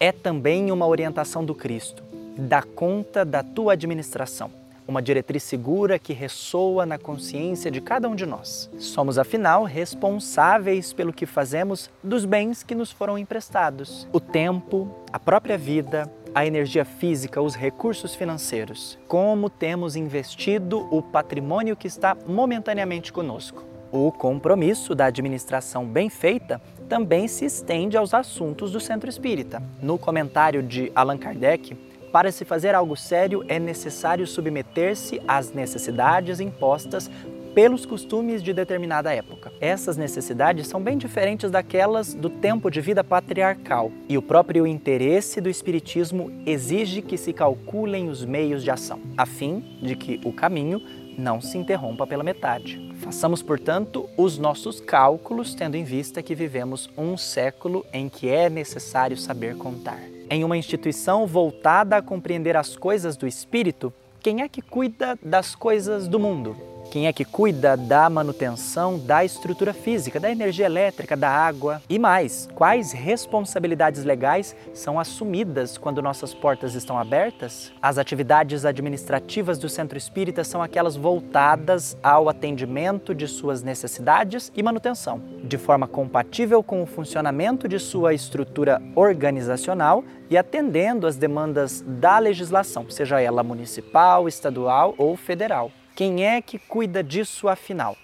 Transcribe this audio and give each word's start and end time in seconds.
é 0.00 0.10
também 0.10 0.72
uma 0.72 0.86
orientação 0.86 1.44
do 1.44 1.54
Cristo. 1.54 2.02
Dá 2.36 2.62
conta 2.62 3.22
da 3.22 3.42
tua 3.42 3.74
administração 3.74 4.50
uma 4.90 5.00
diretriz 5.00 5.44
segura 5.44 6.00
que 6.00 6.12
ressoa 6.12 6.84
na 6.84 6.98
consciência 6.98 7.70
de 7.70 7.80
cada 7.80 8.08
um 8.08 8.14
de 8.16 8.26
nós. 8.26 8.68
Somos, 8.76 9.18
afinal, 9.18 9.62
responsáveis 9.62 10.92
pelo 10.92 11.12
que 11.12 11.26
fazemos 11.26 11.88
dos 12.02 12.24
bens 12.24 12.64
que 12.64 12.74
nos 12.74 12.90
foram 12.90 13.16
emprestados: 13.16 14.08
o 14.12 14.18
tempo, 14.18 14.92
a 15.12 15.18
própria 15.18 15.56
vida, 15.56 16.12
a 16.34 16.44
energia 16.44 16.84
física, 16.84 17.40
os 17.40 17.54
recursos 17.54 18.14
financeiros. 18.14 18.98
Como 19.06 19.48
temos 19.48 19.94
investido 19.94 20.88
o 20.90 21.00
patrimônio 21.00 21.76
que 21.76 21.86
está 21.86 22.16
momentaneamente 22.26 23.12
conosco. 23.12 23.69
O 23.92 24.12
compromisso 24.12 24.94
da 24.94 25.06
administração 25.06 25.84
bem 25.84 26.08
feita 26.08 26.60
também 26.88 27.26
se 27.26 27.44
estende 27.44 27.96
aos 27.96 28.14
assuntos 28.14 28.70
do 28.70 28.78
centro 28.78 29.10
espírita. 29.10 29.60
No 29.82 29.98
comentário 29.98 30.62
de 30.62 30.92
Allan 30.94 31.18
Kardec, 31.18 31.74
para 32.12 32.30
se 32.30 32.44
fazer 32.44 32.72
algo 32.72 32.96
sério, 32.96 33.44
é 33.48 33.58
necessário 33.58 34.26
submeter-se 34.28 35.20
às 35.26 35.52
necessidades 35.52 36.38
impostas 36.38 37.10
pelos 37.52 37.84
costumes 37.84 38.44
de 38.44 38.52
determinada 38.52 39.12
época. 39.12 39.52
Essas 39.60 39.96
necessidades 39.96 40.68
são 40.68 40.80
bem 40.80 40.96
diferentes 40.96 41.50
daquelas 41.50 42.14
do 42.14 42.30
tempo 42.30 42.70
de 42.70 42.80
vida 42.80 43.02
patriarcal, 43.02 43.90
e 44.08 44.16
o 44.16 44.22
próprio 44.22 44.66
interesse 44.66 45.40
do 45.40 45.48
Espiritismo 45.48 46.30
exige 46.46 47.02
que 47.02 47.16
se 47.16 47.32
calculem 47.32 48.08
os 48.08 48.24
meios 48.24 48.62
de 48.62 48.70
ação, 48.70 49.00
a 49.16 49.26
fim 49.26 49.64
de 49.82 49.96
que 49.96 50.20
o 50.24 50.32
caminho 50.32 50.80
não 51.20 51.40
se 51.40 51.56
interrompa 51.58 52.06
pela 52.06 52.24
metade. 52.24 52.90
Façamos, 52.96 53.42
portanto, 53.42 54.08
os 54.16 54.38
nossos 54.38 54.80
cálculos, 54.80 55.54
tendo 55.54 55.76
em 55.76 55.84
vista 55.84 56.22
que 56.22 56.34
vivemos 56.34 56.90
um 56.96 57.16
século 57.16 57.86
em 57.92 58.08
que 58.08 58.28
é 58.28 58.50
necessário 58.50 59.16
saber 59.16 59.56
contar 59.56 60.00
em 60.30 60.44
uma 60.44 60.56
instituição 60.56 61.26
voltada 61.26 61.96
a 61.96 62.02
compreender 62.02 62.56
as 62.56 62.76
coisas 62.76 63.16
do 63.16 63.26
espírito, 63.26 63.92
quem 64.20 64.42
é 64.42 64.48
que 64.48 64.62
cuida 64.62 65.18
das 65.20 65.56
coisas 65.56 66.06
do 66.06 66.20
mundo? 66.20 66.69
Quem 66.90 67.06
é 67.06 67.12
que 67.12 67.24
cuida 67.24 67.76
da 67.76 68.10
manutenção 68.10 68.98
da 68.98 69.24
estrutura 69.24 69.72
física, 69.72 70.18
da 70.18 70.28
energia 70.28 70.66
elétrica, 70.66 71.16
da 71.16 71.30
água 71.30 71.80
e 71.88 72.00
mais? 72.00 72.48
Quais 72.52 72.90
responsabilidades 72.90 74.02
legais 74.02 74.56
são 74.74 74.98
assumidas 74.98 75.78
quando 75.78 76.02
nossas 76.02 76.34
portas 76.34 76.74
estão 76.74 76.98
abertas? 76.98 77.72
As 77.80 77.96
atividades 77.96 78.64
administrativas 78.64 79.56
do 79.56 79.68
centro 79.68 79.96
espírita 79.96 80.42
são 80.42 80.60
aquelas 80.60 80.96
voltadas 80.96 81.96
ao 82.02 82.28
atendimento 82.28 83.14
de 83.14 83.28
suas 83.28 83.62
necessidades 83.62 84.50
e 84.56 84.60
manutenção, 84.60 85.22
de 85.44 85.56
forma 85.56 85.86
compatível 85.86 86.60
com 86.60 86.82
o 86.82 86.86
funcionamento 86.86 87.68
de 87.68 87.78
sua 87.78 88.14
estrutura 88.14 88.82
organizacional 88.96 90.02
e 90.28 90.36
atendendo 90.36 91.06
às 91.06 91.16
demandas 91.16 91.84
da 91.86 92.18
legislação, 92.18 92.90
seja 92.90 93.20
ela 93.20 93.44
municipal, 93.44 94.26
estadual 94.26 94.92
ou 94.98 95.16
federal. 95.16 95.70
Quem 96.00 96.24
é 96.24 96.40
que 96.40 96.58
cuida 96.58 97.04
disso 97.04 97.46
afinal? 97.46 97.94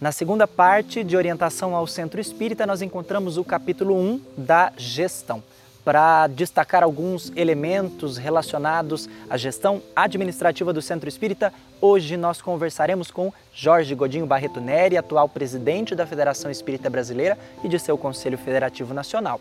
Na 0.00 0.10
segunda 0.10 0.48
parte 0.48 1.04
de 1.04 1.16
orientação 1.16 1.76
ao 1.76 1.86
centro 1.86 2.20
espírita, 2.20 2.66
nós 2.66 2.82
encontramos 2.82 3.36
o 3.36 3.44
capítulo 3.44 3.94
1 3.94 4.20
da 4.36 4.72
gestão 4.76 5.40
para 5.90 6.28
destacar 6.28 6.84
alguns 6.84 7.32
elementos 7.34 8.16
relacionados 8.16 9.08
à 9.28 9.36
gestão 9.36 9.82
administrativa 9.96 10.72
do 10.72 10.80
Centro 10.80 11.08
Espírita. 11.08 11.52
Hoje 11.80 12.16
nós 12.16 12.40
conversaremos 12.40 13.10
com 13.10 13.32
Jorge 13.52 13.92
Godinho 13.96 14.24
Barreto 14.24 14.60
Neri, 14.60 14.96
atual 14.96 15.28
presidente 15.28 15.96
da 15.96 16.06
Federação 16.06 16.48
Espírita 16.48 16.88
Brasileira 16.88 17.36
e 17.64 17.68
de 17.68 17.76
seu 17.76 17.98
Conselho 17.98 18.38
Federativo 18.38 18.94
Nacional. 18.94 19.40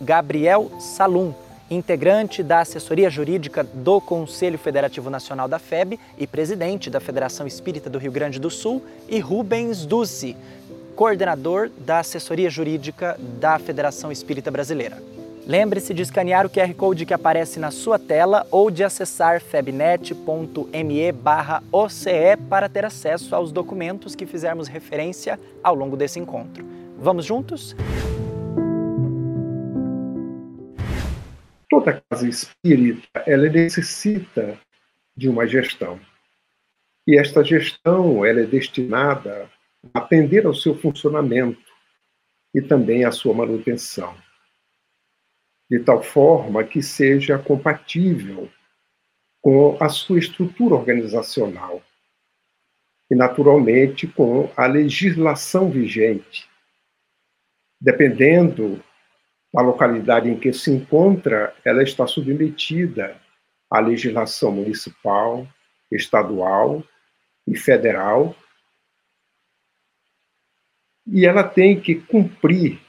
Gabriel 0.00 0.72
Salum, 0.80 1.32
integrante 1.70 2.42
da 2.42 2.62
assessoria 2.62 3.08
jurídica 3.08 3.62
do 3.62 4.00
Conselho 4.00 4.58
Federativo 4.58 5.08
Nacional 5.08 5.46
da 5.46 5.60
FEB 5.60 6.00
e 6.18 6.26
presidente 6.26 6.90
da 6.90 6.98
Federação 6.98 7.46
Espírita 7.46 7.88
do 7.88 7.96
Rio 7.96 8.10
Grande 8.10 8.40
do 8.40 8.50
Sul, 8.50 8.84
e 9.08 9.20
Rubens 9.20 9.86
Ducci, 9.86 10.36
coordenador 10.96 11.70
da 11.78 12.00
assessoria 12.00 12.50
jurídica 12.50 13.16
da 13.38 13.56
Federação 13.56 14.10
Espírita 14.10 14.50
Brasileira. 14.50 15.00
Lembre-se 15.46 15.94
de 15.94 16.02
escanear 16.02 16.44
o 16.44 16.50
QR 16.50 16.72
Code 16.74 17.06
que 17.06 17.14
aparece 17.14 17.58
na 17.58 17.70
sua 17.70 17.98
tela 17.98 18.46
ou 18.50 18.70
de 18.70 18.84
acessar 18.84 19.40
febnet.me 19.40 21.14
OCE 21.72 22.36
para 22.48 22.68
ter 22.68 22.84
acesso 22.84 23.34
aos 23.34 23.50
documentos 23.50 24.14
que 24.14 24.26
fizermos 24.26 24.68
referência 24.68 25.40
ao 25.62 25.74
longo 25.74 25.96
desse 25.96 26.20
encontro. 26.20 26.64
Vamos 26.98 27.24
juntos? 27.24 27.74
Toda 31.70 32.02
casa 32.10 32.28
espírita, 32.28 33.24
ela 33.26 33.48
necessita 33.48 34.58
de 35.16 35.28
uma 35.28 35.46
gestão. 35.46 35.98
E 37.06 37.18
esta 37.18 37.42
gestão, 37.42 38.26
ela 38.26 38.40
é 38.40 38.46
destinada 38.46 39.48
a 39.94 40.00
atender 40.00 40.44
ao 40.44 40.54
seu 40.54 40.76
funcionamento 40.76 41.58
e 42.54 42.60
também 42.60 43.04
à 43.04 43.10
sua 43.10 43.32
manutenção 43.32 44.14
de 45.70 45.78
tal 45.78 46.02
forma 46.02 46.64
que 46.64 46.82
seja 46.82 47.38
compatível 47.38 48.50
com 49.40 49.78
a 49.80 49.88
sua 49.88 50.18
estrutura 50.18 50.74
organizacional 50.74 51.80
e, 53.08 53.14
naturalmente, 53.14 54.08
com 54.08 54.50
a 54.56 54.66
legislação 54.66 55.70
vigente. 55.70 56.48
Dependendo 57.80 58.82
da 59.54 59.62
localidade 59.62 60.28
em 60.28 60.38
que 60.38 60.52
se 60.52 60.70
encontra, 60.72 61.54
ela 61.64 61.82
está 61.82 62.06
submetida 62.06 63.20
à 63.70 63.78
legislação 63.78 64.52
municipal, 64.52 65.46
estadual 65.90 66.84
e 67.46 67.56
federal, 67.56 68.34
e 71.06 71.24
ela 71.26 71.42
tem 71.42 71.80
que 71.80 71.96
cumprir 71.96 72.80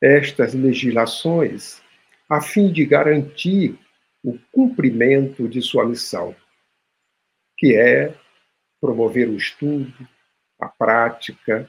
estas 0.00 0.54
legislações 0.54 1.82
a 2.28 2.40
fim 2.40 2.72
de 2.72 2.86
garantir 2.86 3.78
o 4.22 4.38
cumprimento 4.52 5.48
de 5.48 5.60
sua 5.60 5.84
missão, 5.84 6.34
que 7.58 7.76
é 7.76 8.14
promover 8.80 9.28
o 9.28 9.36
estudo, 9.36 9.92
a 10.60 10.68
prática, 10.68 11.68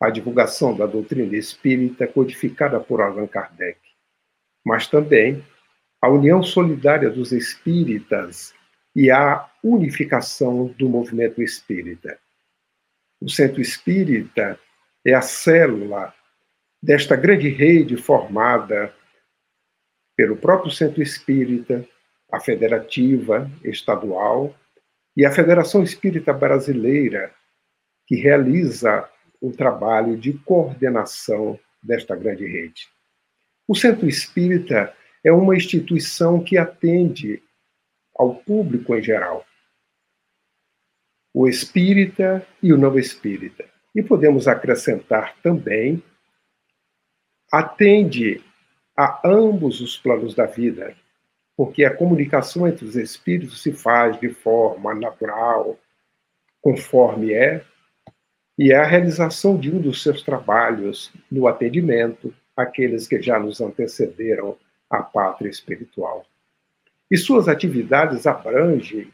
a 0.00 0.10
divulgação 0.10 0.76
da 0.76 0.86
doutrina 0.86 1.36
espírita 1.36 2.06
codificada 2.06 2.80
por 2.80 3.00
Allan 3.00 3.26
Kardec, 3.26 3.78
mas 4.64 4.88
também 4.88 5.44
a 6.00 6.08
união 6.08 6.42
solidária 6.42 7.08
dos 7.08 7.30
espíritas 7.30 8.52
e 8.94 9.10
a 9.10 9.48
unificação 9.62 10.66
do 10.78 10.88
movimento 10.88 11.40
espírita. 11.40 12.18
O 13.20 13.30
centro 13.30 13.60
espírita 13.60 14.58
é 15.06 15.14
a 15.14 15.22
célula 15.22 16.12
desta 16.82 17.14
grande 17.14 17.48
rede 17.48 17.96
formada 17.96 18.92
pelo 20.16 20.36
próprio 20.36 20.70
Centro 20.70 21.02
Espírita, 21.02 21.86
a 22.30 22.40
Federativa 22.40 23.50
Estadual 23.62 24.54
e 25.16 25.24
a 25.24 25.30
Federação 25.30 25.82
Espírita 25.82 26.32
Brasileira, 26.32 27.32
que 28.06 28.16
realiza 28.16 29.08
o 29.40 29.52
trabalho 29.52 30.16
de 30.16 30.32
coordenação 30.32 31.58
desta 31.82 32.16
grande 32.16 32.46
rede. 32.46 32.88
O 33.68 33.74
Centro 33.74 34.08
Espírita 34.08 34.94
é 35.24 35.32
uma 35.32 35.56
instituição 35.56 36.42
que 36.42 36.58
atende 36.58 37.42
ao 38.14 38.34
público 38.34 38.94
em 38.94 39.02
geral, 39.02 39.44
o 41.34 41.48
espírita 41.48 42.46
e 42.62 42.72
o 42.72 42.76
não 42.76 42.98
espírita. 42.98 43.64
E 43.94 44.02
podemos 44.02 44.46
acrescentar 44.46 45.34
também 45.42 46.02
atende 47.52 48.42
a 48.96 49.20
ambos 49.22 49.82
os 49.82 49.98
planos 49.98 50.34
da 50.34 50.46
vida, 50.46 50.96
porque 51.54 51.84
a 51.84 51.94
comunicação 51.94 52.66
entre 52.66 52.86
os 52.86 52.96
espíritos 52.96 53.62
se 53.62 53.72
faz 53.72 54.18
de 54.18 54.30
forma 54.30 54.94
natural, 54.94 55.78
conforme 56.62 57.34
é, 57.34 57.62
e 58.58 58.72
é 58.72 58.76
a 58.76 58.86
realização 58.86 59.58
de 59.58 59.70
um 59.70 59.80
dos 59.80 60.02
seus 60.02 60.22
trabalhos 60.22 61.12
no 61.30 61.46
atendimento 61.46 62.34
àqueles 62.56 63.06
que 63.06 63.20
já 63.20 63.38
nos 63.38 63.60
antecederam 63.60 64.56
à 64.88 65.02
pátria 65.02 65.50
espiritual. 65.50 66.24
E 67.10 67.16
suas 67.18 67.48
atividades 67.48 68.26
abrangem 68.26 69.12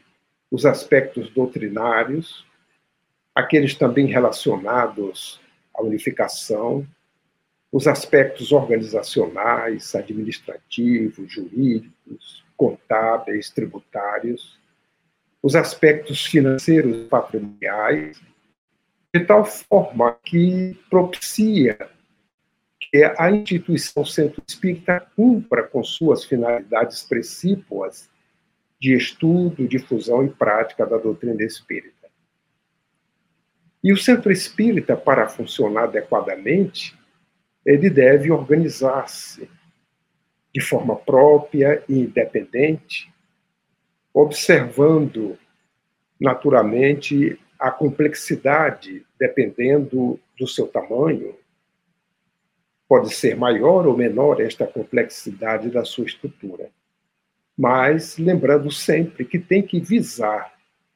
os 0.51 0.65
aspectos 0.65 1.29
doutrinários, 1.31 2.45
aqueles 3.35 3.75
também 3.75 4.07
relacionados 4.07 5.41
à 5.73 5.81
unificação, 5.81 6.87
os 7.71 7.87
aspectos 7.87 8.51
organizacionais, 8.51 9.93
administrativos, 9.93 11.31
jurídicos, 11.31 12.43
contábeis, 12.57 13.49
tributários, 13.49 14.59
os 15.41 15.55
aspectos 15.55 16.25
financeiros 16.25 16.97
e 16.97 17.05
patrimoniais, 17.05 18.19
de 19.13 19.25
tal 19.25 19.45
forma 19.45 20.17
que 20.23 20.77
propicia 20.89 21.77
que 22.79 23.03
a 23.17 23.31
instituição 23.31 24.03
Centro 24.03 24.43
Espírita 24.47 25.07
cumpra 25.15 25.63
com 25.63 25.83
suas 25.83 26.25
finalidades 26.25 27.03
precípuas 27.03 28.09
de 28.79 28.95
estudo, 28.95 29.67
difusão 29.67 30.25
e 30.25 30.29
prática 30.29 30.85
da 30.85 30.97
doutrina 30.97 31.43
espírita. 31.43 32.07
E 33.83 33.93
o 33.93 33.97
Centro 33.97 34.31
Espírita, 34.31 34.95
para 34.95 35.29
funcionar 35.29 35.83
adequadamente, 35.85 36.98
ele 37.65 37.89
deve 37.89 38.31
organizar-se 38.31 39.49
de 40.53 40.61
forma 40.61 40.95
própria 40.95 41.83
e 41.87 41.99
independente, 41.99 43.11
observando 44.13 45.37
naturalmente 46.19 47.39
a 47.59 47.69
complexidade, 47.69 49.05
dependendo 49.19 50.19
do 50.37 50.47
seu 50.47 50.67
tamanho, 50.67 51.35
pode 52.87 53.13
ser 53.13 53.35
maior 53.35 53.85
ou 53.85 53.95
menor 53.95 54.41
esta 54.41 54.65
complexidade 54.65 55.69
da 55.69 55.85
sua 55.85 56.05
estrutura. 56.05 56.71
Mas 57.55 58.17
lembrando 58.17 58.71
sempre 58.71 59.25
que 59.25 59.37
tem 59.37 59.61
que 59.61 59.79
visar 59.79 60.53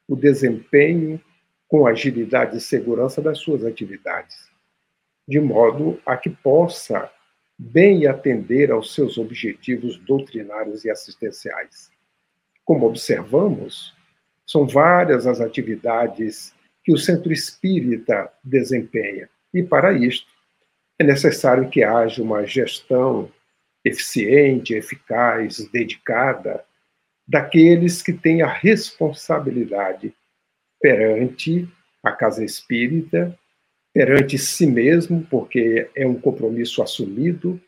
o 0.07 0.16
desempenho 0.16 1.21
com 1.68 1.86
agilidade 1.86 2.57
e 2.57 2.62
segurança 2.62 3.21
das 3.21 3.39
suas 3.39 3.63
atividades, 3.63 4.50
de 5.27 5.39
modo 5.39 5.99
a 6.05 6.17
que 6.17 6.29
possa 6.29 7.09
bem 7.57 8.07
atender 8.07 8.71
aos 8.71 8.93
seus 8.93 9.17
objetivos 9.17 9.97
doutrinários 9.97 10.83
e 10.83 10.89
assistenciais. 10.89 11.91
Como 12.65 12.85
observamos, 12.85 13.93
são 14.45 14.67
várias 14.67 15.25
as 15.25 15.39
atividades 15.39 16.53
que 16.83 16.93
o 16.93 16.97
centro 16.97 17.31
espírita 17.31 18.31
desempenha, 18.43 19.29
e 19.53 19.63
para 19.63 19.93
isto 19.93 20.27
é 20.99 21.03
necessário 21.03 21.69
que 21.69 21.83
haja 21.83 22.21
uma 22.21 22.45
gestão 22.45 23.31
eficiente, 23.83 24.73
eficaz, 24.73 25.57
dedicada 25.71 26.63
daqueles 27.27 28.01
que 28.01 28.13
têm 28.13 28.41
a 28.41 28.47
responsabilidade 28.47 30.13
perante 30.81 31.67
a 32.03 32.11
casa 32.11 32.43
espírita, 32.43 33.37
perante 33.94 34.38
si 34.38 34.66
mesmo, 34.66 35.25
porque 35.30 35.90
é 35.95 36.06
um 36.06 36.19
compromisso 36.19 36.81
assumido, 36.81 37.62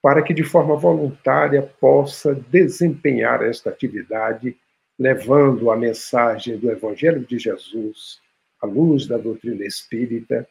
para 0.00 0.22
que 0.22 0.32
de 0.32 0.44
forma 0.44 0.76
voluntária 0.76 1.62
possa 1.62 2.34
desempenhar 2.34 3.42
esta 3.42 3.70
atividade, 3.70 4.56
levando 4.98 5.70
a 5.70 5.76
mensagem 5.76 6.56
do 6.56 6.70
Evangelho 6.70 7.26
de 7.26 7.38
Jesus 7.38 8.20
à 8.62 8.66
luz 8.66 9.06
da 9.06 9.18
doutrina 9.18 9.64
espírita 9.64 10.46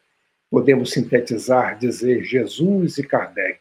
podemos 0.53 0.91
sintetizar, 0.91 1.79
dizer 1.79 2.23
Jesus 2.23 2.99
e 2.99 3.03
Kardec 3.03 3.59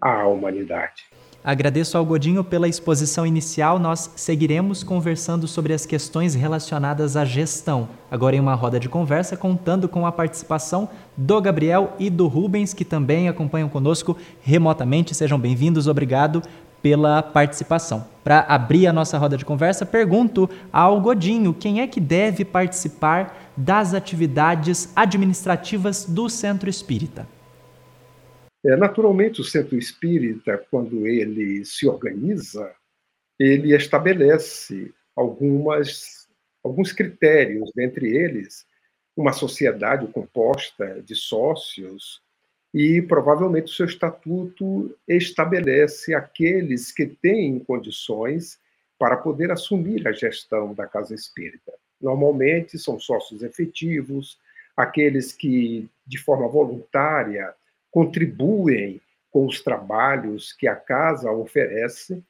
à 0.00 0.28
humanidade. 0.28 1.02
Agradeço 1.42 1.96
ao 1.96 2.04
Godinho 2.04 2.44
pela 2.44 2.68
exposição 2.68 3.26
inicial. 3.26 3.78
Nós 3.78 4.10
seguiremos 4.14 4.82
conversando 4.82 5.48
sobre 5.48 5.72
as 5.72 5.86
questões 5.86 6.34
relacionadas 6.34 7.16
à 7.16 7.24
gestão. 7.24 7.88
Agora 8.10 8.36
em 8.36 8.40
uma 8.40 8.54
roda 8.54 8.78
de 8.78 8.90
conversa, 8.90 9.38
contando 9.38 9.88
com 9.88 10.04
a 10.04 10.12
participação 10.12 10.90
do 11.16 11.40
Gabriel 11.40 11.94
e 11.98 12.10
do 12.10 12.26
Rubens, 12.26 12.74
que 12.74 12.84
também 12.84 13.26
acompanham 13.26 13.70
conosco 13.70 14.18
remotamente. 14.42 15.14
Sejam 15.14 15.38
bem-vindos. 15.38 15.86
Obrigado 15.86 16.42
pela 16.82 17.22
participação. 17.22 18.04
Para 18.22 18.40
abrir 18.40 18.86
a 18.86 18.92
nossa 18.92 19.16
roda 19.16 19.38
de 19.38 19.44
conversa, 19.44 19.86
pergunto 19.86 20.48
ao 20.70 21.00
Godinho 21.00 21.54
quem 21.54 21.80
é 21.80 21.86
que 21.86 22.00
deve 22.00 22.44
participar 22.44 23.50
das 23.56 23.94
atividades 23.94 24.92
administrativas 24.94 26.04
do 26.04 26.28
Centro 26.28 26.68
Espírita. 26.68 27.26
É, 28.64 28.76
naturalmente, 28.76 29.40
o 29.40 29.44
Centro 29.44 29.76
Espírita, 29.76 30.58
quando 30.70 31.06
ele 31.06 31.64
se 31.64 31.88
organiza, 31.88 32.74
ele 33.38 33.74
estabelece 33.74 34.92
algumas, 35.16 36.28
alguns 36.62 36.92
critérios, 36.92 37.70
dentre 37.74 38.14
eles, 38.14 38.66
uma 39.16 39.32
sociedade 39.32 40.06
composta 40.08 41.02
de 41.02 41.14
sócios 41.14 42.22
e 42.72 43.02
provavelmente 43.02 43.72
o 43.72 43.74
seu 43.74 43.86
estatuto 43.86 44.96
estabelece 45.08 46.14
aqueles 46.14 46.92
que 46.92 47.06
têm 47.06 47.58
condições 47.58 48.58
para 48.98 49.16
poder 49.16 49.50
assumir 49.50 50.06
a 50.06 50.12
gestão 50.12 50.74
da 50.74 50.86
casa 50.86 51.14
espírita. 51.14 51.72
Normalmente 52.00 52.78
são 52.78 53.00
sócios 53.00 53.42
efetivos, 53.42 54.38
aqueles 54.76 55.32
que 55.32 55.88
de 56.06 56.18
forma 56.18 56.46
voluntária 56.46 57.54
contribuem 57.90 59.00
com 59.30 59.46
os 59.46 59.60
trabalhos 59.60 60.52
que 60.52 60.66
a 60.66 60.76
casa 60.76 61.30
oferece 61.30 62.22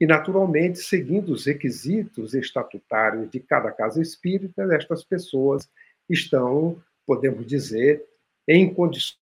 e, 0.00 0.06
naturalmente, 0.06 0.78
seguindo 0.78 1.32
os 1.32 1.46
requisitos 1.46 2.34
estatutários 2.34 3.30
de 3.30 3.40
cada 3.40 3.70
casa 3.70 4.00
espírita, 4.00 4.62
estas 4.74 5.04
pessoas 5.04 5.68
estão, 6.08 6.80
podemos 7.06 7.46
dizer, 7.46 8.04
em 8.46 8.72
condições 8.72 9.18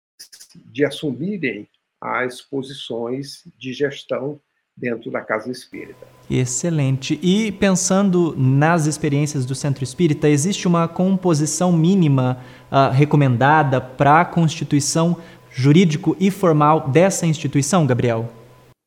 de 0.66 0.84
assumirem 0.84 1.68
as 2.00 2.40
posições 2.40 3.44
de 3.58 3.72
gestão 3.72 4.40
dentro 4.76 5.10
da 5.10 5.20
casa 5.20 5.50
espírita. 5.50 6.06
Excelente. 6.28 7.18
E 7.22 7.52
pensando 7.52 8.34
nas 8.36 8.86
experiências 8.86 9.46
do 9.46 9.54
centro 9.54 9.84
espírita, 9.84 10.28
existe 10.28 10.66
uma 10.66 10.88
composição 10.88 11.72
mínima 11.72 12.38
uh, 12.70 12.92
recomendada 12.92 13.80
para 13.80 14.20
a 14.20 14.24
constituição 14.24 15.16
jurídico 15.56 16.16
e 16.18 16.32
formal 16.32 16.90
dessa 16.90 17.26
instituição, 17.26 17.86
Gabriel? 17.86 18.28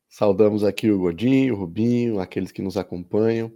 Saudamos 0.06 0.62
aqui 0.62 0.90
o 0.90 0.98
Godinho, 0.98 1.54
o 1.54 1.58
Rubinho, 1.58 2.20
aqueles 2.20 2.52
que 2.52 2.60
nos 2.60 2.76
acompanham. 2.76 3.50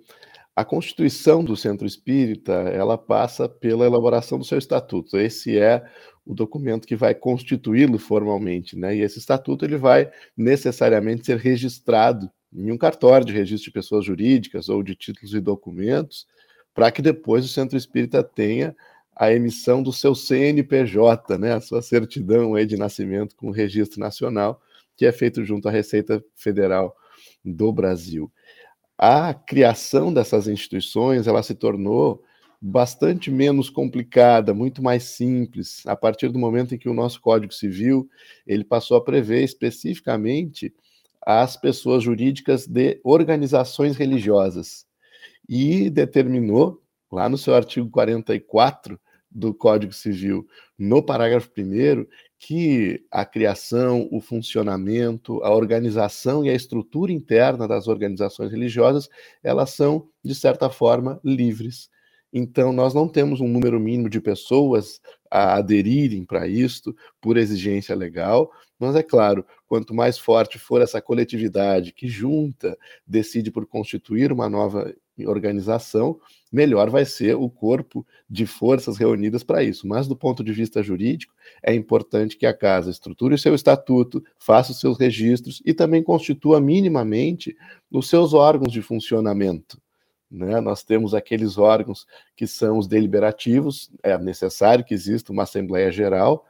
A 0.56 0.64
Constituição 0.64 1.44
do 1.44 1.56
Centro 1.56 1.86
Espírita, 1.86 2.52
ela 2.52 2.96
passa 2.96 3.48
pela 3.48 3.84
elaboração 3.84 4.38
do 4.38 4.44
seu 4.44 4.58
estatuto. 4.58 5.18
Esse 5.18 5.58
é 5.58 5.84
o 6.24 6.34
documento 6.34 6.86
que 6.86 6.96
vai 6.96 7.14
constituí-lo 7.14 7.98
formalmente, 7.98 8.78
né? 8.78 8.96
E 8.96 9.00
esse 9.00 9.18
estatuto 9.18 9.64
ele 9.64 9.76
vai 9.76 10.10
necessariamente 10.36 11.26
ser 11.26 11.36
registrado 11.36 12.30
em 12.54 12.70
um 12.70 12.78
cartório 12.78 13.26
de 13.26 13.32
registro 13.32 13.70
de 13.70 13.74
pessoas 13.74 14.04
jurídicas 14.04 14.68
ou 14.68 14.82
de 14.82 14.94
títulos 14.94 15.34
e 15.34 15.40
documentos, 15.40 16.26
para 16.74 16.90
que 16.90 17.02
depois 17.02 17.44
o 17.44 17.48
Centro 17.48 17.76
Espírita 17.76 18.22
tenha 18.22 18.74
a 19.14 19.32
emissão 19.32 19.82
do 19.82 19.92
seu 19.92 20.14
CNPJ, 20.14 21.38
né, 21.38 21.52
a 21.54 21.60
sua 21.60 21.82
certidão 21.82 22.54
aí 22.54 22.66
de 22.66 22.76
nascimento 22.76 23.36
com 23.36 23.48
o 23.48 23.52
Registro 23.52 24.00
Nacional, 24.00 24.60
que 24.96 25.06
é 25.06 25.12
feito 25.12 25.44
junto 25.44 25.68
à 25.68 25.70
Receita 25.70 26.24
Federal 26.34 26.96
do 27.44 27.72
Brasil. 27.72 28.30
A 28.96 29.34
criação 29.34 30.12
dessas 30.12 30.46
instituições, 30.46 31.26
ela 31.26 31.42
se 31.42 31.54
tornou 31.54 32.22
bastante 32.60 33.30
menos 33.30 33.68
complicada, 33.68 34.54
muito 34.54 34.80
mais 34.80 35.02
simples, 35.02 35.82
a 35.84 35.96
partir 35.96 36.28
do 36.28 36.38
momento 36.38 36.74
em 36.74 36.78
que 36.78 36.88
o 36.88 36.94
nosso 36.94 37.20
Código 37.20 37.52
Civil, 37.52 38.08
ele 38.46 38.62
passou 38.62 38.96
a 38.96 39.04
prever 39.04 39.42
especificamente 39.42 40.72
as 41.20 41.56
pessoas 41.56 42.04
jurídicas 42.04 42.66
de 42.66 43.00
organizações 43.02 43.96
religiosas. 43.96 44.86
E 45.48 45.90
determinou 45.90 46.80
lá 47.10 47.28
no 47.28 47.36
seu 47.36 47.54
artigo 47.54 47.90
44 47.90 48.98
do 49.34 49.54
Código 49.54 49.92
Civil, 49.92 50.46
no 50.78 51.02
parágrafo 51.02 51.50
1 51.56 52.06
que 52.38 53.04
a 53.10 53.24
criação, 53.24 54.08
o 54.10 54.20
funcionamento, 54.20 55.42
a 55.44 55.54
organização 55.54 56.44
e 56.44 56.50
a 56.50 56.54
estrutura 56.54 57.12
interna 57.12 57.68
das 57.68 57.86
organizações 57.86 58.50
religiosas, 58.50 59.08
elas 59.42 59.70
são 59.70 60.08
de 60.24 60.34
certa 60.34 60.68
forma 60.68 61.20
livres. 61.24 61.88
Então, 62.32 62.72
nós 62.72 62.94
não 62.94 63.06
temos 63.06 63.40
um 63.40 63.46
número 63.46 63.78
mínimo 63.78 64.08
de 64.08 64.20
pessoas 64.20 65.00
a 65.30 65.56
aderirem 65.56 66.24
para 66.24 66.48
isto 66.48 66.96
por 67.20 67.36
exigência 67.36 67.94
legal, 67.94 68.50
mas 68.78 68.96
é 68.96 69.02
claro, 69.02 69.46
quanto 69.66 69.94
mais 69.94 70.18
forte 70.18 70.58
for 70.58 70.80
essa 70.80 71.00
coletividade 71.00 71.92
que 71.92 72.08
junta, 72.08 72.76
decide 73.06 73.50
por 73.50 73.66
constituir 73.66 74.32
uma 74.32 74.48
nova 74.48 74.92
organização, 75.26 76.18
melhor 76.50 76.90
vai 76.90 77.04
ser 77.04 77.34
o 77.36 77.48
corpo 77.48 78.06
de 78.28 78.46
forças 78.46 78.96
reunidas 78.96 79.42
para 79.42 79.62
isso. 79.62 79.86
Mas, 79.86 80.08
do 80.08 80.16
ponto 80.16 80.42
de 80.42 80.52
vista 80.52 80.82
jurídico, 80.82 81.32
é 81.62 81.74
importante 81.74 82.36
que 82.36 82.46
a 82.46 82.56
casa 82.56 82.90
estruture 82.90 83.34
o 83.34 83.38
seu 83.38 83.54
estatuto, 83.54 84.22
faça 84.38 84.72
os 84.72 84.80
seus 84.80 84.98
registros 84.98 85.62
e 85.64 85.72
também 85.72 86.02
constitua 86.02 86.60
minimamente 86.60 87.56
os 87.90 88.08
seus 88.08 88.34
órgãos 88.34 88.72
de 88.72 88.82
funcionamento. 88.82 89.80
Né? 90.30 90.60
Nós 90.60 90.82
temos 90.82 91.14
aqueles 91.14 91.58
órgãos 91.58 92.06
que 92.34 92.46
são 92.46 92.78
os 92.78 92.86
deliberativos, 92.86 93.90
é 94.02 94.16
necessário 94.16 94.84
que 94.84 94.94
exista 94.94 95.30
uma 95.30 95.42
Assembleia 95.42 95.92
Geral, 95.92 96.46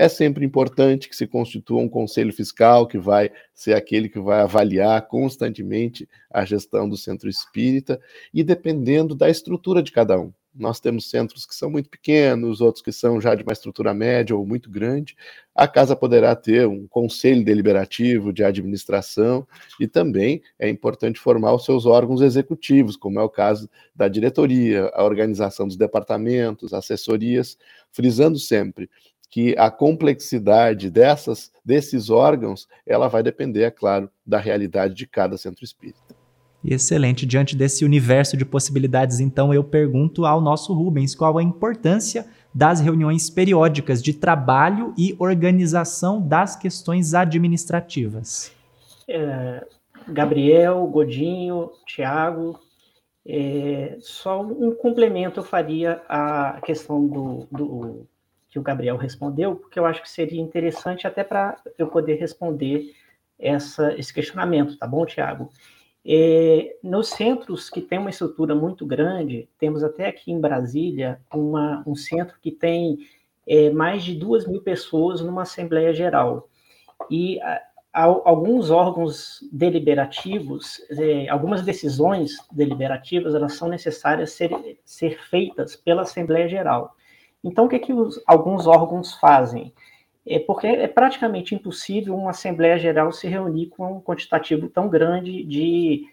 É 0.00 0.08
sempre 0.08 0.46
importante 0.46 1.08
que 1.08 1.16
se 1.16 1.26
constitua 1.26 1.80
um 1.80 1.88
conselho 1.88 2.32
fiscal 2.32 2.86
que 2.86 2.96
vai 2.96 3.32
ser 3.52 3.74
aquele 3.74 4.08
que 4.08 4.20
vai 4.20 4.42
avaliar 4.42 5.04
constantemente 5.08 6.08
a 6.30 6.44
gestão 6.44 6.88
do 6.88 6.96
centro 6.96 7.28
espírita 7.28 8.00
e 8.32 8.44
dependendo 8.44 9.12
da 9.12 9.28
estrutura 9.28 9.82
de 9.82 9.90
cada 9.90 10.16
um. 10.16 10.32
Nós 10.54 10.78
temos 10.78 11.10
centros 11.10 11.44
que 11.44 11.54
são 11.54 11.68
muito 11.68 11.90
pequenos, 11.90 12.60
outros 12.60 12.80
que 12.80 12.92
são 12.92 13.20
já 13.20 13.34
de 13.34 13.42
uma 13.42 13.52
estrutura 13.52 13.92
média 13.92 14.36
ou 14.36 14.46
muito 14.46 14.70
grande. 14.70 15.16
A 15.52 15.66
casa 15.66 15.96
poderá 15.96 16.36
ter 16.36 16.64
um 16.68 16.86
conselho 16.86 17.44
deliberativo 17.44 18.32
de 18.32 18.44
administração 18.44 19.44
e 19.80 19.88
também 19.88 20.40
é 20.60 20.68
importante 20.68 21.18
formar 21.18 21.54
os 21.54 21.64
seus 21.64 21.86
órgãos 21.86 22.20
executivos, 22.20 22.96
como 22.96 23.18
é 23.18 23.22
o 23.22 23.28
caso 23.28 23.68
da 23.96 24.06
diretoria, 24.06 24.92
a 24.94 25.02
organização 25.02 25.66
dos 25.66 25.76
departamentos, 25.76 26.72
assessorias, 26.72 27.58
frisando 27.90 28.38
sempre 28.38 28.88
que 29.30 29.54
a 29.58 29.70
complexidade 29.70 30.90
dessas 30.90 31.50
desses 31.64 32.08
órgãos, 32.08 32.66
ela 32.86 33.08
vai 33.08 33.22
depender, 33.22 33.62
é 33.62 33.70
claro, 33.70 34.10
da 34.26 34.38
realidade 34.38 34.94
de 34.94 35.06
cada 35.06 35.36
centro 35.36 35.64
espírita. 35.64 36.16
Excelente. 36.64 37.24
Diante 37.24 37.54
desse 37.54 37.84
universo 37.84 38.36
de 38.36 38.44
possibilidades, 38.44 39.20
então, 39.20 39.54
eu 39.54 39.62
pergunto 39.62 40.24
ao 40.24 40.40
nosso 40.40 40.72
Rubens 40.72 41.14
qual 41.14 41.38
a 41.38 41.42
importância 41.42 42.26
das 42.54 42.80
reuniões 42.80 43.30
periódicas 43.30 44.02
de 44.02 44.12
trabalho 44.12 44.92
e 44.96 45.14
organização 45.18 46.20
das 46.20 46.56
questões 46.56 47.14
administrativas. 47.14 48.50
É, 49.06 49.64
Gabriel, 50.08 50.86
Godinho, 50.86 51.70
Tiago, 51.86 52.58
é, 53.26 53.96
só 54.00 54.40
um 54.40 54.74
complemento 54.74 55.40
eu 55.40 55.44
faria 55.44 56.02
à 56.08 56.60
questão 56.64 57.06
do, 57.06 57.46
do, 57.52 58.06
que 58.50 58.58
o 58.58 58.62
Gabriel 58.62 58.96
respondeu, 58.96 59.56
porque 59.56 59.78
eu 59.78 59.86
acho 59.86 60.02
que 60.02 60.10
seria 60.10 60.40
interessante 60.40 61.06
até 61.06 61.22
para 61.22 61.60
eu 61.76 61.88
poder 61.88 62.14
responder 62.14 62.94
essa, 63.38 63.94
esse 63.94 64.12
questionamento, 64.12 64.76
tá 64.78 64.86
bom, 64.86 65.04
Tiago? 65.04 65.50
É, 66.04 66.76
nos 66.82 67.08
centros 67.08 67.68
que 67.68 67.80
tem 67.80 67.98
uma 67.98 68.10
estrutura 68.10 68.54
muito 68.54 68.86
grande, 68.86 69.48
temos 69.58 69.84
até 69.84 70.08
aqui 70.08 70.32
em 70.32 70.40
Brasília 70.40 71.20
uma, 71.32 71.84
um 71.86 71.94
centro 71.94 72.38
que 72.40 72.50
tem 72.50 72.98
é, 73.46 73.70
mais 73.70 74.02
de 74.02 74.14
duas 74.14 74.46
mil 74.46 74.62
pessoas 74.62 75.20
numa 75.20 75.42
Assembleia 75.42 75.92
Geral. 75.92 76.48
E 77.10 77.40
a, 77.42 77.60
a, 77.92 78.04
alguns 78.04 78.70
órgãos 78.70 79.40
deliberativos, 79.52 80.80
é, 80.90 81.28
algumas 81.28 81.62
decisões 81.62 82.36
deliberativas, 82.50 83.34
elas 83.34 83.54
são 83.54 83.68
necessárias 83.68 84.32
ser, 84.32 84.50
ser 84.84 85.20
feitas 85.28 85.76
pela 85.76 86.02
Assembleia 86.02 86.48
Geral. 86.48 86.94
Então, 87.42 87.66
o 87.66 87.68
que, 87.68 87.78
que 87.78 87.92
os, 87.92 88.20
alguns 88.26 88.66
órgãos 88.66 89.14
fazem? 89.14 89.72
é 90.28 90.38
porque 90.38 90.66
é 90.66 90.86
praticamente 90.86 91.54
impossível 91.54 92.14
uma 92.14 92.30
Assembleia 92.30 92.78
Geral 92.78 93.10
se 93.12 93.26
reunir 93.26 93.66
com 93.66 93.96
um 93.96 94.00
quantitativo 94.00 94.68
tão 94.68 94.88
grande 94.88 95.42
de, 95.42 96.04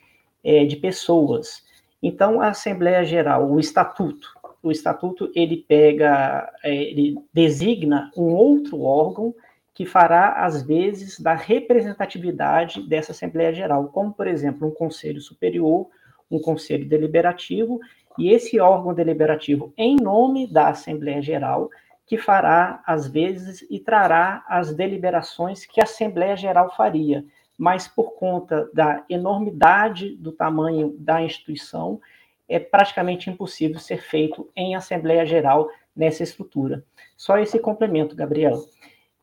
é, 0.44 0.66
de 0.66 0.78
pessoas. 0.78 1.64
Então, 2.02 2.40
a 2.40 2.50
Assembleia 2.50 3.04
Geral, 3.04 3.52
o 3.52 3.60
Estatuto, 3.60 4.30
o 4.64 4.72
Estatuto 4.72 5.30
ele 5.36 5.58
pega, 5.58 6.50
é, 6.64 6.74
ele 6.74 7.18
designa 7.34 8.10
um 8.16 8.34
outro 8.34 8.82
órgão 8.82 9.36
que 9.74 9.86
fará, 9.86 10.46
às 10.46 10.64
vezes, 10.64 11.20
da 11.20 11.34
representatividade 11.34 12.88
dessa 12.88 13.12
Assembleia 13.12 13.54
Geral, 13.54 13.90
como, 13.90 14.14
por 14.14 14.26
exemplo, 14.26 14.66
um 14.66 14.72
Conselho 14.72 15.20
Superior, 15.20 15.88
um 16.32 16.40
Conselho 16.40 16.88
Deliberativo, 16.88 17.82
e 18.18 18.32
esse 18.32 18.60
órgão 18.60 18.94
deliberativo, 18.94 19.74
em 19.78 19.96
nome 19.96 20.48
da 20.48 20.70
Assembleia 20.70 21.22
Geral, 21.22 21.70
que 22.06 22.18
fará, 22.18 22.84
às 22.86 23.08
vezes, 23.08 23.66
e 23.70 23.80
trará 23.80 24.44
as 24.48 24.74
deliberações 24.74 25.66
que 25.66 25.82
a 25.82 25.84
Assembleia 25.84 26.38
Geral 26.38 26.76
faria, 26.76 27.26
mas 27.58 27.88
por 27.88 28.14
conta 28.14 28.70
da 28.74 29.04
enormidade 29.10 30.16
do 30.18 30.32
tamanho 30.32 30.96
da 31.00 31.22
instituição, 31.22 32.00
é 32.48 32.60
praticamente 32.60 33.30
impossível 33.30 33.80
ser 33.80 34.02
feito 34.04 34.50
em 34.56 34.76
Assembleia 34.76 35.26
Geral 35.26 35.68
nessa 35.96 36.22
estrutura. 36.22 36.84
Só 37.18 37.38
esse 37.40 37.58
complemento, 37.60 38.16
Gabriel. 38.16 38.64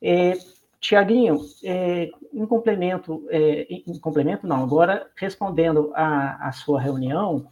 É, 0.00 0.32
Tiaguinho, 0.80 1.38
é, 1.62 2.10
em 2.32 2.44
complemento, 2.44 3.24
é, 3.30 3.66
em 3.70 3.98
complemento 4.00 4.46
não, 4.48 4.64
agora 4.64 5.08
respondendo 5.14 5.92
à, 5.94 6.50
sua 6.50 6.80
reunião, 6.80 7.46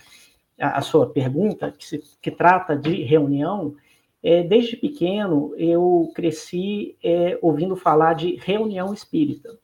a, 0.61 0.81
sua 0.83 1.09
pergunta, 1.11 1.73
que, 1.73 1.85
se, 1.85 2.03
que 2.21 2.31
trata 2.31 2.77
de 2.77 3.03
reunião, 3.03 3.75
é, 4.23 4.43
desde 4.43 4.77
pequeno, 4.77 5.55
eu 5.57 6.11
cresci 6.15 6.97
é, 7.03 7.39
ouvindo 7.41 7.75
falar 7.75 8.15
de 8.15 8.37
reunião 8.37 8.93
espírita. 8.93 9.59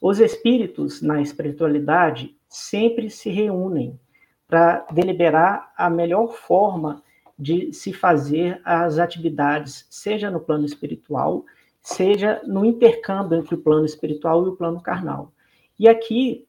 Os 0.00 0.20
espíritos 0.20 1.02
na 1.02 1.20
espiritualidade 1.20 2.34
sempre 2.48 3.10
se 3.10 3.30
reúnem 3.30 3.98
para 4.46 4.86
deliberar 4.90 5.72
a 5.76 5.90
melhor 5.90 6.32
forma 6.32 7.02
de 7.38 7.72
se 7.72 7.92
fazer 7.92 8.60
as 8.64 8.98
atividades, 8.98 9.86
seja 9.90 10.30
no 10.30 10.40
plano 10.40 10.64
espiritual, 10.64 11.44
seja 11.82 12.40
no 12.46 12.64
intercâmbio 12.64 13.38
entre 13.38 13.54
o 13.54 13.62
plano 13.62 13.84
espiritual 13.84 14.44
e 14.44 14.48
o 14.48 14.56
plano 14.56 14.80
carnal. 14.80 15.32
E 15.78 15.88
aqui, 15.88 16.47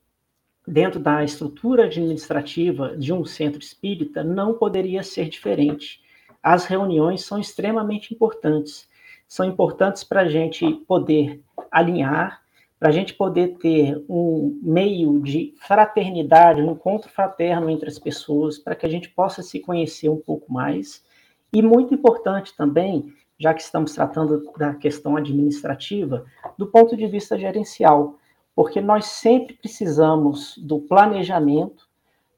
dentro 0.70 1.00
da 1.00 1.24
estrutura 1.24 1.86
administrativa 1.86 2.96
de 2.98 3.12
um 3.12 3.26
centro 3.26 3.60
espírita, 3.60 4.24
não 4.24 4.54
poderia 4.54 5.04
ser 5.04 5.28
diferente 5.28 6.02
as 6.42 6.66
reuniões 6.66 7.26
são 7.26 7.40
extremamente 7.40 8.14
importantes. 8.14 8.88
São 9.28 9.46
importantes 9.46 10.04
para 10.04 10.22
a 10.22 10.28
gente 10.28 10.66
poder 10.88 11.42
alinhar, 11.70 12.42
para 12.80 12.90
a 12.90 12.92
gente 12.92 13.14
poder 13.14 13.58
ter 13.58 14.04
um 14.10 14.58
meio 14.64 15.20
de 15.22 15.54
fraternidade, 15.60 16.62
um 16.62 16.72
encontro 16.72 17.10
fraterno 17.10 17.70
entre 17.70 17.90
as 17.90 18.00
pessoas, 18.00 18.58
para 18.58 18.76
que 18.76 18.86
a 18.86 18.90
gente 18.90 19.10
possa 19.10 19.44
se 19.44 19.60
conhecer 19.60 20.10
um 20.10 20.18
pouco 20.18 20.52
mais. 20.52 21.04
E 21.52 21.62
muito 21.62 21.94
importante 21.94 22.56
também, 22.56 23.14
já 23.38 23.54
que 23.54 23.62
estamos 23.62 23.94
tratando 23.94 24.50
da 24.58 24.74
questão 24.74 25.18
administrativa, 25.18 26.26
do 26.58 26.68
ponto 26.68 26.96
de 26.96 27.06
vista 27.06 27.38
gerencial, 27.38 28.18
porque 28.60 28.82
nós 28.82 29.06
sempre 29.06 29.54
precisamos 29.54 30.58
do 30.58 30.82
planejamento, 30.82 31.88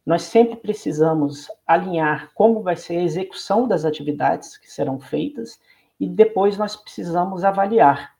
nós 0.05 0.21
sempre 0.21 0.55
precisamos 0.55 1.47
alinhar 1.65 2.29
como 2.35 2.61
vai 2.61 2.75
ser 2.75 2.97
a 2.97 3.03
execução 3.03 3.67
das 3.67 3.85
atividades 3.85 4.55
que 4.55 4.71
serão 4.71 4.99
feitas 4.99 5.59
e 5.99 6.07
depois 6.07 6.59
nós 6.59 6.75
precisamos 6.75 7.43
avaliar. 7.43 8.13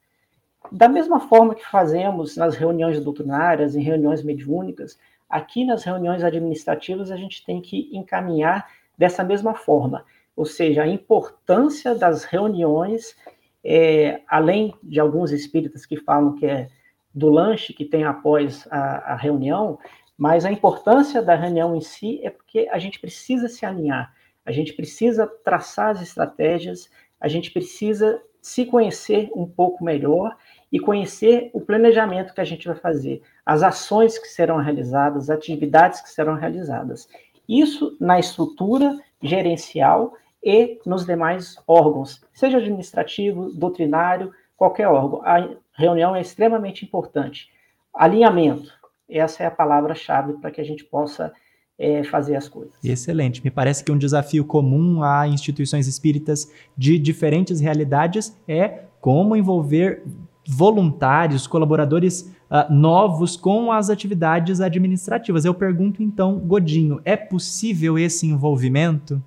Da 0.71 0.89
mesma 0.89 1.19
forma 1.19 1.53
que 1.53 1.63
fazemos 1.63 2.35
nas 2.35 2.55
reuniões 2.55 2.99
doutrinárias, 2.99 3.75
em 3.75 3.83
reuniões 3.83 4.23
mediúnicas, 4.23 4.97
aqui 5.29 5.63
nas 5.63 5.83
reuniões 5.83 6.23
administrativas 6.23 7.11
a 7.11 7.15
gente 7.15 7.45
tem 7.45 7.61
que 7.61 7.87
encaminhar 7.95 8.67
dessa 8.97 9.23
mesma 9.23 9.53
forma, 9.53 10.03
ou 10.35 10.47
seja, 10.47 10.81
a 10.81 10.87
importância 10.87 11.93
das 11.93 12.23
reuniões, 12.23 13.15
é, 13.63 14.21
além 14.27 14.73
de 14.81 14.99
alguns 14.99 15.31
espíritas 15.31 15.85
que 15.85 15.97
falam 15.97 16.33
que 16.33 16.47
é 16.47 16.67
do 17.13 17.29
lanche 17.29 17.73
que 17.73 17.85
tem 17.85 18.03
após 18.03 18.67
a, 18.71 19.13
a 19.13 19.15
reunião, 19.15 19.77
mas 20.17 20.45
a 20.45 20.51
importância 20.51 21.21
da 21.21 21.35
reunião 21.35 21.75
em 21.75 21.81
si 21.81 22.19
é 22.23 22.29
porque 22.29 22.67
a 22.71 22.77
gente 22.77 22.99
precisa 22.99 23.47
se 23.47 23.65
alinhar, 23.65 24.13
a 24.45 24.51
gente 24.51 24.73
precisa 24.73 25.27
traçar 25.43 25.89
as 25.89 26.01
estratégias, 26.01 26.89
a 27.19 27.27
gente 27.27 27.51
precisa 27.51 28.21
se 28.41 28.65
conhecer 28.65 29.29
um 29.35 29.45
pouco 29.45 29.83
melhor 29.83 30.35
e 30.71 30.79
conhecer 30.79 31.51
o 31.53 31.61
planejamento 31.61 32.33
que 32.33 32.41
a 32.41 32.45
gente 32.45 32.67
vai 32.67 32.75
fazer, 32.75 33.21
as 33.45 33.61
ações 33.61 34.17
que 34.17 34.27
serão 34.27 34.57
realizadas, 34.57 35.29
as 35.29 35.37
atividades 35.37 36.01
que 36.01 36.09
serão 36.09 36.35
realizadas. 36.35 37.07
Isso 37.47 37.95
na 37.99 38.19
estrutura 38.19 38.97
gerencial 39.21 40.13
e 40.43 40.79
nos 40.85 41.05
demais 41.05 41.57
órgãos, 41.67 42.21
seja 42.33 42.57
administrativo, 42.57 43.51
doutrinário, 43.51 44.33
qualquer 44.57 44.87
órgão. 44.87 45.21
A 45.23 45.49
reunião 45.73 46.15
é 46.15 46.21
extremamente 46.21 46.85
importante. 46.85 47.49
Alinhamento 47.93 48.71
essa 49.11 49.43
é 49.43 49.45
a 49.45 49.51
palavra-chave 49.51 50.33
para 50.33 50.49
que 50.49 50.61
a 50.61 50.63
gente 50.63 50.85
possa 50.85 51.33
é, 51.77 52.03
fazer 52.03 52.35
as 52.35 52.47
coisas. 52.47 52.73
Excelente. 52.83 53.43
Me 53.43 53.51
parece 53.51 53.83
que 53.83 53.91
um 53.91 53.97
desafio 53.97 54.45
comum 54.45 55.03
a 55.03 55.27
instituições 55.27 55.87
espíritas 55.87 56.51
de 56.77 56.97
diferentes 56.97 57.59
realidades 57.59 58.37
é 58.47 58.85
como 59.01 59.35
envolver 59.35 60.03
voluntários, 60.47 61.45
colaboradores 61.45 62.21
uh, 62.21 62.71
novos 62.71 63.35
com 63.35 63.71
as 63.71 63.89
atividades 63.89 64.61
administrativas. 64.61 65.43
Eu 65.43 65.53
pergunto 65.53 66.01
então, 66.01 66.39
Godinho, 66.39 67.01
é 67.03 67.17
possível 67.17 67.97
esse 67.97 68.25
envolvimento? 68.27 69.21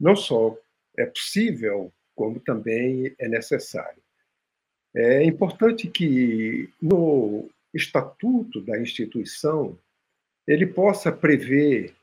Não 0.00 0.14
só 0.14 0.54
é 0.96 1.06
possível, 1.06 1.92
como 2.14 2.38
também 2.40 3.14
é 3.18 3.28
necessário. 3.28 4.01
É 4.94 5.24
importante 5.24 5.88
que 5.88 6.68
no 6.80 7.48
estatuto 7.72 8.60
da 8.60 8.78
instituição 8.78 9.78
ele 10.46 10.66
possa 10.66 11.10
prever 11.10 11.94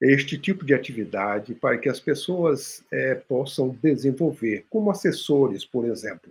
este 0.00 0.36
tipo 0.36 0.64
de 0.64 0.74
atividade 0.74 1.54
para 1.54 1.78
que 1.78 1.88
as 1.88 1.98
pessoas 1.98 2.84
é, 2.92 3.14
possam 3.14 3.70
desenvolver, 3.82 4.66
como 4.68 4.90
assessores, 4.90 5.64
por 5.64 5.86
exemplo. 5.86 6.30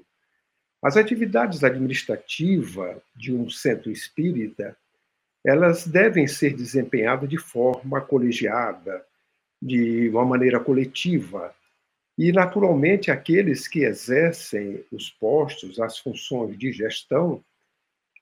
As 0.83 0.97
atividades 0.97 1.63
administrativas 1.63 2.97
de 3.15 3.33
um 3.33 3.49
centro 3.49 3.89
espírita, 3.89 4.77
elas 5.43 5.87
devem 5.87 6.27
ser 6.27 6.53
desempenhadas 6.53 7.27
de 7.27 7.39
forma 7.39 7.99
colegiada, 8.01 9.03
de 9.59 10.09
uma 10.09 10.25
maneira 10.25 10.59
coletiva. 10.59 11.55
E, 12.17 12.31
naturalmente, 12.31 13.11
aqueles 13.11 13.67
que 13.67 13.83
exercem 13.83 14.85
os 14.91 15.09
postos, 15.09 15.79
as 15.79 15.97
funções 15.99 16.57
de 16.57 16.71
gestão, 16.71 17.43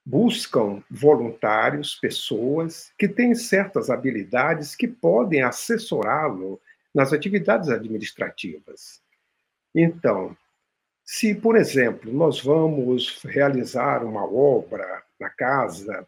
buscam 0.06 0.84
voluntários, 0.90 1.96
pessoas 1.96 2.92
que 2.98 3.08
têm 3.08 3.36
certas 3.36 3.90
habilidades 3.90 4.76
que 4.76 4.88
podem 4.88 5.42
assessorá-lo 5.44 6.60
nas 6.94 7.14
atividades 7.14 7.70
administrativas. 7.70 9.02
Então, 9.74 10.36
se, 11.06 11.34
por 11.34 11.56
exemplo, 11.56 12.12
nós 12.12 12.42
vamos 12.42 13.22
realizar 13.24 14.04
uma 14.04 14.26
obra 14.26 15.04
na 15.20 15.30
casa 15.30 16.08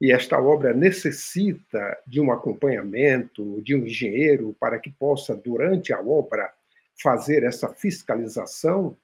e 0.00 0.12
esta 0.12 0.40
obra 0.40 0.72
necessita 0.74 1.96
de 2.06 2.20
um 2.20 2.32
acompanhamento 2.32 3.62
de 3.62 3.74
um 3.74 3.86
engenheiro 3.86 4.54
para 4.58 4.78
que 4.78 4.90
possa, 4.90 5.34
durante 5.34 5.92
a 5.92 6.00
obra, 6.00 6.52
fazer 7.02 7.42
essa 7.42 7.68
fiscalização, 7.68 8.96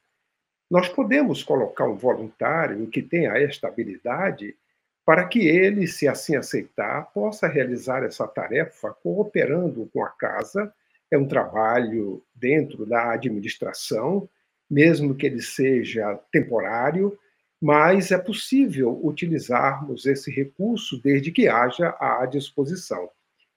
nós 0.70 0.88
podemos 0.88 1.42
colocar 1.42 1.88
um 1.88 1.96
voluntário 1.96 2.86
que 2.86 3.02
tenha 3.02 3.36
esta 3.36 3.68
habilidade 3.68 4.56
para 5.04 5.26
que 5.26 5.40
ele, 5.48 5.88
se 5.88 6.06
assim 6.06 6.36
aceitar, 6.36 7.10
possa 7.12 7.48
realizar 7.48 8.04
essa 8.04 8.28
tarefa 8.28 8.92
cooperando 9.02 9.90
com 9.92 10.04
a 10.04 10.08
casa. 10.10 10.72
É 11.10 11.18
um 11.18 11.26
trabalho 11.26 12.22
dentro 12.32 12.86
da 12.86 13.10
administração, 13.12 14.28
mesmo 14.70 15.16
que 15.16 15.26
ele 15.26 15.42
seja 15.42 16.14
temporário, 16.30 17.18
mas 17.60 18.12
é 18.12 18.18
possível 18.18 18.98
utilizarmos 19.02 20.06
esse 20.06 20.30
recurso 20.30 21.02
desde 21.02 21.32
que 21.32 21.48
haja 21.48 21.96
à 21.98 22.24
disposição. 22.24 23.10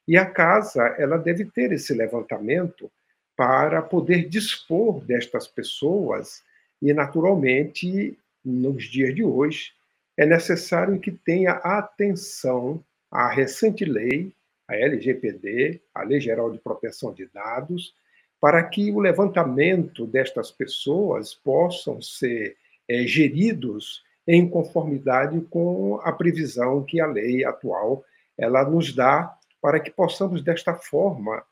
E 0.07 0.17
a 0.17 0.25
casa, 0.25 0.83
ela 0.97 1.17
deve 1.17 1.45
ter 1.45 1.71
esse 1.71 1.93
levantamento 1.93 2.91
para 3.35 3.81
poder 3.81 4.29
dispor 4.29 5.03
destas 5.03 5.47
pessoas 5.47 6.43
e, 6.81 6.93
naturalmente, 6.93 8.17
nos 8.43 8.83
dias 8.85 9.15
de 9.15 9.23
hoje, 9.23 9.71
é 10.17 10.25
necessário 10.25 10.99
que 10.99 11.11
tenha 11.11 11.51
atenção 11.51 12.83
à 13.11 13.29
recente 13.29 13.85
lei, 13.85 14.33
a 14.67 14.75
LGPD, 14.75 15.81
a 15.93 16.03
Lei 16.03 16.19
Geral 16.19 16.51
de 16.51 16.59
Proteção 16.59 17.13
de 17.13 17.27
Dados, 17.27 17.93
para 18.39 18.61
que 18.63 18.91
o 18.91 18.99
levantamento 18.99 20.05
destas 20.05 20.51
pessoas 20.51 21.33
possam 21.33 22.01
ser 22.01 22.57
é, 22.89 23.03
geridos 23.07 24.03
em 24.27 24.47
conformidade 24.47 25.39
com 25.49 25.99
a 26.03 26.11
previsão 26.11 26.83
que 26.83 26.99
a 26.99 27.05
lei 27.05 27.43
atual 27.45 28.03
ela 28.37 28.63
nos 28.63 28.93
dá 28.93 29.37
para 29.61 29.79
que 29.79 29.91
possamos 29.91 30.41
desta 30.41 30.73
forma 30.73 31.43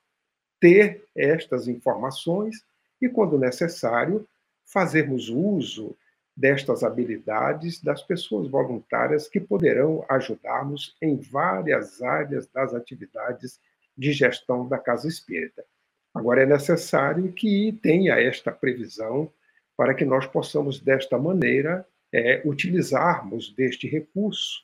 ter 0.62 1.06
estas 1.14 1.68
informações 1.68 2.64
e 3.02 3.10
quando 3.10 3.38
necessário 3.38 4.26
fazermos 4.64 5.28
uso 5.28 5.98
destas 6.38 6.84
habilidades 6.84 7.82
das 7.84 8.02
pessoas 8.04 8.48
voluntárias 8.48 9.28
que 9.28 9.40
poderão 9.40 10.06
ajudar-nos 10.08 10.96
em 11.02 11.18
várias 11.18 12.02
áreas 12.02 12.48
das 12.48 12.74
atividades 12.74 13.60
de 13.98 14.14
gestão 14.14 14.68
da 14.68 14.78
casa 14.78 15.08
espírita. 15.08 15.66
Agora, 16.14 16.44
é 16.44 16.46
necessário 16.46 17.32
que 17.34 17.78
tenha 17.82 18.20
esta 18.20 18.52
previsão 18.52 19.32
para 19.76 19.94
que 19.94 20.06
nós 20.06 20.26
possamos, 20.28 20.80
desta 20.80 21.18
maneira, 21.18 21.86
é, 22.14 22.42
utilizarmos 22.46 23.54
deste 23.54 23.88
recurso. 23.88 24.64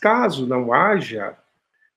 Caso 0.00 0.46
não 0.46 0.72
haja, 0.72 1.36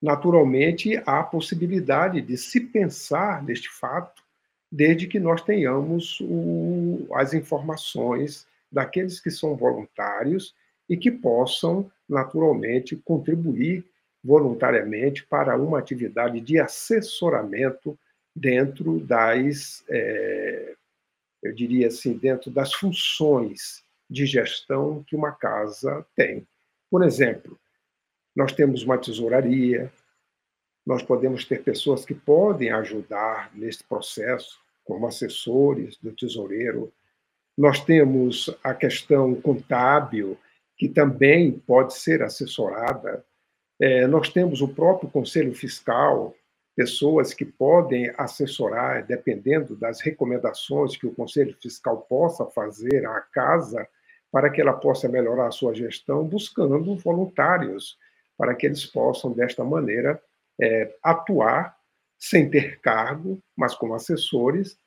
naturalmente, 0.02 0.98
há 1.06 1.20
a 1.20 1.24
possibilidade 1.24 2.22
de 2.22 2.38
se 2.38 2.60
pensar 2.60 3.44
neste 3.44 3.70
fato 3.70 4.24
desde 4.72 5.08
que 5.08 5.20
nós 5.20 5.42
tenhamos 5.42 6.20
o, 6.22 7.08
as 7.14 7.34
informações 7.34 8.48
daqueles 8.72 9.20
que 9.20 9.32
são 9.32 9.56
voluntários 9.56 10.54
e 10.88 10.96
que 10.96 11.12
possam, 11.12 11.92
naturalmente, 12.08 12.96
contribuir 12.96 13.84
voluntariamente 14.24 15.26
para 15.26 15.58
uma 15.58 15.80
atividade 15.80 16.40
de 16.40 16.60
assessoramento 16.60 17.98
dentro 18.36 19.00
das, 19.00 19.84
é, 19.90 20.76
eu 21.44 21.54
diria 21.54 21.88
assim, 21.88 22.14
dentro 22.14 22.52
das 22.52 22.74
funções 22.74 23.84
de 24.10 24.26
gestão 24.26 25.04
que 25.08 25.16
uma 25.16 25.32
casa 25.32 26.06
tem. 26.16 26.46
Por 26.90 27.04
exemplo, 27.04 27.58
nós 28.40 28.54
temos 28.54 28.84
uma 28.84 28.98
tesouraria, 28.98 29.92
nós 30.88 31.04
podemos 31.04 31.44
ter 31.44 31.62
pessoas 31.62 32.06
que 32.06 32.14
podem 32.14 32.72
ajudar 32.72 33.52
nesse 33.54 33.84
processo, 33.84 34.62
como 34.86 35.06
assessores 35.06 35.98
do 35.98 36.14
tesoureiro. 36.14 36.90
Nós 37.58 37.84
temos 37.84 38.50
a 38.64 38.74
questão 38.74 39.36
contábil, 39.36 40.38
que 40.78 40.88
também 40.88 41.52
pode 41.52 41.96
ser 41.96 42.24
assessorada. 42.24 43.26
É, 43.78 44.08
nós 44.08 44.30
temos 44.30 44.62
o 44.62 44.70
próprio 44.70 45.10
conselho 45.10 45.54
fiscal, 45.54 46.34
pessoas 46.78 47.34
que 47.34 47.44
podem 47.44 48.10
assessorar, 48.18 49.06
dependendo 49.06 49.76
das 49.76 50.00
recomendações 50.00 50.96
que 50.96 51.06
o 51.06 51.14
conselho 51.14 51.54
fiscal 51.62 51.98
possa 52.04 52.46
fazer 52.46 53.06
à 53.06 53.20
casa, 53.20 53.86
para 54.32 54.50
que 54.50 54.62
ela 54.62 54.72
possa 54.72 55.10
melhorar 55.10 55.48
a 55.48 55.52
sua 55.52 55.76
gestão, 55.76 56.24
buscando 56.24 56.96
voluntários, 56.96 57.98
para 58.40 58.56
que 58.56 58.66
eles 58.66 58.86
possam, 58.86 59.34
desta 59.34 59.66
maneira, 59.66 60.18
é, 60.60 60.96
atuar 61.04 61.76
sem 62.18 62.50
ter 62.50 62.80
cargo, 62.80 63.38
mas 63.56 63.76
como 63.76 63.94
assessores, 63.94 64.78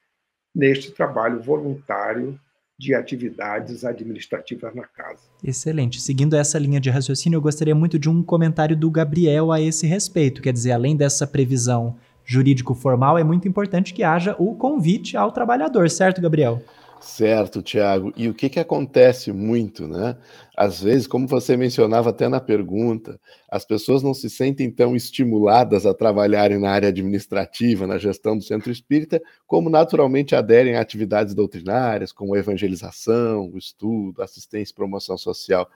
neste 0.54 0.90
trabalho 0.90 1.42
voluntário 1.42 2.40
de 2.78 2.94
atividades 2.94 3.84
administrativas 3.84 4.74
na 4.74 4.84
casa. 4.84 5.20
Excelente. 5.44 6.00
Seguindo 6.00 6.34
essa 6.34 6.58
linha 6.58 6.80
de 6.80 6.88
raciocínio, 6.88 7.36
eu 7.36 7.42
gostaria 7.42 7.74
muito 7.74 7.98
de 7.98 8.08
um 8.08 8.22
comentário 8.22 8.74
do 8.74 8.90
Gabriel 8.90 9.52
a 9.52 9.60
esse 9.60 9.86
respeito. 9.86 10.40
Quer 10.40 10.52
dizer, 10.52 10.72
além 10.72 10.96
dessa 10.96 11.26
previsão 11.26 11.96
jurídico-formal, 12.24 13.18
é 13.18 13.24
muito 13.24 13.46
importante 13.46 13.92
que 13.92 14.02
haja 14.02 14.34
o 14.38 14.54
convite 14.56 15.16
ao 15.16 15.30
trabalhador, 15.30 15.90
certo, 15.90 16.22
Gabriel? 16.22 16.62
Certo, 17.04 17.60
Tiago. 17.60 18.12
E 18.16 18.28
o 18.28 18.34
que, 18.34 18.48
que 18.48 18.60
acontece 18.60 19.32
muito, 19.32 19.88
né? 19.88 20.16
Às 20.56 20.80
vezes, 20.80 21.04
como 21.04 21.26
você 21.26 21.56
mencionava 21.56 22.10
até 22.10 22.28
na 22.28 22.40
pergunta, 22.40 23.20
as 23.50 23.64
pessoas 23.64 24.04
não 24.04 24.14
se 24.14 24.30
sentem 24.30 24.70
tão 24.70 24.94
estimuladas 24.94 25.84
a 25.84 25.92
trabalharem 25.92 26.60
na 26.60 26.70
área 26.70 26.90
administrativa, 26.90 27.88
na 27.88 27.98
gestão 27.98 28.36
do 28.38 28.44
centro 28.44 28.70
espírita, 28.70 29.20
como 29.48 29.68
naturalmente 29.68 30.36
aderem 30.36 30.76
a 30.76 30.80
atividades 30.80 31.34
doutrinárias, 31.34 32.12
como 32.12 32.36
evangelização, 32.36 33.50
o 33.52 33.58
estudo, 33.58 34.22
assistência 34.22 34.70
e 34.70 34.76
promoção 34.76 35.18
social. 35.18 35.68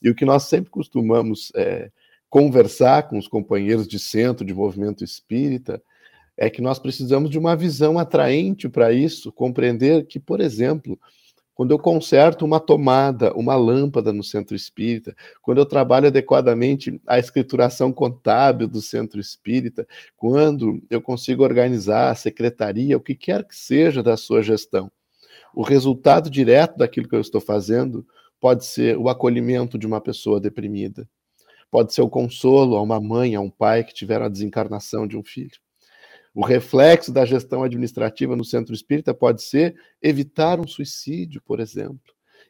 E 0.00 0.08
o 0.08 0.14
que 0.14 0.24
nós 0.24 0.44
sempre 0.44 0.70
costumamos 0.70 1.52
é, 1.54 1.90
conversar 2.30 3.08
com 3.10 3.18
os 3.18 3.28
companheiros 3.28 3.86
de 3.86 3.98
centro 3.98 4.42
de 4.42 4.54
movimento 4.54 5.04
espírita 5.04 5.82
é 6.36 6.48
que 6.48 6.62
nós 6.62 6.78
precisamos 6.78 7.30
de 7.30 7.38
uma 7.38 7.54
visão 7.54 7.98
atraente 7.98 8.68
para 8.68 8.92
isso, 8.92 9.30
compreender 9.30 10.06
que, 10.06 10.18
por 10.18 10.40
exemplo, 10.40 10.98
quando 11.54 11.72
eu 11.72 11.78
conserto 11.78 12.44
uma 12.44 12.58
tomada, 12.58 13.32
uma 13.34 13.54
lâmpada 13.54 14.12
no 14.12 14.24
centro 14.24 14.56
espírita, 14.56 15.14
quando 15.42 15.58
eu 15.58 15.66
trabalho 15.66 16.06
adequadamente 16.06 17.00
a 17.06 17.18
escrituração 17.18 17.92
contábil 17.92 18.66
do 18.66 18.80
centro 18.80 19.20
espírita, 19.20 19.86
quando 20.16 20.82
eu 20.88 21.00
consigo 21.00 21.44
organizar 21.44 22.10
a 22.10 22.14
secretaria, 22.14 22.96
o 22.96 23.00
que 23.00 23.14
quer 23.14 23.44
que 23.46 23.54
seja 23.54 24.02
da 24.02 24.16
sua 24.16 24.42
gestão, 24.42 24.90
o 25.54 25.62
resultado 25.62 26.30
direto 26.30 26.78
daquilo 26.78 27.08
que 27.08 27.14
eu 27.14 27.20
estou 27.20 27.40
fazendo 27.40 28.06
pode 28.40 28.64
ser 28.64 28.96
o 28.96 29.08
acolhimento 29.08 29.78
de 29.78 29.86
uma 29.86 30.00
pessoa 30.00 30.40
deprimida, 30.40 31.06
pode 31.70 31.92
ser 31.92 32.00
o 32.00 32.08
consolo 32.08 32.76
a 32.76 32.82
uma 32.82 33.00
mãe, 33.00 33.34
a 33.34 33.40
um 33.40 33.50
pai 33.50 33.84
que 33.84 33.92
tiveram 33.94 34.24
a 34.24 34.30
desencarnação 34.30 35.06
de 35.06 35.16
um 35.16 35.22
filho 35.22 35.61
o 36.34 36.44
reflexo 36.44 37.12
da 37.12 37.24
gestão 37.24 37.62
administrativa 37.62 38.34
no 38.34 38.44
centro 38.44 38.74
espírita 38.74 39.12
pode 39.12 39.42
ser 39.42 39.74
evitar 40.00 40.58
um 40.58 40.66
suicídio, 40.66 41.42
por 41.42 41.60
exemplo. 41.60 42.00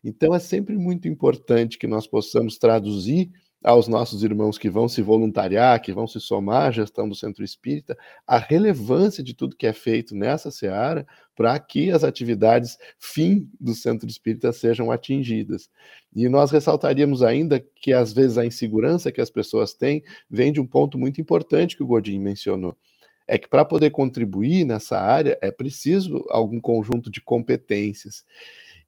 Então, 0.05 0.35
é 0.35 0.39
sempre 0.39 0.77
muito 0.77 1.09
importante 1.09 1.79
que 1.79 1.87
nós 1.87 2.07
possamos 2.07 2.59
traduzir 2.59 3.31
aos 3.63 3.87
nossos 3.87 4.25
irmãos 4.25 4.59
que 4.59 4.69
vão 4.69 4.89
se 4.89 5.01
voluntariar, 5.01 5.81
que 5.81 5.93
vão 5.93 6.07
se 6.07 6.19
somar 6.19 6.67
à 6.67 6.71
gestão 6.71 7.09
do 7.09 7.15
centro 7.15 7.45
espírita, 7.45 7.97
a 8.27 8.37
relevância 8.37 9.23
de 9.23 9.35
tudo 9.35 9.57
que 9.57 9.67
é 9.67 9.73
feito 9.73 10.17
nessa 10.17 10.51
seara 10.51 11.07
para 11.37 11.57
que 11.61 11.91
as 11.91 12.03
atividades 12.03 12.77
fim 12.99 13.49
do 13.61 13.75
centro 13.75 14.09
espírita 14.09 14.53
sejam 14.53 14.91
atingidas. 14.91 15.71
E 16.15 16.29
nós 16.29 16.51
ressaltaríamos 16.51 17.23
ainda 17.23 17.65
que, 17.77 17.93
às 17.93 18.13
vezes, 18.13 18.37
a 18.37 18.45
insegurança 18.45 19.13
que 19.13 19.21
as 19.21 19.31
pessoas 19.31 19.73
têm 19.73 20.03
vem 20.29 20.53
de 20.53 20.61
um 20.61 20.67
ponto 20.67 20.99
muito 20.99 21.21
importante 21.21 21.77
que 21.77 21.83
o 21.85 21.87
Godin 21.87 22.19
mencionou 22.19 22.77
é 23.27 23.39
que 23.39 23.49
para 23.49 23.65
poder 23.65 23.91
contribuir 23.91 24.65
nessa 24.65 24.99
área 24.99 25.39
é 25.41 25.51
preciso 25.51 26.25
algum 26.29 26.61
conjunto 26.61 27.11
de 27.11 27.21
competências. 27.21 28.25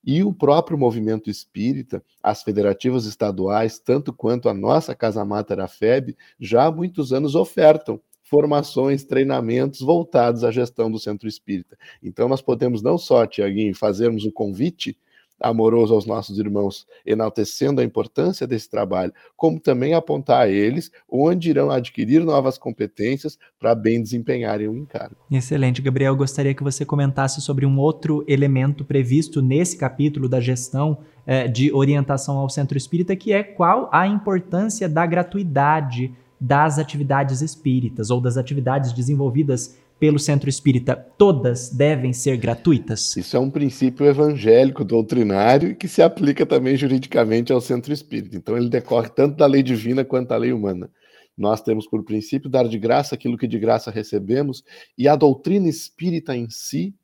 E 0.06 0.22
o 0.22 0.34
próprio 0.34 0.76
movimento 0.76 1.30
espírita, 1.30 2.04
as 2.22 2.42
federativas 2.42 3.06
estaduais, 3.06 3.78
tanto 3.78 4.12
quanto 4.12 4.48
a 4.48 4.54
nossa 4.54 4.94
Casa 4.94 5.24
Mata 5.24 5.56
da 5.56 5.66
FEB, 5.66 6.14
já 6.38 6.66
há 6.66 6.70
muitos 6.70 7.12
anos 7.12 7.34
ofertam 7.34 8.00
formações, 8.22 9.04
treinamentos 9.04 9.80
voltados 9.80 10.44
à 10.44 10.50
gestão 10.50 10.90
do 10.90 10.98
centro 10.98 11.28
espírita. 11.28 11.78
Então, 12.02 12.28
nós 12.28 12.42
podemos 12.42 12.82
não 12.82 12.98
só, 12.98 13.26
Tiaguinho, 13.26 13.74
fazermos 13.74 14.24
o 14.24 14.32
convite 14.32 14.98
amoroso 15.44 15.94
aos 15.94 16.06
nossos 16.06 16.38
irmãos, 16.38 16.86
enaltecendo 17.04 17.80
a 17.80 17.84
importância 17.84 18.46
desse 18.46 18.68
trabalho, 18.70 19.12
como 19.36 19.60
também 19.60 19.92
apontar 19.92 20.42
a 20.42 20.48
eles 20.48 20.90
onde 21.08 21.50
irão 21.50 21.70
adquirir 21.70 22.24
novas 22.24 22.56
competências 22.56 23.38
para 23.60 23.74
bem 23.74 24.02
desempenharem 24.02 24.68
o 24.68 24.76
encargo. 24.76 25.16
Excelente, 25.30 25.82
Gabriel. 25.82 26.16
Gostaria 26.16 26.54
que 26.54 26.62
você 26.62 26.84
comentasse 26.84 27.40
sobre 27.42 27.66
um 27.66 27.78
outro 27.78 28.24
elemento 28.26 28.84
previsto 28.84 29.42
nesse 29.42 29.76
capítulo 29.76 30.28
da 30.28 30.40
gestão 30.40 30.98
eh, 31.26 31.46
de 31.46 31.72
orientação 31.72 32.38
ao 32.38 32.48
centro 32.48 32.78
espírita, 32.78 33.14
que 33.14 33.32
é 33.32 33.42
qual 33.42 33.90
a 33.92 34.06
importância 34.06 34.88
da 34.88 35.04
gratuidade 35.04 36.12
das 36.40 36.78
atividades 36.78 37.40
espíritas 37.40 38.10
ou 38.10 38.20
das 38.20 38.36
atividades 38.36 38.92
desenvolvidas 38.92 39.78
pelo 39.98 40.18
centro 40.18 40.48
espírita, 40.48 40.94
todas 40.94 41.70
devem 41.70 42.12
ser 42.12 42.36
gratuitas? 42.36 43.16
Isso 43.16 43.36
é 43.36 43.40
um 43.40 43.50
princípio 43.50 44.06
evangélico 44.06 44.84
doutrinário 44.84 45.76
que 45.76 45.88
se 45.88 46.02
aplica 46.02 46.44
também 46.44 46.76
juridicamente 46.76 47.52
ao 47.52 47.60
centro 47.60 47.92
espírita. 47.92 48.36
Então, 48.36 48.56
ele 48.56 48.68
decorre 48.68 49.08
tanto 49.08 49.36
da 49.36 49.46
lei 49.46 49.62
divina 49.62 50.04
quanto 50.04 50.28
da 50.28 50.36
lei 50.36 50.52
humana. 50.52 50.90
Nós 51.36 51.60
temos 51.60 51.86
por 51.86 52.04
princípio 52.04 52.48
dar 52.48 52.68
de 52.68 52.78
graça 52.78 53.14
aquilo 53.14 53.36
que 53.36 53.48
de 53.48 53.58
graça 53.58 53.90
recebemos, 53.90 54.62
e 54.96 55.08
a 55.08 55.16
doutrina 55.16 55.68
espírita 55.68 56.36
em 56.36 56.48
si 56.48 56.94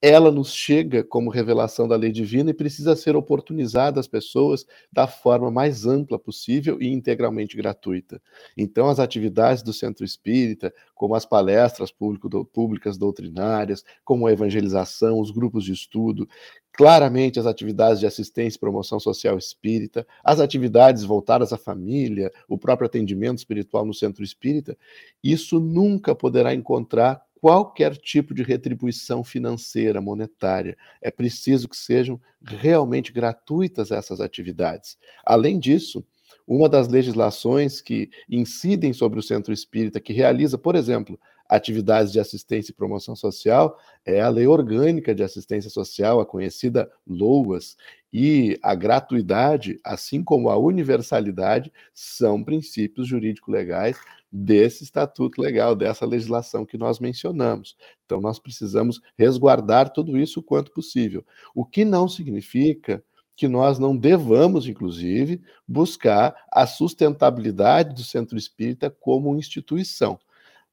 ela 0.00 0.30
nos 0.30 0.52
chega 0.52 1.02
como 1.02 1.30
revelação 1.30 1.88
da 1.88 1.96
lei 1.96 2.12
divina 2.12 2.50
e 2.50 2.54
precisa 2.54 2.94
ser 2.94 3.16
oportunizada 3.16 3.98
às 3.98 4.06
pessoas 4.06 4.66
da 4.92 5.06
forma 5.06 5.50
mais 5.50 5.86
ampla 5.86 6.18
possível 6.18 6.80
e 6.80 6.88
integralmente 6.88 7.56
gratuita. 7.56 8.20
Então, 8.56 8.88
as 8.88 8.98
atividades 8.98 9.62
do 9.62 9.72
Centro 9.72 10.04
Espírita, 10.04 10.72
como 10.94 11.14
as 11.14 11.24
palestras 11.24 11.90
públicas 11.90 12.98
doutrinárias, 12.98 13.84
como 14.04 14.26
a 14.26 14.32
evangelização, 14.32 15.18
os 15.18 15.30
grupos 15.30 15.64
de 15.64 15.72
estudo, 15.72 16.28
claramente 16.72 17.40
as 17.40 17.46
atividades 17.46 17.98
de 17.98 18.06
assistência 18.06 18.58
e 18.58 18.60
promoção 18.60 19.00
social 19.00 19.38
espírita, 19.38 20.06
as 20.22 20.40
atividades 20.40 21.04
voltadas 21.04 21.52
à 21.52 21.56
família, 21.56 22.30
o 22.46 22.58
próprio 22.58 22.86
atendimento 22.86 23.38
espiritual 23.38 23.86
no 23.86 23.94
centro 23.94 24.22
espírita, 24.22 24.76
isso 25.24 25.58
nunca 25.58 26.14
poderá 26.14 26.54
encontrar 26.54 27.22
qualquer 27.46 27.96
tipo 27.96 28.34
de 28.34 28.42
retribuição 28.42 29.22
financeira, 29.22 30.00
monetária. 30.00 30.76
É 31.00 31.12
preciso 31.12 31.68
que 31.68 31.76
sejam 31.76 32.20
realmente 32.42 33.12
gratuitas 33.12 33.92
essas 33.92 34.20
atividades. 34.20 34.98
Além 35.24 35.56
disso, 35.56 36.04
uma 36.46 36.68
das 36.68 36.88
legislações 36.88 37.80
que 37.80 38.08
incidem 38.28 38.92
sobre 38.92 39.18
o 39.18 39.22
centro 39.22 39.52
espírita, 39.52 40.00
que 40.00 40.12
realiza, 40.12 40.56
por 40.56 40.76
exemplo, 40.76 41.18
atividades 41.48 42.12
de 42.12 42.20
assistência 42.20 42.72
e 42.72 42.74
promoção 42.74 43.16
social, 43.16 43.78
é 44.04 44.20
a 44.20 44.28
Lei 44.28 44.46
Orgânica 44.46 45.14
de 45.14 45.22
Assistência 45.22 45.70
Social, 45.70 46.20
a 46.20 46.26
conhecida 46.26 46.90
LOAS. 47.06 47.76
E 48.12 48.58
a 48.62 48.74
gratuidade, 48.74 49.78
assim 49.84 50.24
como 50.24 50.48
a 50.48 50.56
universalidade, 50.56 51.72
são 51.92 52.42
princípios 52.42 53.06
jurídico-legais 53.06 53.98
desse 54.32 54.84
estatuto 54.84 55.40
legal, 55.40 55.74
dessa 55.74 56.06
legislação 56.06 56.64
que 56.64 56.78
nós 56.78 56.98
mencionamos. 56.98 57.76
Então, 58.04 58.20
nós 58.20 58.38
precisamos 58.38 59.00
resguardar 59.18 59.92
tudo 59.92 60.16
isso 60.18 60.40
o 60.40 60.42
quanto 60.42 60.72
possível. 60.72 61.24
O 61.54 61.64
que 61.64 61.84
não 61.84 62.08
significa 62.08 63.02
que 63.36 63.46
nós 63.46 63.78
não 63.78 63.96
devamos, 63.96 64.66
inclusive, 64.66 65.42
buscar 65.68 66.34
a 66.50 66.66
sustentabilidade 66.66 67.94
do 67.94 68.02
centro 68.02 68.38
espírita 68.38 68.90
como 68.90 69.36
instituição. 69.36 70.18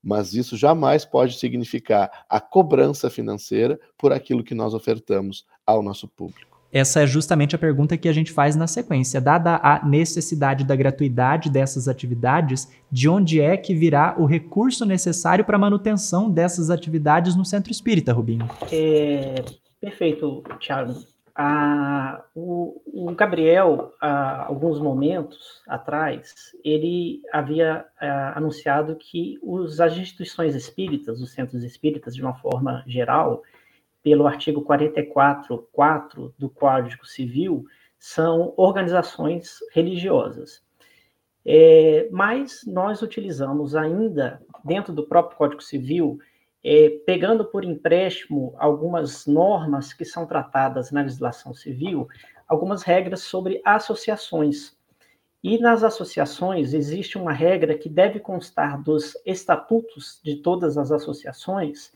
Mas 0.01 0.33
isso 0.33 0.57
jamais 0.57 1.05
pode 1.05 1.37
significar 1.37 2.25
a 2.29 2.39
cobrança 2.39 3.09
financeira 3.09 3.79
por 3.97 4.11
aquilo 4.11 4.43
que 4.43 4.55
nós 4.55 4.73
ofertamos 4.73 5.45
ao 5.65 5.81
nosso 5.81 6.07
público. 6.07 6.53
Essa 6.73 7.01
é 7.01 7.07
justamente 7.07 7.55
a 7.55 7.59
pergunta 7.59 7.95
que 7.95 8.09
a 8.09 8.13
gente 8.13 8.31
faz 8.31 8.55
na 8.55 8.65
sequência. 8.65 9.21
Dada 9.21 9.59
a 9.61 9.85
necessidade 9.85 10.63
da 10.63 10.75
gratuidade 10.75 11.47
dessas 11.47 11.87
atividades, 11.87 12.67
de 12.91 13.07
onde 13.07 13.39
é 13.39 13.55
que 13.55 13.75
virá 13.75 14.15
o 14.17 14.25
recurso 14.25 14.83
necessário 14.83 15.45
para 15.45 15.55
a 15.55 15.59
manutenção 15.59 16.31
dessas 16.31 16.71
atividades 16.71 17.35
no 17.35 17.45
centro 17.45 17.71
espírita, 17.71 18.11
Rubinho? 18.11 18.49
É, 18.71 19.45
perfeito, 19.79 20.43
Thiago. 20.59 21.12
Ah, 21.35 22.23
o, 22.35 22.81
o, 22.85 23.15
Gabriel, 23.15 23.91
há 23.99 24.45
alguns 24.45 24.79
momentos 24.79 25.63
atrás, 25.67 26.33
ele 26.63 27.21
havia 27.31 27.85
ah, 27.99 28.33
anunciado 28.37 28.95
que 28.95 29.39
os, 29.41 29.79
as 29.79 29.97
instituições 29.97 30.53
espíritas, 30.53 31.19
os 31.21 31.31
centros 31.31 31.63
espíritas, 31.63 32.15
de 32.15 32.21
uma 32.21 32.35
forma 32.35 32.83
geral, 32.85 33.41
pelo 34.03 34.27
artigo 34.27 34.63
44.4 34.63 36.33
do 36.37 36.49
Código 36.49 37.05
Civil, 37.05 37.65
são 37.97 38.53
organizações 38.55 39.57
religiosas. 39.73 40.61
É, 41.45 42.07
mas 42.11 42.61
nós 42.65 43.01
utilizamos 43.01 43.75
ainda, 43.75 44.41
dentro 44.63 44.93
do 44.93 45.07
próprio 45.07 45.37
Código 45.37 45.63
Civil, 45.63 46.19
é, 46.63 46.89
pegando 47.05 47.43
por 47.45 47.65
empréstimo 47.65 48.55
algumas 48.57 49.25
normas 49.27 49.91
que 49.93 50.05
são 50.05 50.25
tratadas 50.25 50.91
na 50.91 51.01
legislação 51.01 51.53
civil, 51.53 52.07
algumas 52.47 52.83
regras 52.83 53.21
sobre 53.21 53.61
associações. 53.65 54.75
E 55.43 55.57
nas 55.57 55.83
associações 55.83 56.73
existe 56.73 57.17
uma 57.17 57.33
regra 57.33 57.77
que 57.77 57.89
deve 57.89 58.19
constar 58.19 58.81
dos 58.81 59.17
estatutos 59.25 60.21
de 60.23 60.37
todas 60.37 60.77
as 60.77 60.89
associações, 60.89 61.91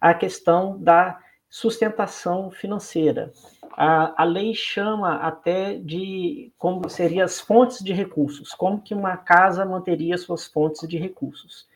a 0.00 0.12
questão 0.12 0.76
da 0.82 1.20
sustentação 1.48 2.50
financeira. 2.50 3.32
A, 3.72 4.22
a 4.22 4.24
lei 4.24 4.52
chama 4.52 5.14
até 5.16 5.78
de 5.78 6.52
como 6.58 6.88
seriam 6.88 7.24
as 7.24 7.38
fontes 7.38 7.78
de 7.78 7.92
recursos, 7.92 8.52
como 8.52 8.82
que 8.82 8.94
uma 8.94 9.16
casa 9.16 9.64
manteria 9.64 10.18
suas 10.18 10.46
fontes 10.46 10.86
de 10.88 10.98
recursos. 10.98 11.68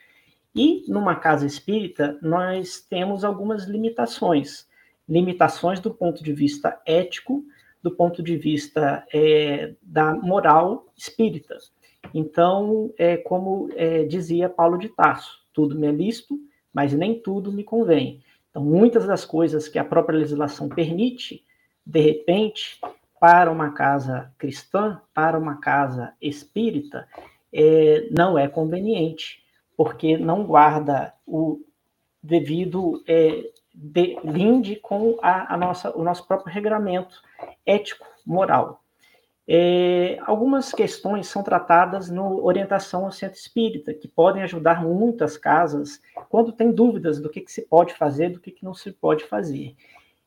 E 0.55 0.85
numa 0.89 1.17
casa 1.17 1.47
espírita, 1.47 2.19
nós 2.21 2.81
temos 2.81 3.25
algumas 3.25 3.65
limitações. 3.65 4.69
Limitações 5.09 5.81
do 5.81 5.93
ponto 5.93 6.23
de 6.23 6.33
vista 6.33 6.81
ético, 6.87 7.45
do 7.83 7.91
ponto 7.91 8.23
de 8.23 8.37
vista 8.37 9.05
é, 9.13 9.75
da 9.83 10.15
moral 10.15 10.87
espírita. 10.97 11.57
Então, 12.15 12.93
é 12.99 13.17
como 13.17 13.69
é, 13.75 14.05
dizia 14.05 14.49
Paulo 14.49 14.79
de 14.79 14.89
Tarso: 14.89 15.43
tudo 15.53 15.79
me 15.79 15.87
é 15.87 15.93
lícito, 15.93 16.39
mas 16.73 16.93
nem 16.93 17.19
tudo 17.19 17.53
me 17.53 17.65
convém. 17.65 18.23
Então, 18.51 18.63
muitas 18.63 19.07
das 19.07 19.25
coisas 19.25 19.67
que 19.67 19.79
a 19.79 19.85
própria 19.85 20.19
legislação 20.19 20.69
permite, 20.69 21.45
de 21.85 22.01
repente, 22.01 22.79
para 23.19 23.51
uma 23.51 23.71
casa 23.73 24.33
cristã, 24.37 25.01
para 25.15 25.39
uma 25.39 25.57
casa 25.57 26.13
espírita, 26.21 27.09
é, 27.53 28.09
não 28.11 28.39
é 28.39 28.49
conveniente, 28.49 29.42
porque 29.83 30.17
não 30.17 30.45
guarda 30.45 31.13
o 31.27 31.61
devido 32.23 33.03
é, 33.05 33.51
de, 33.75 34.17
linde 34.23 34.77
com 34.77 35.19
a, 35.21 35.53
a, 35.53 35.57
nossa, 35.57 35.91
o 35.97 36.05
nosso 36.05 36.25
próprio 36.25 36.55
regramento 36.55 37.21
ético, 37.67 38.07
moral. 38.25 38.81
É, 39.49 40.19
algumas 40.25 40.71
questões 40.71 41.27
são 41.27 41.43
tratadas 41.43 42.09
no 42.09 42.45
orientação 42.45 43.07
ao 43.07 43.11
centro 43.11 43.37
espírita, 43.37 43.93
que 43.93 44.07
podem 44.07 44.45
ajudar 44.45 44.85
muitas 44.85 45.37
casas 45.37 46.01
quando 46.29 46.53
tem 46.53 46.71
dúvidas 46.71 47.21
do 47.21 47.29
que, 47.29 47.41
que 47.41 47.51
se 47.51 47.63
pode 47.63 47.93
fazer, 47.95 48.31
do 48.31 48.39
que, 48.39 48.53
que 48.53 48.65
não 48.65 48.75
se 48.75 48.93
pode 48.93 49.25
fazer. 49.25 49.75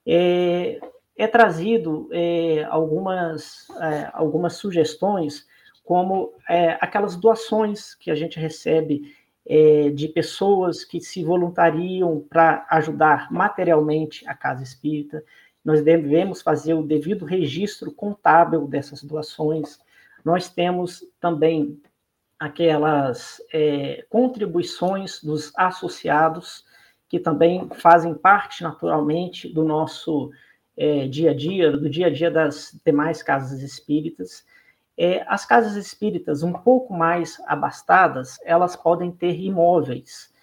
É, 0.06 0.82
é 1.16 1.28
trazido 1.28 2.10
é, 2.12 2.66
algumas, 2.70 3.70
é, 3.80 4.10
algumas 4.12 4.56
sugestões, 4.58 5.48
como 5.82 6.34
é, 6.50 6.78
aquelas 6.82 7.16
doações 7.16 7.96
que 7.96 8.12
a 8.12 8.16
gente 8.16 8.38
recebe 8.38 9.16
é, 9.48 9.90
de 9.90 10.08
pessoas 10.08 10.84
que 10.84 11.00
se 11.00 11.24
voluntariam 11.24 12.26
para 12.30 12.66
ajudar 12.70 13.32
materialmente 13.32 14.28
a 14.28 14.34
casa 14.34 14.64
espírita, 14.64 15.24
nós 15.64 15.82
devemos 15.82 16.42
fazer 16.42 16.74
o 16.74 16.84
devido 16.84 17.26
registro 17.26 17.92
contábil 17.92 18.68
dessas 18.68 19.04
doações. 19.04 19.80
Nós 20.24 20.50
temos 20.50 21.04
também 21.20 21.82
aquelas 22.40 23.42
é, 23.54 24.06
contribuições 24.10 25.24
dos 25.24 25.52
associados, 25.58 26.64
que 27.08 27.20
também 27.20 27.70
fazem 27.76 28.14
parte 28.14 28.64
naturalmente 28.64 29.48
do 29.48 29.64
nosso 29.64 30.32
é, 30.78 31.08
dia 31.08 31.32
a 31.32 31.34
dia, 31.34 31.72
do 31.72 31.90
dia 31.90 32.08
a 32.08 32.10
dia 32.12 32.30
das 32.30 32.80
demais 32.86 33.24
casas 33.24 33.62
espíritas. 33.62 34.46
É, 34.98 35.26
as 35.28 35.46
casas 35.46 35.76
espíritas 35.76 36.42
um 36.42 36.54
pouco 36.54 36.94
mais 36.94 37.38
abastadas, 37.48 38.38
elas 38.44 38.76
podem 38.76 39.12
ter 39.12 39.40
imóveis. 39.40 40.34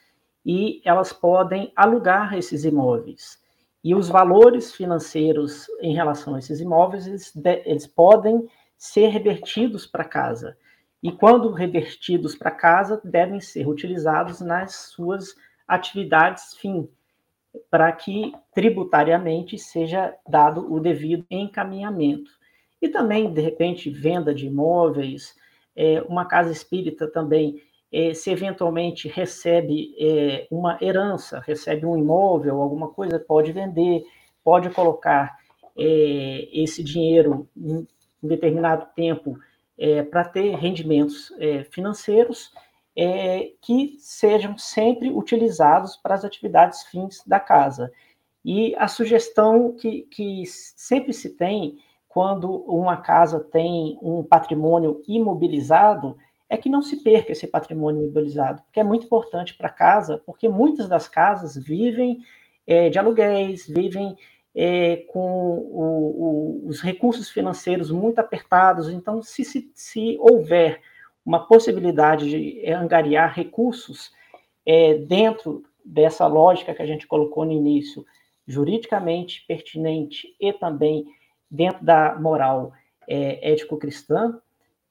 e 0.44 0.82
elas 0.84 1.12
podem 1.12 1.72
alugar 1.76 2.34
esses 2.34 2.64
imóveis. 2.64 3.40
E 3.84 3.94
os 3.94 4.08
valores 4.08 4.72
financeiros 4.74 5.66
em 5.80 5.94
relação 5.94 6.34
a 6.34 6.40
esses 6.40 6.60
imóveis, 6.60 7.06
eles, 7.06 7.32
eles 7.64 7.86
podem 7.86 8.48
ser 8.76 9.08
revertidos 9.08 9.86
para 9.86 10.04
casa. 10.04 10.56
E 11.02 11.12
quando 11.12 11.52
revertidos 11.52 12.34
para 12.34 12.50
casa, 12.50 13.00
devem 13.04 13.40
ser 13.40 13.68
utilizados 13.68 14.40
nas 14.40 14.74
suas 14.92 15.34
atividades 15.66 16.54
fim, 16.56 16.88
para 17.70 17.90
que 17.92 18.32
tributariamente 18.54 19.58
seja 19.58 20.14
dado 20.28 20.72
o 20.72 20.78
devido 20.78 21.26
encaminhamento. 21.30 22.30
E 22.82 22.88
também, 22.88 23.32
de 23.32 23.40
repente, 23.40 23.88
venda 23.88 24.34
de 24.34 24.46
imóveis, 24.46 25.36
é, 25.76 26.02
uma 26.02 26.26
casa 26.26 26.50
espírita 26.50 27.06
também 27.06 27.62
é, 27.92 28.12
se 28.12 28.30
eventualmente 28.30 29.06
recebe 29.06 29.94
é, 29.98 30.48
uma 30.50 30.76
herança, 30.82 31.38
recebe 31.46 31.86
um 31.86 31.96
imóvel, 31.96 32.60
alguma 32.60 32.88
coisa, 32.88 33.20
pode 33.20 33.52
vender, 33.52 34.02
pode 34.42 34.68
colocar 34.70 35.38
é, 35.78 36.48
esse 36.52 36.82
dinheiro 36.82 37.48
em 37.56 37.76
um 37.76 37.86
determinado 38.22 38.86
tempo 38.96 39.38
é, 39.78 40.02
para 40.02 40.24
ter 40.24 40.56
rendimentos 40.56 41.32
é, 41.38 41.64
financeiros 41.64 42.52
que 43.62 43.96
sejam 43.98 44.58
sempre 44.58 45.08
utilizados 45.08 45.96
para 45.96 46.14
as 46.14 46.26
atividades 46.26 46.82
fins 46.82 47.22
da 47.26 47.40
casa. 47.40 47.90
E 48.44 48.76
a 48.76 48.86
sugestão 48.86 49.72
que, 49.72 50.02
que 50.10 50.42
sempre 50.46 51.14
se 51.14 51.30
tem 51.30 51.78
quando 52.12 52.62
uma 52.66 52.98
casa 52.98 53.40
tem 53.40 53.98
um 54.02 54.22
patrimônio 54.22 55.00
imobilizado 55.08 56.14
é 56.46 56.58
que 56.58 56.68
não 56.68 56.82
se 56.82 57.02
perca 57.02 57.32
esse 57.32 57.46
patrimônio 57.46 58.02
imobilizado, 58.02 58.60
porque 58.64 58.80
é 58.80 58.84
muito 58.84 59.06
importante 59.06 59.54
para 59.54 59.68
a 59.68 59.72
casa, 59.72 60.22
porque 60.26 60.46
muitas 60.46 60.86
das 60.86 61.08
casas 61.08 61.56
vivem 61.56 62.18
é, 62.66 62.90
de 62.90 62.98
aluguéis, 62.98 63.66
vivem 63.66 64.14
é, 64.54 64.96
com 65.10 65.56
o, 65.56 66.64
o, 66.64 66.68
os 66.68 66.82
recursos 66.82 67.30
financeiros 67.30 67.90
muito 67.90 68.18
apertados. 68.18 68.90
Então, 68.90 69.22
se, 69.22 69.42
se, 69.42 69.72
se 69.74 70.18
houver 70.20 70.82
uma 71.24 71.46
possibilidade 71.46 72.28
de 72.28 72.70
angariar 72.70 73.32
recursos 73.34 74.12
é, 74.66 74.98
dentro 74.98 75.62
dessa 75.82 76.26
lógica 76.26 76.74
que 76.74 76.82
a 76.82 76.86
gente 76.86 77.06
colocou 77.06 77.46
no 77.46 77.52
início, 77.52 78.04
juridicamente 78.46 79.46
pertinente 79.48 80.28
e 80.38 80.52
também 80.52 81.06
dentro 81.52 81.84
da 81.84 82.18
moral 82.18 82.72
é, 83.06 83.52
ético-cristã, 83.52 84.40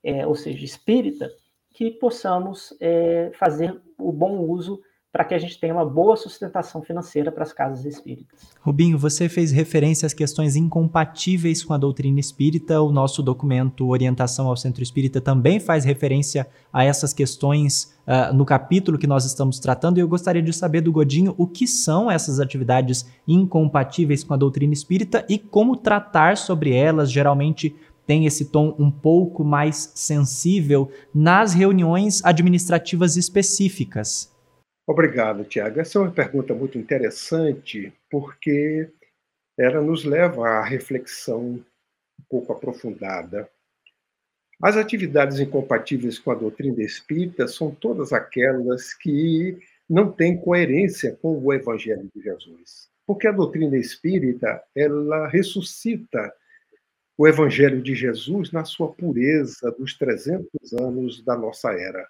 é, 0.03 0.27
ou 0.27 0.35
seja, 0.35 0.63
espírita, 0.63 1.31
que 1.71 1.89
possamos 1.89 2.77
é, 2.79 3.31
fazer 3.33 3.81
o 3.97 4.11
bom 4.11 4.37
uso 4.41 4.79
para 5.11 5.25
que 5.25 5.33
a 5.33 5.37
gente 5.37 5.59
tenha 5.59 5.73
uma 5.73 5.85
boa 5.85 6.15
sustentação 6.15 6.81
financeira 6.81 7.31
para 7.31 7.43
as 7.43 7.51
casas 7.51 7.83
espíritas. 7.83 8.39
Rubinho, 8.61 8.97
você 8.97 9.27
fez 9.27 9.51
referência 9.51 10.05
às 10.05 10.13
questões 10.13 10.55
incompatíveis 10.55 11.65
com 11.65 11.73
a 11.73 11.77
doutrina 11.77 12.19
espírita. 12.19 12.81
O 12.81 12.93
nosso 12.93 13.21
documento 13.21 13.89
Orientação 13.89 14.47
ao 14.47 14.55
Centro 14.55 14.81
Espírita 14.81 15.19
também 15.19 15.59
faz 15.59 15.83
referência 15.83 16.47
a 16.71 16.85
essas 16.85 17.13
questões 17.13 17.93
uh, 18.07 18.33
no 18.33 18.45
capítulo 18.45 18.97
que 18.97 19.05
nós 19.05 19.25
estamos 19.25 19.59
tratando. 19.59 19.97
E 19.97 20.01
eu 20.01 20.07
gostaria 20.07 20.41
de 20.41 20.53
saber 20.53 20.79
do 20.79 20.93
Godinho 20.93 21.35
o 21.37 21.45
que 21.45 21.67
são 21.67 22.09
essas 22.09 22.39
atividades 22.39 23.05
incompatíveis 23.27 24.23
com 24.23 24.33
a 24.33 24.37
doutrina 24.37 24.73
espírita 24.73 25.25
e 25.27 25.37
como 25.37 25.75
tratar 25.75 26.37
sobre 26.37 26.73
elas, 26.73 27.11
geralmente 27.11 27.75
tem 28.07 28.25
esse 28.25 28.45
tom 28.45 28.75
um 28.79 28.89
pouco 28.89 29.43
mais 29.43 29.91
sensível 29.93 30.89
nas 31.13 31.53
reuniões 31.53 32.23
administrativas 32.23 33.17
específicas? 33.17 34.30
Obrigado, 34.91 35.45
Tiago. 35.45 35.79
Essa 35.79 35.97
é 35.97 36.01
uma 36.01 36.11
pergunta 36.11 36.53
muito 36.53 36.77
interessante, 36.77 37.93
porque 38.09 38.89
ela 39.57 39.79
nos 39.79 40.03
leva 40.03 40.45
à 40.45 40.65
reflexão 40.65 41.39
um 41.39 41.63
pouco 42.29 42.51
aprofundada. 42.51 43.49
As 44.61 44.75
atividades 44.75 45.39
incompatíveis 45.39 46.19
com 46.19 46.31
a 46.31 46.35
doutrina 46.35 46.83
espírita 46.83 47.47
são 47.47 47.73
todas 47.73 48.11
aquelas 48.11 48.93
que 48.93 49.57
não 49.89 50.11
têm 50.11 50.35
coerência 50.35 51.17
com 51.21 51.41
o 51.41 51.53
Evangelho 51.53 52.11
de 52.13 52.21
Jesus. 52.21 52.89
Porque 53.07 53.29
a 53.29 53.31
doutrina 53.31 53.77
espírita, 53.77 54.61
ela 54.75 55.25
ressuscita 55.29 56.33
o 57.17 57.25
Evangelho 57.25 57.81
de 57.81 57.95
Jesus 57.95 58.51
na 58.51 58.65
sua 58.65 58.91
pureza 58.91 59.71
dos 59.71 59.97
300 59.97 60.73
anos 60.73 61.23
da 61.23 61.37
nossa 61.37 61.71
era 61.71 62.05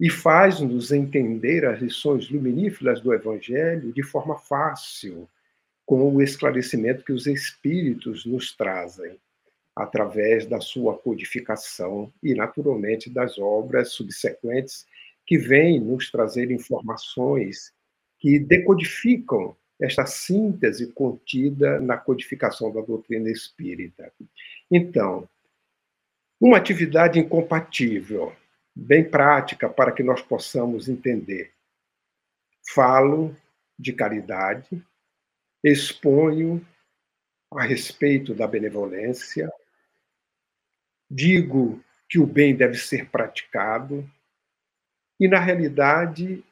e 0.00 0.08
faz-nos 0.08 0.90
entender 0.90 1.66
as 1.66 1.78
lições 1.78 2.30
luminíferas 2.30 3.02
do 3.02 3.12
Evangelho 3.12 3.92
de 3.92 4.02
forma 4.02 4.38
fácil, 4.38 5.28
com 5.84 6.14
o 6.14 6.22
esclarecimento 6.22 7.04
que 7.04 7.12
os 7.12 7.26
Espíritos 7.26 8.24
nos 8.24 8.56
trazem, 8.56 9.18
através 9.76 10.46
da 10.46 10.58
sua 10.58 10.96
codificação 10.96 12.10
e, 12.22 12.34
naturalmente, 12.34 13.10
das 13.10 13.38
obras 13.38 13.92
subsequentes 13.92 14.86
que 15.26 15.36
vêm 15.36 15.78
nos 15.78 16.10
trazer 16.10 16.50
informações 16.50 17.72
que 18.18 18.38
decodificam 18.38 19.54
esta 19.80 20.06
síntese 20.06 20.92
contida 20.92 21.78
na 21.78 21.96
codificação 21.96 22.72
da 22.72 22.80
doutrina 22.80 23.30
espírita. 23.30 24.12
Então, 24.70 25.28
uma 26.40 26.56
atividade 26.56 27.18
incompatível, 27.18 28.32
bem 28.80 29.08
prática 29.08 29.68
para 29.68 29.92
que 29.92 30.02
nós 30.02 30.22
possamos 30.22 30.88
entender. 30.88 31.52
Falo 32.72 33.36
de 33.78 33.92
caridade, 33.92 34.82
exponho 35.62 36.66
a 37.52 37.62
respeito 37.62 38.34
da 38.34 38.46
benevolência, 38.46 39.52
digo 41.10 41.82
que 42.08 42.18
o 42.18 42.26
bem 42.26 42.56
deve 42.56 42.76
ser 42.78 43.10
praticado, 43.10 44.08
e 45.18 45.28
na 45.28 45.38
realidade 45.38 46.42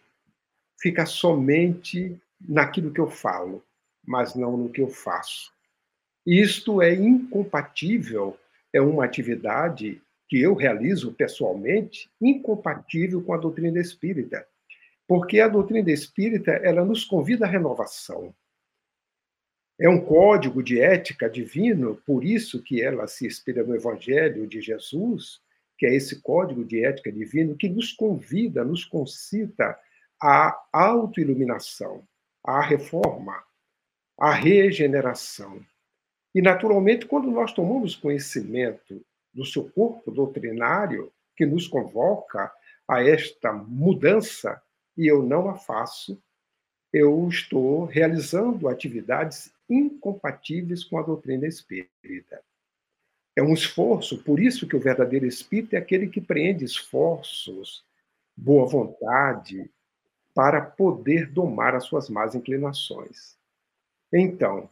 fica 0.78 1.06
somente 1.06 2.20
naquilo 2.38 2.92
que 2.92 3.00
eu 3.00 3.10
falo, 3.10 3.64
mas 4.04 4.34
não 4.34 4.54
no 4.54 4.70
que 4.70 4.82
eu 4.82 4.90
faço. 4.90 5.50
Isto 6.26 6.82
é 6.82 6.92
incompatível, 6.92 8.38
é 8.70 8.80
uma 8.82 9.06
atividade 9.06 10.02
que 10.28 10.40
eu 10.40 10.54
realizo 10.54 11.12
pessoalmente, 11.14 12.10
incompatível 12.20 13.22
com 13.22 13.32
a 13.32 13.38
doutrina 13.38 13.80
espírita. 13.80 14.46
Porque 15.06 15.40
a 15.40 15.48
doutrina 15.48 15.90
espírita, 15.90 16.52
ela 16.52 16.84
nos 16.84 17.04
convida 17.04 17.46
à 17.46 17.48
renovação. 17.48 18.34
É 19.80 19.88
um 19.88 20.04
código 20.04 20.62
de 20.62 20.80
ética 20.80 21.30
divino, 21.30 21.96
por 22.04 22.24
isso 22.24 22.62
que 22.62 22.82
ela 22.82 23.06
se 23.06 23.26
inspira 23.26 23.64
no 23.64 23.74
evangelho 23.74 24.46
de 24.46 24.60
Jesus, 24.60 25.40
que 25.78 25.86
é 25.86 25.94
esse 25.94 26.20
código 26.20 26.64
de 26.64 26.84
ética 26.84 27.10
divino 27.10 27.56
que 27.56 27.68
nos 27.68 27.92
convida, 27.92 28.64
nos 28.64 28.84
concita 28.84 29.78
à 30.20 30.60
autoiluminação, 30.72 32.06
à 32.44 32.60
reforma, 32.60 33.40
à 34.18 34.32
regeneração. 34.32 35.64
E, 36.34 36.42
naturalmente, 36.42 37.06
quando 37.06 37.30
nós 37.30 37.52
tomamos 37.52 37.94
conhecimento 37.94 39.00
do 39.32 39.44
seu 39.44 39.68
corpo 39.70 40.10
doutrinário, 40.10 41.12
que 41.36 41.46
nos 41.46 41.66
convoca 41.68 42.52
a 42.86 43.02
esta 43.02 43.52
mudança, 43.52 44.60
e 44.96 45.06
eu 45.06 45.22
não 45.22 45.48
a 45.48 45.54
faço, 45.54 46.20
eu 46.92 47.28
estou 47.28 47.84
realizando 47.84 48.68
atividades 48.68 49.52
incompatíveis 49.68 50.82
com 50.82 50.98
a 50.98 51.02
doutrina 51.02 51.46
espírita. 51.46 52.42
É 53.36 53.42
um 53.42 53.52
esforço, 53.52 54.22
por 54.24 54.40
isso 54.40 54.66
que 54.66 54.74
o 54.74 54.80
verdadeiro 54.80 55.26
espírito 55.26 55.74
é 55.74 55.78
aquele 55.78 56.08
que 56.08 56.20
preende 56.20 56.64
esforços, 56.64 57.84
boa 58.36 58.66
vontade, 58.66 59.70
para 60.34 60.60
poder 60.60 61.30
domar 61.30 61.74
as 61.74 61.84
suas 61.84 62.08
más 62.08 62.34
inclinações. 62.34 63.36
Então, 64.12 64.68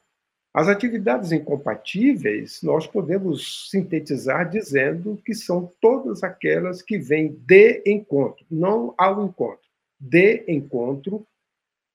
as 0.57 0.69
atividades 0.69 1.33
incompatíveis 1.33 2.63
nós 2.63 2.87
podemos 2.87 3.69
sintetizar 3.71 4.49
dizendo 4.49 5.21
que 5.23 5.35
são 5.35 5.71
todas 5.83 6.23
aquelas 6.23 6.81
que 6.81 6.97
vêm 6.97 7.29
de 7.47 7.83
encontro, 7.85 8.43
não 8.51 8.95
ao 8.97 9.23
encontro, 9.23 9.69
de 10.01 10.45
encontro 10.49 11.27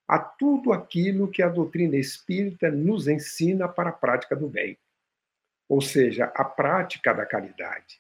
a 0.08 0.19
tudo 0.19 0.71
aquilo 0.71 1.28
que 1.28 1.41
a 1.41 1.50
doutrina 1.50 1.95
espírita 1.95 2.69
nos 2.69 3.08
ensina 3.08 3.67
para 3.67 3.89
a 3.89 3.93
prática 3.93 4.36
do 4.36 4.47
bem, 4.47 4.78
ou 5.67 5.82
seja, 5.82 6.26
a 6.26 6.43
prática 6.43 7.15
da 7.15 7.26
caridade. 7.26 8.00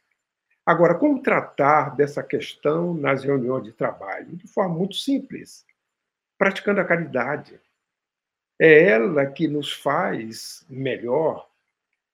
Agora, 0.63 0.93
como 0.93 1.23
tratar 1.23 1.95
dessa 1.95 2.21
questão 2.21 2.93
nas 2.93 3.23
reuniões 3.23 3.63
de 3.63 3.71
trabalho? 3.71 4.35
De 4.35 4.47
forma 4.47 4.75
muito 4.75 4.95
simples, 4.95 5.65
praticando 6.37 6.81
a 6.81 6.85
caridade. 6.85 7.59
É 8.63 8.83
ela 8.83 9.25
que 9.25 9.47
nos 9.47 9.73
faz 9.73 10.63
melhor, 10.69 11.49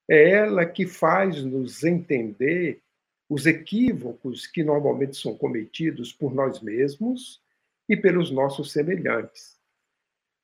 é 0.08 0.30
ela 0.30 0.64
que 0.64 0.86
faz 0.86 1.44
nos 1.44 1.84
entender 1.84 2.80
os 3.28 3.44
equívocos 3.44 4.46
que 4.46 4.64
normalmente 4.64 5.14
são 5.18 5.36
cometidos 5.36 6.10
por 6.10 6.34
nós 6.34 6.62
mesmos 6.62 7.42
e 7.86 7.94
pelos 7.94 8.30
nossos 8.30 8.72
semelhantes. 8.72 9.58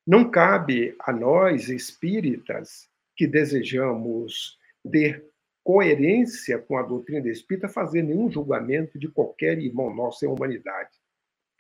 Não 0.07 0.31
cabe 0.31 0.95
a 1.01 1.11
nós, 1.11 1.71
espíritas, 1.71 2.87
que 3.17 3.27
desejamos 3.27 4.59
ter 4.93 5.25
coerência 5.63 6.59
com 6.59 6.77
a 6.77 6.83
doutrina 6.83 7.31
espírita, 7.31 7.67
fazer 7.67 8.03
nenhum 8.03 8.31
julgamento 8.31 8.99
de 8.99 9.09
qualquer 9.09 9.59
irmão 9.59 9.95
nosso 9.95 10.27
em 10.27 10.29
humanidade. 10.29 11.01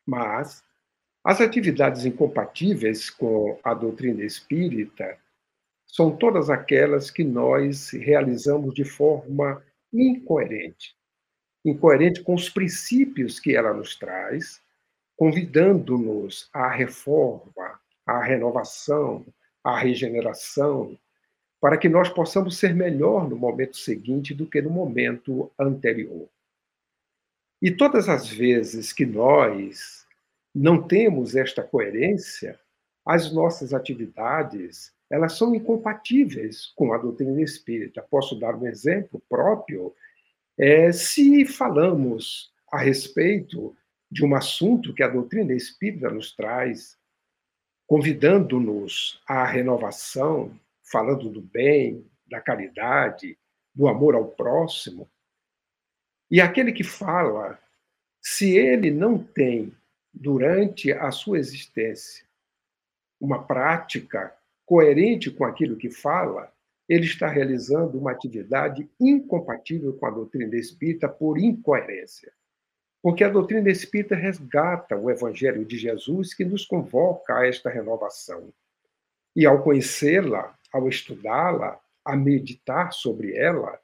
Mas 0.04 0.62
as 1.24 1.40
atividades 1.40 2.04
incompatíveis 2.04 3.08
com 3.08 3.58
a 3.64 3.72
doutrina 3.72 4.22
espírita 4.22 5.18
são 5.86 6.14
todas 6.14 6.50
aquelas 6.50 7.10
que 7.10 7.24
nós 7.24 7.90
realizamos 7.92 8.74
de 8.74 8.84
forma 8.84 9.64
incoerente. 9.90 10.94
Incoerente 11.64 12.22
com 12.22 12.34
os 12.34 12.50
princípios 12.50 13.40
que 13.40 13.56
ela 13.56 13.72
nos 13.72 13.96
traz, 13.96 14.60
convidando-nos 15.16 16.50
à 16.52 16.68
reforma, 16.68 17.80
à 18.04 18.22
renovação, 18.22 19.24
à 19.62 19.78
regeneração, 19.78 20.98
para 21.58 21.78
que 21.78 21.88
nós 21.88 22.10
possamos 22.10 22.58
ser 22.58 22.74
melhor 22.74 23.26
no 23.26 23.36
momento 23.36 23.78
seguinte 23.78 24.34
do 24.34 24.46
que 24.46 24.60
no 24.60 24.68
momento 24.68 25.50
anterior. 25.58 26.28
E 27.62 27.70
todas 27.70 28.10
as 28.10 28.28
vezes 28.28 28.92
que 28.92 29.06
nós 29.06 30.03
não 30.54 30.86
temos 30.86 31.34
esta 31.34 31.62
coerência, 31.62 32.58
as 33.04 33.32
nossas 33.32 33.74
atividades 33.74 34.94
elas 35.10 35.36
são 35.36 35.54
incompatíveis 35.54 36.72
com 36.74 36.92
a 36.92 36.98
doutrina 36.98 37.40
espírita. 37.42 38.02
Posso 38.02 38.38
dar 38.38 38.56
um 38.56 38.66
exemplo 38.66 39.22
próprio? 39.28 39.94
É, 40.58 40.90
se 40.92 41.44
falamos 41.44 42.52
a 42.72 42.78
respeito 42.78 43.76
de 44.10 44.24
um 44.24 44.34
assunto 44.34 44.94
que 44.94 45.02
a 45.02 45.08
doutrina 45.08 45.52
espírita 45.52 46.10
nos 46.10 46.34
traz, 46.34 46.96
convidando-nos 47.86 49.20
à 49.28 49.44
renovação, 49.44 50.58
falando 50.82 51.28
do 51.28 51.42
bem, 51.42 52.04
da 52.26 52.40
caridade, 52.40 53.38
do 53.74 53.86
amor 53.86 54.14
ao 54.14 54.28
próximo, 54.28 55.08
e 56.30 56.40
aquele 56.40 56.72
que 56.72 56.82
fala, 56.82 57.58
se 58.20 58.56
ele 58.56 58.90
não 58.90 59.18
tem, 59.18 59.72
durante 60.14 60.92
a 60.92 61.10
sua 61.10 61.38
existência, 61.38 62.24
uma 63.20 63.42
prática 63.42 64.32
coerente 64.64 65.30
com 65.30 65.44
aquilo 65.44 65.76
que 65.76 65.90
fala, 65.90 66.52
ele 66.88 67.04
está 67.04 67.28
realizando 67.28 67.98
uma 67.98 68.12
atividade 68.12 68.88
incompatível 69.00 69.94
com 69.94 70.06
a 70.06 70.10
doutrina 70.10 70.54
espírita 70.56 71.08
por 71.08 71.38
incoerência. 71.38 72.32
Porque 73.02 73.24
a 73.24 73.28
doutrina 73.28 73.70
espírita 73.70 74.14
resgata 74.14 74.96
o 74.96 75.10
evangelho 75.10 75.64
de 75.64 75.76
Jesus 75.76 76.32
que 76.32 76.44
nos 76.44 76.64
convoca 76.64 77.38
a 77.38 77.46
esta 77.46 77.68
renovação. 77.68 78.52
E 79.34 79.44
ao 79.44 79.62
conhecê-la, 79.62 80.56
ao 80.72 80.88
estudá-la, 80.88 81.80
a 82.04 82.16
meditar 82.16 82.92
sobre 82.92 83.34
ela, 83.36 83.78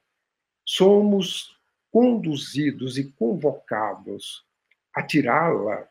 somos 0.65 1.59
conduzidos 1.91 2.97
e 2.97 3.11
convocados 3.11 4.45
a 4.93 5.03
tirá-la 5.03 5.87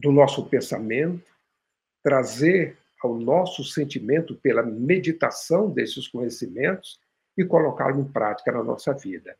do 0.00 0.10
nosso 0.10 0.46
pensamento, 0.46 1.30
trazer 2.02 2.78
ao 3.02 3.18
nosso 3.18 3.62
sentimento 3.64 4.34
pela 4.34 4.62
meditação 4.62 5.70
desses 5.70 6.08
conhecimentos 6.08 6.98
e 7.36 7.44
colocá-lo 7.44 8.00
em 8.00 8.04
prática 8.04 8.50
na 8.50 8.62
nossa 8.62 8.92
vida. 8.94 9.36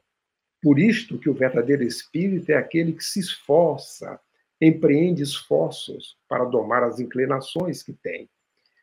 Por 0.62 0.78
isto 0.78 1.18
que 1.18 1.30
o 1.30 1.34
verdadeiro 1.34 1.82
espírito 1.82 2.50
é 2.50 2.56
aquele 2.56 2.92
que 2.92 3.02
se 3.02 3.20
esforça, 3.20 4.20
empreende 4.60 5.22
esforços 5.22 6.18
para 6.28 6.44
domar 6.44 6.82
as 6.82 7.00
inclinações 7.00 7.82
que 7.82 7.94
tem, 7.94 8.28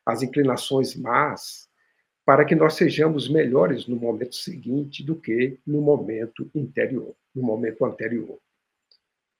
as 0.04 0.22
inclinações 0.22 0.96
más, 0.96 1.68
para 2.26 2.44
que 2.44 2.56
nós 2.56 2.74
sejamos 2.74 3.28
melhores 3.28 3.86
no 3.86 3.96
momento 3.96 4.34
seguinte 4.34 5.04
do 5.04 5.14
que 5.14 5.58
no 5.64 5.80
momento 5.80 6.50
interior, 6.54 7.14
no 7.34 7.42
momento 7.42 7.84
anterior. 7.84 8.38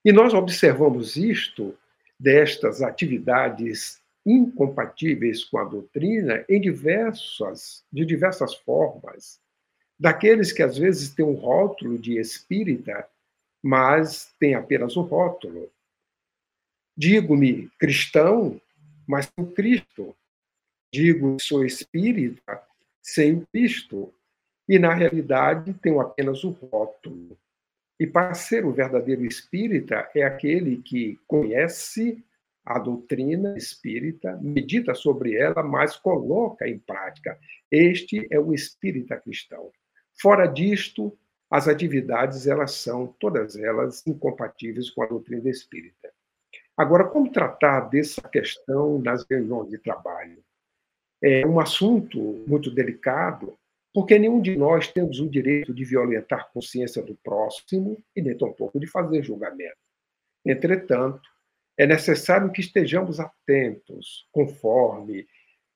E 0.05 0.13
nós 0.13 0.33
observamos 0.33 1.17
isto 1.17 1.77
destas 2.19 2.83
atividades 2.83 4.01
incompatíveis 4.27 5.45
com 5.45 5.59
a 5.59 5.65
doutrina 5.65 6.45
em 6.49 6.61
diversas, 6.61 7.85
de 7.93 8.05
diversas 8.05 8.55
formas. 8.55 9.41
Daqueles 9.99 10.53
que 10.53 10.63
às 10.63 10.77
vezes 10.77 11.15
têm 11.15 11.25
um 11.25 11.35
rótulo 11.35 11.99
de 11.99 12.19
espírita, 12.19 13.09
mas 13.63 14.33
tem 14.39 14.55
apenas 14.55 14.97
o 14.97 15.03
rótulo. 15.03 15.71
Digo-me 16.97 17.71
cristão, 17.79 18.61
mas 19.07 19.31
sem 19.35 19.47
Cristo. 19.53 20.15
Digo 20.93 21.37
sou 21.41 21.65
espírita, 21.65 22.63
sem 23.03 23.35
o 23.35 23.47
Cristo. 23.53 24.13
E, 24.69 24.79
na 24.79 24.93
realidade, 24.93 25.73
tenho 25.75 26.01
apenas 26.01 26.45
o 26.45 26.51
rótulo. 26.51 27.39
E 27.99 28.07
para 28.07 28.35
ser 28.35 28.65
o 28.65 28.73
verdadeiro 28.73 29.25
espírita 29.25 30.09
é 30.15 30.23
aquele 30.23 30.81
que 30.83 31.19
conhece 31.27 32.25
a 32.65 32.79
doutrina 32.79 33.57
espírita, 33.57 34.39
medita 34.43 34.95
sobre 34.95 35.35
ela, 35.35 35.63
mas 35.63 35.97
coloca 35.97 36.69
em 36.69 36.79
prática. 36.79 37.39
Este 37.71 38.29
é 38.31 38.39
o 38.39 38.53
espírita 38.53 39.17
cristão. 39.17 39.73
Fora 40.21 40.47
disto, 40.47 41.17
as 41.51 41.67
atividades 41.67 42.47
elas 42.47 42.73
são 42.73 43.07
todas 43.19 43.57
elas 43.57 44.07
incompatíveis 44.07 44.91
com 44.91 45.03
a 45.03 45.07
doutrina 45.07 45.49
espírita. 45.49 46.13
Agora, 46.77 47.05
como 47.05 47.33
tratar 47.33 47.89
dessa 47.89 48.23
questão 48.23 48.99
nas 49.01 49.25
reuniões 49.29 49.71
de 49.71 49.79
trabalho? 49.79 50.45
É 51.23 51.45
um 51.47 51.59
assunto 51.59 52.45
muito 52.47 52.71
delicado, 52.71 53.59
porque 53.99 54.17
nenhum 54.17 54.41
de 54.41 54.57
nós 54.57 54.87
temos 54.87 55.19
o 55.19 55.29
direito 55.29 55.75
de 55.75 55.85
violentar 55.85 56.43
a 56.43 56.45
consciência 56.45 57.03
do 57.03 57.17
próximo 57.17 58.01
e 58.15 58.23
nem 58.23 58.39
tampouco 58.39 58.79
de 58.79 58.87
fazer 58.87 59.25
julgamento. 59.25 59.77
Entretanto, 60.47 61.29
é 61.77 61.85
necessário 61.85 62.53
que 62.53 62.61
estejamos 62.61 63.19
atentos, 63.19 64.25
conforme 64.31 65.27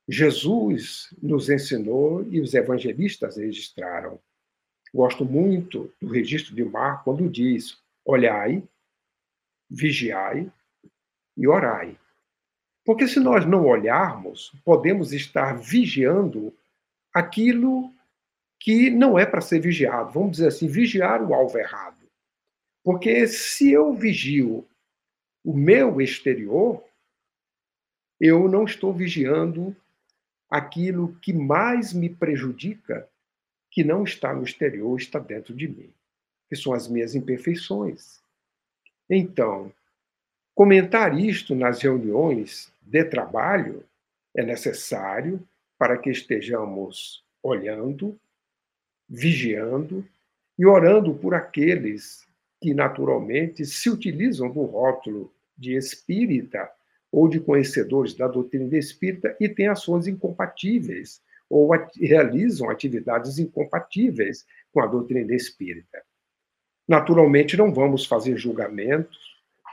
Jesus 0.09 1.13
nos 1.21 1.51
ensinou 1.51 2.25
e 2.31 2.41
os 2.41 2.55
evangelistas 2.55 3.39
registraram. 3.39 4.21
Gosto 4.95 5.25
muito 5.25 5.93
do 6.01 6.07
registro 6.07 6.55
de 6.55 6.63
Marco 6.63 7.03
quando 7.07 7.29
diz: 7.29 7.77
olhai, 8.05 8.63
vigiai 9.69 10.49
e 11.37 11.49
orai. 11.49 11.99
Porque 12.85 13.09
se 13.09 13.19
nós 13.19 13.45
não 13.45 13.67
olharmos, 13.67 14.53
podemos 14.65 15.13
estar 15.13 15.59
vigiando 15.59 16.55
aquilo 17.13 17.92
que 18.63 18.91
não 18.91 19.19
é 19.19 19.27
para 19.27 19.41
ser 19.41 19.59
vigiado. 19.59 20.13
Vamos 20.13 20.33
dizer 20.33 20.47
assim, 20.47 20.69
vigiar 20.69 21.21
o 21.21 21.35
alvo 21.35 21.59
errado. 21.59 22.07
Porque 22.85 23.27
se 23.27 23.73
eu 23.73 23.93
vigio 23.93 24.65
o 25.45 25.53
meu 25.53 26.01
exterior, 26.01 26.83
eu 28.21 28.49
não 28.49 28.65
estou 28.65 28.93
vigiando 28.93 29.75
aquilo 30.49 31.19
que 31.21 31.33
mais 31.33 31.93
me 31.93 32.09
prejudica, 32.09 33.09
que 33.69 33.83
não 33.83 34.05
está 34.05 34.33
no 34.33 34.45
exterior, 34.45 34.97
está 34.97 35.19
dentro 35.19 35.53
de 35.53 35.67
mim, 35.67 35.93
que 36.49 36.55
são 36.55 36.73
as 36.73 36.87
minhas 36.87 37.17
imperfeições. 37.17 38.21
Então, 39.11 39.73
comentar 40.55 41.19
isto 41.19 41.53
nas 41.57 41.83
reuniões 41.83 42.73
de 42.81 43.05
trabalho 43.07 43.85
é 44.37 44.45
necessário 44.45 45.45
para 45.77 45.99
que 45.99 46.11
estejamos 46.11 47.25
olhando, 47.43 48.17
vigiando 49.13 50.03
e 50.59 50.65
orando 50.65 51.13
por 51.13 51.35
aqueles 51.35 52.27
que 52.63 52.73
naturalmente 52.73 53.67
se 53.67 53.91
utilizam 53.91 54.51
do 54.51 54.63
rótulo 54.63 55.31
de 55.57 55.77
espírita 55.77 56.71
ou 57.11 57.29
de 57.29 57.39
conhecedores 57.39 58.15
da 58.15 58.27
doutrina 58.27 58.75
espírita 58.75 59.37
e 59.39 59.51
têm 59.51 59.69
ações 59.69 60.07
incompatíveis 60.07 61.21
ou 61.51 61.75
at 61.75 61.95
realizam 62.01 62.71
atividades 62.71 63.39
incompatíveis 63.39 64.47
com 64.73 64.81
a 64.81 64.87
doutrina 64.87 65.35
espírita. 65.35 66.03
Naturalmente, 66.89 67.55
não 67.55 67.73
vamos 67.73 68.07
fazer 68.07 68.39
julgamentos, 68.39 69.19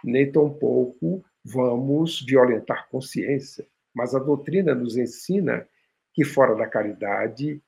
nem 0.03 0.29
tampouco 0.29 1.23
vamos 1.45 2.21
violentar 2.21 2.89
consciência, 2.89 3.65
mas 3.93 4.13
a 4.13 4.19
doutrina 4.19 4.75
nos 4.75 4.97
ensina 4.97 5.65
que 6.13 6.25
fora 6.25 6.53
da 6.55 6.67
caridade 6.67 7.61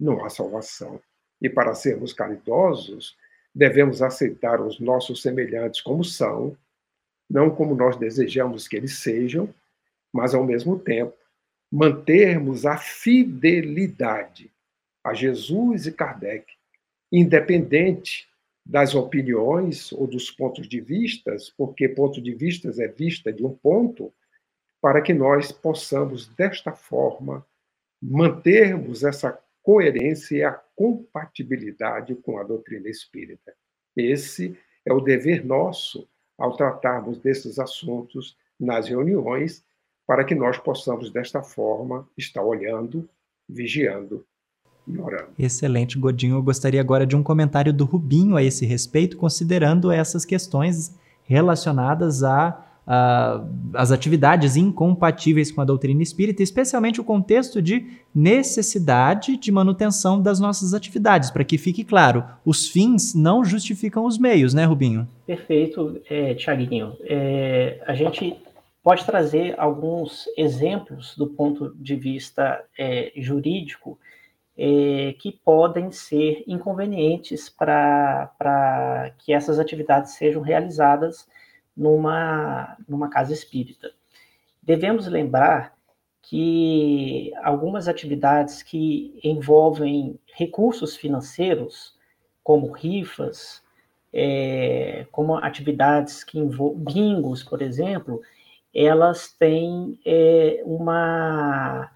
não 0.00 0.24
há 0.24 0.30
salvação. 0.30 1.00
E 1.40 1.48
para 1.48 1.74
sermos 1.74 2.12
caridosos, 2.12 3.16
devemos 3.54 4.02
aceitar 4.02 4.60
os 4.60 4.80
nossos 4.80 5.22
semelhantes 5.22 5.80
como 5.80 6.04
são, 6.04 6.56
não 7.28 7.50
como 7.50 7.74
nós 7.74 7.96
desejamos 7.96 8.66
que 8.66 8.76
eles 8.76 8.98
sejam, 8.98 9.52
mas 10.12 10.34
ao 10.34 10.44
mesmo 10.44 10.78
tempo 10.78 11.14
mantermos 11.70 12.66
a 12.66 12.76
fidelidade 12.76 14.50
a 15.02 15.14
Jesus 15.14 15.86
e 15.86 15.92
Kardec, 15.92 16.52
independente 17.10 18.28
das 18.64 18.94
opiniões 18.94 19.92
ou 19.92 20.06
dos 20.06 20.30
pontos 20.30 20.68
de 20.68 20.80
vistas, 20.80 21.50
porque 21.56 21.88
ponto 21.88 22.20
de 22.20 22.34
vistas 22.34 22.78
é 22.78 22.86
vista 22.86 23.32
de 23.32 23.44
um 23.44 23.54
ponto, 23.54 24.12
para 24.80 25.00
que 25.00 25.12
nós 25.12 25.52
possamos, 25.52 26.28
desta 26.28 26.72
forma, 26.72 27.44
mantermos 28.00 29.02
essa 29.04 29.38
coerência 29.62 30.36
e 30.36 30.42
a 30.42 30.52
compatibilidade 30.74 32.14
com 32.14 32.38
a 32.38 32.42
doutrina 32.42 32.88
espírita. 32.88 33.52
Esse 33.96 34.58
é 34.84 34.92
o 34.92 35.00
dever 35.00 35.44
nosso 35.44 36.08
ao 36.38 36.56
tratarmos 36.56 37.18
desses 37.18 37.58
assuntos 37.58 38.36
nas 38.58 38.88
reuniões, 38.88 39.64
para 40.06 40.24
que 40.24 40.34
nós 40.34 40.58
possamos, 40.58 41.10
desta 41.10 41.42
forma, 41.42 42.08
estar 42.16 42.42
olhando, 42.42 43.08
vigiando 43.48 44.26
e 44.86 44.98
orando. 44.98 45.32
Excelente, 45.38 45.98
Godinho. 45.98 46.36
Eu 46.36 46.42
gostaria 46.42 46.80
agora 46.80 47.06
de 47.06 47.14
um 47.14 47.22
comentário 47.22 47.72
do 47.72 47.84
Rubinho 47.84 48.36
a 48.36 48.42
esse 48.42 48.64
respeito, 48.64 49.16
considerando 49.16 49.90
essas 49.90 50.24
questões 50.24 50.98
relacionadas 51.24 52.22
a 52.22 52.69
uh, 52.90 53.46
as 53.74 53.92
atividades 53.92 54.56
incompatíveis 54.56 55.52
com 55.52 55.60
a 55.60 55.64
doutrina 55.64 56.02
espírita, 56.02 56.42
especialmente 56.42 57.00
o 57.00 57.04
contexto 57.04 57.62
de 57.62 57.86
necessidade 58.12 59.36
de 59.36 59.52
manutenção 59.52 60.20
das 60.20 60.40
nossas 60.40 60.74
atividades, 60.74 61.30
para 61.30 61.44
que 61.44 61.56
fique 61.56 61.84
claro, 61.84 62.24
os 62.44 62.68
fins 62.68 63.14
não 63.14 63.44
justificam 63.44 64.04
os 64.04 64.18
meios, 64.18 64.52
né, 64.52 64.64
Rubinho? 64.64 65.06
Perfeito, 65.24 66.00
é, 66.10 66.34
Tiaguinho. 66.34 66.96
É, 67.02 67.80
a 67.86 67.94
gente 67.94 68.36
pode 68.82 69.04
trazer 69.04 69.54
alguns 69.58 70.24
exemplos 70.36 71.14
do 71.16 71.28
ponto 71.28 71.72
de 71.76 71.94
vista 71.94 72.60
é, 72.76 73.12
jurídico 73.16 73.98
é, 74.58 75.14
que 75.20 75.30
podem 75.44 75.92
ser 75.92 76.42
inconvenientes 76.46 77.48
para 77.48 79.12
que 79.18 79.32
essas 79.32 79.60
atividades 79.60 80.14
sejam 80.14 80.42
realizadas 80.42 81.26
numa, 81.80 82.76
numa 82.86 83.08
casa 83.08 83.32
espírita. 83.32 83.90
Devemos 84.62 85.06
lembrar 85.06 85.74
que 86.20 87.32
algumas 87.42 87.88
atividades 87.88 88.62
que 88.62 89.18
envolvem 89.24 90.20
recursos 90.34 90.94
financeiros, 90.94 91.98
como 92.44 92.70
rifas, 92.70 93.62
é, 94.12 95.06
como 95.10 95.36
atividades 95.36 96.22
que 96.22 96.38
envolvem 96.38 96.84
bingos, 96.84 97.42
por 97.42 97.62
exemplo, 97.62 98.20
elas 98.74 99.32
têm 99.32 99.98
é, 100.04 100.62
uma, 100.66 101.90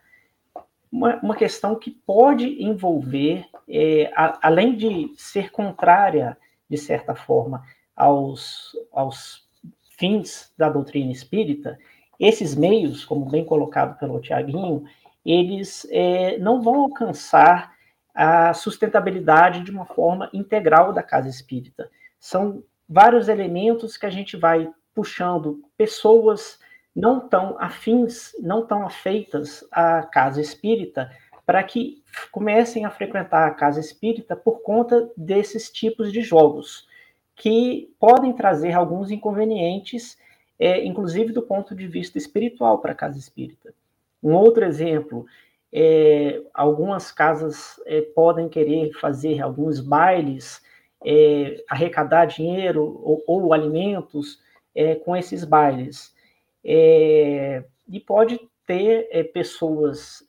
uma, 0.91 1.17
uma, 1.17 1.37
questão 1.37 1.77
que 1.77 1.91
pode 1.91 2.65
envolver, 2.65 3.45
é, 3.69 4.11
a, 4.17 4.39
além 4.49 4.75
de 4.75 5.13
ser 5.17 5.51
contrária, 5.51 6.39
de 6.71 6.79
certa 6.79 7.15
forma, 7.15 7.63
aos, 7.95 8.73
aos 8.91 9.44
fins 9.97 10.53
da 10.57 10.69
doutrina 10.69 11.13
espírita, 11.13 11.79
esses 12.19 12.55
meios, 12.55 13.05
como 13.05 13.29
bem 13.29 13.45
colocado 13.45 13.99
pelo 13.99 14.21
Tiaguinho, 14.21 14.85
eles 15.25 15.87
é, 15.91 16.39
não 16.39 16.63
vão 16.63 16.83
alcançar 16.83 17.75
a 18.15 18.55
sustentabilidade 18.55 19.61
de 19.61 19.71
uma 19.71 19.87
forma 19.87 20.31
integral 20.33 20.93
da 20.93 21.03
casa 21.03 21.29
espírita. 21.29 21.91
São 22.21 22.63
vários 22.89 23.29
elementos 23.29 23.97
que 23.97 24.07
a 24.07 24.11
gente 24.11 24.37
vai 24.37 24.71
puxando 24.95 25.63
pessoas 25.77 26.59
não 26.95 27.29
tão 27.29 27.57
afins, 27.59 28.33
não 28.41 28.65
tão 28.65 28.87
afeitas 28.87 29.67
à 29.73 30.03
casa 30.05 30.41
espírita, 30.41 31.11
para 31.45 31.63
que 31.65 32.03
comecem 32.31 32.85
a 32.85 32.91
frequentar 32.91 33.49
a 33.49 33.55
casa 33.55 33.81
espírita 33.81 34.37
por 34.37 34.63
conta 34.63 35.11
desses 35.17 35.71
tipos 35.71 36.13
de 36.13 36.23
jogos 36.23 36.87
que 37.37 37.93
podem 37.99 38.33
trazer 38.33 38.73
alguns 38.73 39.11
inconvenientes, 39.11 40.17
é, 40.59 40.85
inclusive 40.85 41.33
do 41.33 41.43
ponto 41.43 41.75
de 41.75 41.87
vista 41.87 42.19
espiritual 42.19 42.79
para 42.79 42.93
a 42.93 42.97
casa 42.97 43.19
espírita. 43.19 43.75
Um 44.23 44.33
outro 44.33 44.65
exemplo, 44.65 45.27
é, 45.77 46.41
algumas 46.55 47.11
casas 47.11 47.81
é, 47.85 48.01
podem 48.01 48.49
querer 48.49 48.93
fazer 48.95 49.43
alguns 49.43 49.81
bailes, 49.81 50.63
é, 51.05 51.63
arrecadar 51.69 52.27
dinheiro 52.27 52.83
ou, 53.03 53.23
ou 53.27 53.53
alimentos 53.53 54.41
é, 54.75 54.95
com 54.95 55.17
esses 55.17 55.45
bailes. 55.45 56.15
É, 56.65 57.65
e 57.89 57.99
pode 58.01 58.41
ter 58.67 59.31
pessoas 59.35 60.27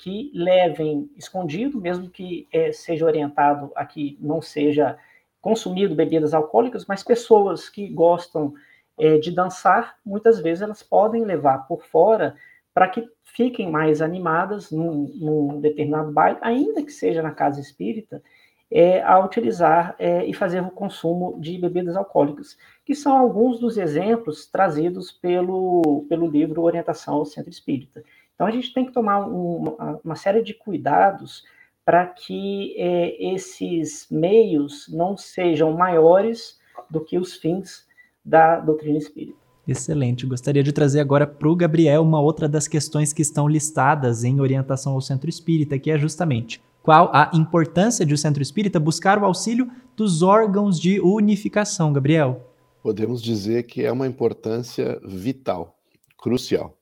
que 0.00 0.30
levem 0.34 1.10
escondido, 1.16 1.80
mesmo 1.80 2.10
que 2.10 2.46
seja 2.74 3.06
orientado 3.06 3.72
a 3.74 3.86
que 3.86 4.18
não 4.20 4.42
seja 4.42 4.98
consumido 5.40 5.94
bebidas 5.94 6.34
alcoólicas, 6.34 6.86
mas 6.86 7.02
pessoas 7.02 7.68
que 7.68 7.88
gostam 7.88 8.54
é, 8.98 9.18
de 9.18 9.30
dançar, 9.30 9.96
muitas 10.04 10.38
vezes 10.38 10.62
elas 10.62 10.82
podem 10.82 11.24
levar 11.24 11.66
por 11.66 11.84
fora 11.84 12.36
para 12.74 12.88
que 12.88 13.08
fiquem 13.22 13.70
mais 13.70 14.02
animadas 14.02 14.70
num, 14.70 15.10
num, 15.18 15.60
determinado 15.60 16.12
baile, 16.12 16.38
ainda 16.42 16.82
que 16.82 16.92
seja 16.92 17.22
na 17.22 17.30
casa 17.30 17.60
espírita, 17.60 18.22
é, 18.70 19.02
a 19.02 19.18
utilizar 19.18 19.96
é, 19.98 20.24
e 20.24 20.32
fazer 20.32 20.62
o 20.62 20.70
consumo 20.70 21.40
de 21.40 21.58
bebidas 21.58 21.96
alcoólicas, 21.96 22.56
que 22.84 22.94
são 22.94 23.16
alguns 23.16 23.58
dos 23.58 23.76
exemplos 23.76 24.46
trazidos 24.46 25.10
pelo, 25.10 26.06
pelo 26.08 26.26
livro 26.28 26.62
Orientação 26.62 27.14
ao 27.14 27.24
Centro 27.24 27.50
Espírita. 27.50 28.04
Então 28.34 28.46
a 28.46 28.50
gente 28.50 28.72
tem 28.72 28.86
que 28.86 28.92
tomar 28.92 29.26
um, 29.26 29.56
uma, 29.56 30.00
uma 30.04 30.16
série 30.16 30.42
de 30.42 30.54
cuidados 30.54 31.44
para 31.90 32.06
que 32.06 32.72
é, 32.78 33.34
esses 33.34 34.06
meios 34.08 34.86
não 34.88 35.16
sejam 35.16 35.72
maiores 35.72 36.56
do 36.88 37.00
que 37.00 37.18
os 37.18 37.34
fins 37.34 37.84
da 38.24 38.60
doutrina 38.60 38.96
espírita. 38.96 39.36
Excelente. 39.66 40.24
Gostaria 40.24 40.62
de 40.62 40.70
trazer 40.70 41.00
agora 41.00 41.26
para 41.26 41.48
o 41.48 41.56
Gabriel 41.56 42.02
uma 42.02 42.20
outra 42.20 42.48
das 42.48 42.68
questões 42.68 43.12
que 43.12 43.22
estão 43.22 43.48
listadas 43.48 44.22
em 44.22 44.40
orientação 44.40 44.92
ao 44.92 45.00
centro 45.00 45.28
espírita, 45.28 45.80
que 45.80 45.90
é 45.90 45.98
justamente 45.98 46.62
qual 46.80 47.10
a 47.12 47.28
importância 47.34 48.06
de 48.06 48.14
o 48.14 48.18
centro 48.18 48.40
espírita 48.40 48.78
buscar 48.78 49.20
o 49.20 49.24
auxílio 49.24 49.68
dos 49.96 50.22
órgãos 50.22 50.78
de 50.78 51.00
unificação, 51.00 51.92
Gabriel? 51.92 52.54
Podemos 52.84 53.20
dizer 53.20 53.64
que 53.64 53.84
é 53.84 53.90
uma 53.90 54.06
importância 54.06 55.00
vital, 55.04 55.76
crucial. 56.16 56.72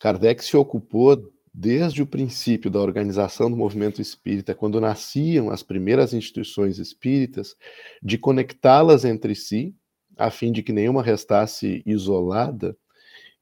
Kardec 0.00 0.42
se 0.42 0.56
ocupou 0.56 1.30
desde 1.52 2.02
o 2.02 2.06
princípio 2.06 2.70
da 2.70 2.80
organização 2.80 3.50
do 3.50 3.56
movimento 3.56 4.00
espírita, 4.00 4.54
quando 4.54 4.80
nasciam 4.80 5.50
as 5.50 5.62
primeiras 5.62 6.12
instituições 6.12 6.78
espíritas, 6.78 7.56
de 8.02 8.18
conectá-las 8.18 9.04
entre 9.04 9.34
si, 9.34 9.74
a 10.16 10.30
fim 10.30 10.52
de 10.52 10.62
que 10.62 10.72
nenhuma 10.72 11.02
restasse 11.02 11.82
isolada, 11.86 12.76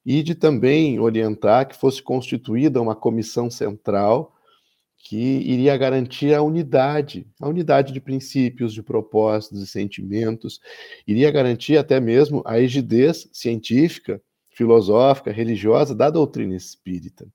e 0.04 0.22
de 0.22 0.36
também 0.36 1.00
orientar 1.00 1.66
que 1.66 1.74
fosse 1.74 2.00
constituída 2.00 2.80
uma 2.80 2.94
comissão 2.94 3.50
central 3.50 4.32
que 4.96 5.16
iria 5.16 5.76
garantir 5.76 6.34
a 6.34 6.42
unidade, 6.42 7.26
a 7.40 7.48
unidade 7.48 7.92
de 7.92 8.00
princípios, 8.00 8.72
de 8.72 8.82
propósitos 8.82 9.62
e 9.62 9.66
sentimentos, 9.66 10.60
iria 11.06 11.30
garantir 11.30 11.76
até 11.76 12.00
mesmo 12.00 12.42
a 12.44 12.56
rigidez 12.56 13.28
científica, 13.32 14.20
filosófica, 14.50 15.30
religiosa 15.30 15.94
da 15.94 16.08
doutrina 16.08 16.56
espírita. 16.56 17.26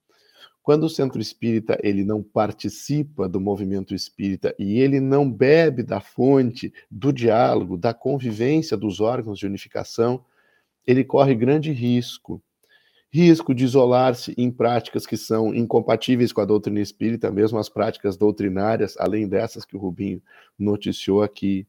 Quando 0.63 0.83
o 0.83 0.89
centro 0.89 1.19
espírita 1.19 1.77
ele 1.81 2.03
não 2.03 2.21
participa 2.21 3.27
do 3.27 3.41
movimento 3.41 3.95
espírita 3.95 4.53
e 4.59 4.79
ele 4.79 4.99
não 4.99 5.29
bebe 5.29 5.81
da 5.81 5.99
fonte 5.99 6.71
do 6.89 7.11
diálogo, 7.11 7.77
da 7.77 7.93
convivência 7.93 8.77
dos 8.77 8.99
órgãos 8.99 9.39
de 9.39 9.47
unificação, 9.47 10.23
ele 10.85 11.03
corre 11.03 11.33
grande 11.33 11.71
risco. 11.71 12.41
Risco 13.11 13.53
de 13.53 13.65
isolar-se 13.65 14.33
em 14.37 14.49
práticas 14.49 15.05
que 15.05 15.17
são 15.17 15.53
incompatíveis 15.53 16.31
com 16.31 16.41
a 16.41 16.45
doutrina 16.45 16.79
espírita, 16.79 17.31
mesmo 17.31 17.57
as 17.57 17.67
práticas 17.67 18.15
doutrinárias, 18.15 18.95
além 18.97 19.27
dessas 19.27 19.65
que 19.65 19.75
o 19.75 19.79
Rubinho 19.79 20.21
noticiou 20.57 21.21
aqui. 21.21 21.67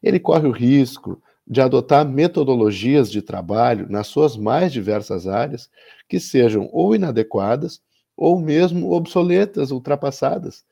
Ele 0.00 0.20
corre 0.20 0.46
o 0.46 0.52
risco 0.52 1.20
de 1.46 1.60
adotar 1.60 2.06
metodologias 2.06 3.10
de 3.10 3.22
trabalho 3.22 3.88
nas 3.88 4.06
suas 4.08 4.36
mais 4.36 4.72
diversas 4.72 5.26
áreas 5.26 5.70
que 6.08 6.20
sejam 6.20 6.68
ou 6.72 6.94
inadequadas 6.94 7.80
ou 8.16 8.40
mesmo 8.40 8.92
obsoletas, 8.92 9.70
ultrapassadas. 9.70 10.64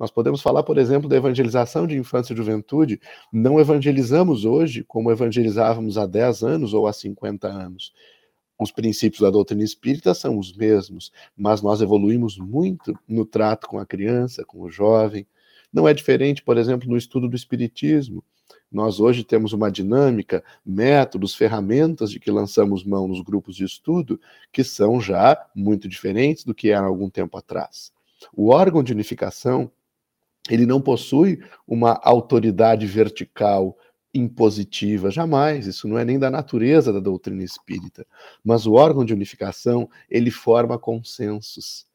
Nós 0.00 0.10
podemos 0.10 0.40
falar, 0.40 0.62
por 0.62 0.78
exemplo, 0.78 1.08
da 1.08 1.16
evangelização 1.16 1.86
de 1.86 1.96
infância 1.96 2.32
e 2.32 2.36
juventude. 2.36 3.00
Não 3.32 3.60
evangelizamos 3.60 4.44
hoje 4.44 4.82
como 4.82 5.10
evangelizávamos 5.10 5.98
há 5.98 6.06
10 6.06 6.42
anos 6.42 6.72
ou 6.72 6.86
há 6.86 6.92
50 6.92 7.46
anos. 7.46 7.92
Os 8.58 8.70
princípios 8.70 9.20
da 9.20 9.30
doutrina 9.30 9.62
espírita 9.62 10.14
são 10.14 10.38
os 10.38 10.54
mesmos, 10.54 11.10
mas 11.36 11.62
nós 11.62 11.80
evoluímos 11.80 12.38
muito 12.38 12.98
no 13.08 13.24
trato 13.24 13.66
com 13.66 13.78
a 13.78 13.86
criança, 13.86 14.44
com 14.44 14.60
o 14.60 14.70
jovem. 14.70 15.26
Não 15.72 15.88
é 15.88 15.94
diferente, 15.94 16.42
por 16.42 16.58
exemplo, 16.58 16.88
no 16.88 16.96
estudo 16.96 17.28
do 17.28 17.36
espiritismo. 17.36 18.24
Nós 18.70 19.00
hoje 19.00 19.24
temos 19.24 19.52
uma 19.52 19.70
dinâmica, 19.70 20.44
métodos, 20.64 21.34
ferramentas 21.34 22.10
de 22.10 22.20
que 22.20 22.30
lançamos 22.30 22.84
mão 22.84 23.08
nos 23.08 23.20
grupos 23.20 23.56
de 23.56 23.64
estudo 23.64 24.20
que 24.52 24.62
são 24.62 25.00
já 25.00 25.36
muito 25.54 25.88
diferentes 25.88 26.44
do 26.44 26.54
que 26.54 26.70
era 26.70 26.86
algum 26.86 27.10
tempo 27.10 27.36
atrás. 27.36 27.92
O 28.34 28.50
órgão 28.50 28.82
de 28.82 28.92
unificação 28.92 29.70
Ele 30.48 30.66
não 30.66 30.80
possui 30.80 31.40
uma 31.66 32.00
autoridade 32.02 32.86
vertical 32.86 33.76
impositiva, 34.12 35.10
jamais, 35.10 35.66
isso 35.66 35.86
não 35.86 35.98
é 35.98 36.04
nem 36.04 36.18
da 36.18 36.30
natureza 36.30 36.92
da 36.92 37.00
doutrina 37.00 37.44
espírita. 37.44 38.06
Mas 38.44 38.66
o 38.66 38.72
órgão 38.74 39.04
de 39.04 39.14
unificação, 39.14 39.88
ele 40.10 40.30
forma 40.30 40.78
consensos. 40.78 41.86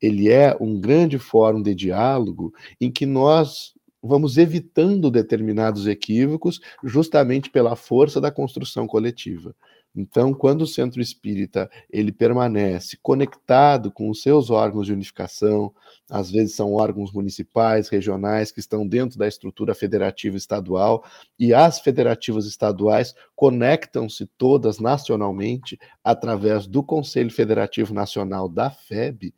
Ele 0.00 0.30
é 0.30 0.56
um 0.60 0.80
grande 0.80 1.18
fórum 1.18 1.60
de 1.62 1.74
diálogo 1.74 2.54
em 2.80 2.90
que 2.92 3.06
nós 3.06 3.73
vamos 4.04 4.36
evitando 4.36 5.10
determinados 5.10 5.86
equívocos 5.86 6.60
justamente 6.82 7.50
pela 7.50 7.74
força 7.74 8.20
da 8.20 8.30
construção 8.30 8.86
coletiva. 8.86 9.54
Então, 9.96 10.34
quando 10.34 10.62
o 10.62 10.66
centro 10.66 11.00
espírita 11.00 11.70
ele 11.88 12.10
permanece 12.10 12.98
conectado 13.00 13.92
com 13.92 14.10
os 14.10 14.22
seus 14.22 14.50
órgãos 14.50 14.86
de 14.86 14.92
unificação, 14.92 15.72
às 16.10 16.30
vezes 16.32 16.56
são 16.56 16.72
órgãos 16.72 17.12
municipais, 17.12 17.88
regionais 17.88 18.50
que 18.50 18.58
estão 18.58 18.86
dentro 18.86 19.16
da 19.16 19.28
estrutura 19.28 19.72
federativa 19.72 20.36
estadual, 20.36 21.04
e 21.38 21.54
as 21.54 21.78
federativas 21.78 22.44
estaduais 22.44 23.14
conectam-se 23.36 24.26
todas 24.36 24.80
nacionalmente 24.80 25.78
através 26.02 26.66
do 26.66 26.82
Conselho 26.82 27.30
Federativo 27.30 27.94
Nacional 27.94 28.48
da 28.48 28.70
FEB. 28.70 29.32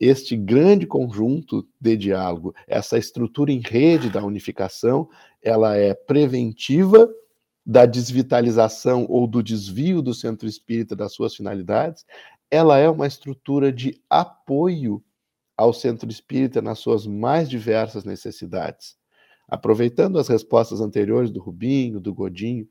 Este 0.00 0.34
grande 0.34 0.86
conjunto 0.86 1.68
de 1.78 1.94
diálogo, 1.94 2.54
essa 2.66 2.96
estrutura 2.96 3.52
em 3.52 3.60
rede 3.60 4.08
da 4.08 4.24
unificação, 4.24 5.08
ela 5.42 5.76
é 5.76 5.92
preventiva 5.92 7.06
da 7.66 7.84
desvitalização 7.84 9.06
ou 9.10 9.26
do 9.26 9.42
desvio 9.42 10.00
do 10.00 10.14
centro 10.14 10.48
espírita 10.48 10.96
das 10.96 11.12
suas 11.12 11.36
finalidades, 11.36 12.06
ela 12.50 12.78
é 12.78 12.88
uma 12.88 13.06
estrutura 13.06 13.70
de 13.70 14.00
apoio 14.08 15.04
ao 15.54 15.74
centro 15.74 16.10
espírita 16.10 16.62
nas 16.62 16.78
suas 16.78 17.06
mais 17.06 17.48
diversas 17.48 18.02
necessidades. 18.02 18.96
Aproveitando 19.46 20.18
as 20.18 20.28
respostas 20.28 20.80
anteriores 20.80 21.30
do 21.30 21.40
Rubinho, 21.40 22.00
do 22.00 22.14
Godinho, 22.14 22.66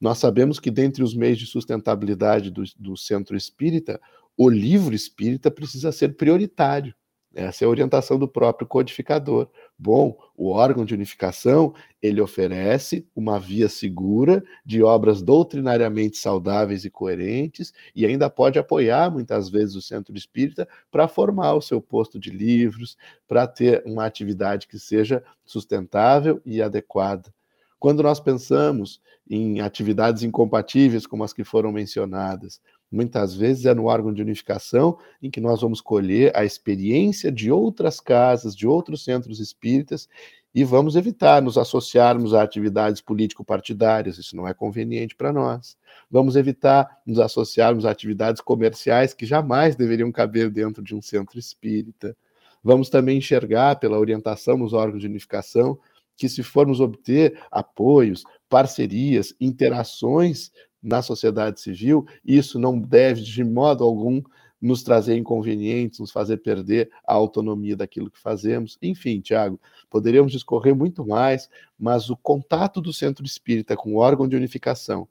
nós 0.00 0.16
sabemos 0.16 0.58
que 0.58 0.70
dentre 0.70 1.02
os 1.02 1.14
meios 1.14 1.38
de 1.38 1.44
sustentabilidade 1.44 2.50
do, 2.50 2.62
do 2.78 2.96
centro 2.96 3.36
espírita, 3.36 4.00
o 4.42 4.48
livro 4.48 4.94
espírita 4.94 5.50
precisa 5.50 5.92
ser 5.92 6.16
prioritário. 6.16 6.94
Essa 7.34 7.62
é 7.62 7.66
a 7.66 7.68
orientação 7.68 8.18
do 8.18 8.26
próprio 8.26 8.66
codificador. 8.66 9.50
Bom, 9.78 10.16
o 10.34 10.48
órgão 10.48 10.82
de 10.82 10.94
unificação, 10.94 11.74
ele 12.00 12.22
oferece 12.22 13.06
uma 13.14 13.38
via 13.38 13.68
segura 13.68 14.42
de 14.64 14.82
obras 14.82 15.20
doutrinariamente 15.20 16.16
saudáveis 16.16 16.86
e 16.86 16.90
coerentes 16.90 17.74
e 17.94 18.06
ainda 18.06 18.30
pode 18.30 18.58
apoiar 18.58 19.10
muitas 19.10 19.50
vezes 19.50 19.74
o 19.74 19.82
centro 19.82 20.16
espírita 20.16 20.66
para 20.90 21.06
formar 21.06 21.52
o 21.52 21.60
seu 21.60 21.78
posto 21.78 22.18
de 22.18 22.30
livros, 22.30 22.96
para 23.28 23.46
ter 23.46 23.82
uma 23.84 24.06
atividade 24.06 24.66
que 24.66 24.78
seja 24.78 25.22
sustentável 25.44 26.40
e 26.46 26.62
adequada. 26.62 27.30
Quando 27.78 28.02
nós 28.02 28.18
pensamos 28.18 29.02
em 29.28 29.60
atividades 29.60 30.22
incompatíveis 30.22 31.06
como 31.06 31.24
as 31.24 31.32
que 31.34 31.44
foram 31.44 31.70
mencionadas, 31.70 32.60
Muitas 32.90 33.34
vezes 33.34 33.66
é 33.66 33.74
no 33.74 33.84
órgão 33.84 34.12
de 34.12 34.20
unificação 34.20 34.98
em 35.22 35.30
que 35.30 35.40
nós 35.40 35.60
vamos 35.60 35.80
colher 35.80 36.36
a 36.36 36.44
experiência 36.44 37.30
de 37.30 37.50
outras 37.50 38.00
casas, 38.00 38.56
de 38.56 38.66
outros 38.66 39.04
centros 39.04 39.38
espíritas, 39.38 40.08
e 40.52 40.64
vamos 40.64 40.96
evitar 40.96 41.40
nos 41.40 41.56
associarmos 41.56 42.34
a 42.34 42.42
atividades 42.42 43.00
político-partidárias, 43.00 44.18
isso 44.18 44.34
não 44.34 44.48
é 44.48 44.52
conveniente 44.52 45.14
para 45.14 45.32
nós. 45.32 45.76
Vamos 46.10 46.34
evitar 46.34 47.00
nos 47.06 47.20
associarmos 47.20 47.86
a 47.86 47.90
atividades 47.90 48.40
comerciais 48.40 49.14
que 49.14 49.24
jamais 49.24 49.76
deveriam 49.76 50.10
caber 50.10 50.50
dentro 50.50 50.82
de 50.82 50.92
um 50.92 51.00
centro 51.00 51.38
espírita. 51.38 52.16
Vamos 52.64 52.88
também 52.88 53.18
enxergar, 53.18 53.76
pela 53.76 53.98
orientação 53.98 54.56
nos 54.56 54.72
órgãos 54.72 55.00
de 55.00 55.06
unificação, 55.06 55.78
que 56.16 56.28
se 56.28 56.42
formos 56.42 56.80
obter 56.80 57.40
apoios, 57.50 58.24
parcerias, 58.48 59.32
interações 59.40 60.50
na 60.82 61.02
sociedade 61.02 61.60
civil, 61.60 62.06
isso 62.24 62.58
não 62.58 62.78
deve 62.78 63.22
de 63.22 63.44
modo 63.44 63.84
algum 63.84 64.22
nos 64.60 64.82
trazer 64.82 65.16
inconvenientes, 65.16 66.00
nos 66.00 66.10
fazer 66.10 66.38
perder 66.38 66.90
a 67.06 67.14
autonomia 67.14 67.76
daquilo 67.76 68.10
que 68.10 68.18
fazemos. 68.18 68.76
Enfim, 68.82 69.20
Tiago, 69.20 69.58
poderíamos 69.88 70.32
discorrer 70.32 70.74
muito 70.74 71.06
mais, 71.06 71.48
mas 71.78 72.10
o 72.10 72.16
contato 72.16 72.80
do 72.80 72.92
centro 72.92 73.24
espírita 73.24 73.76
com 73.76 73.94
o 73.94 73.98
órgão 73.98 74.28
de 74.28 74.36
unificação 74.36 75.08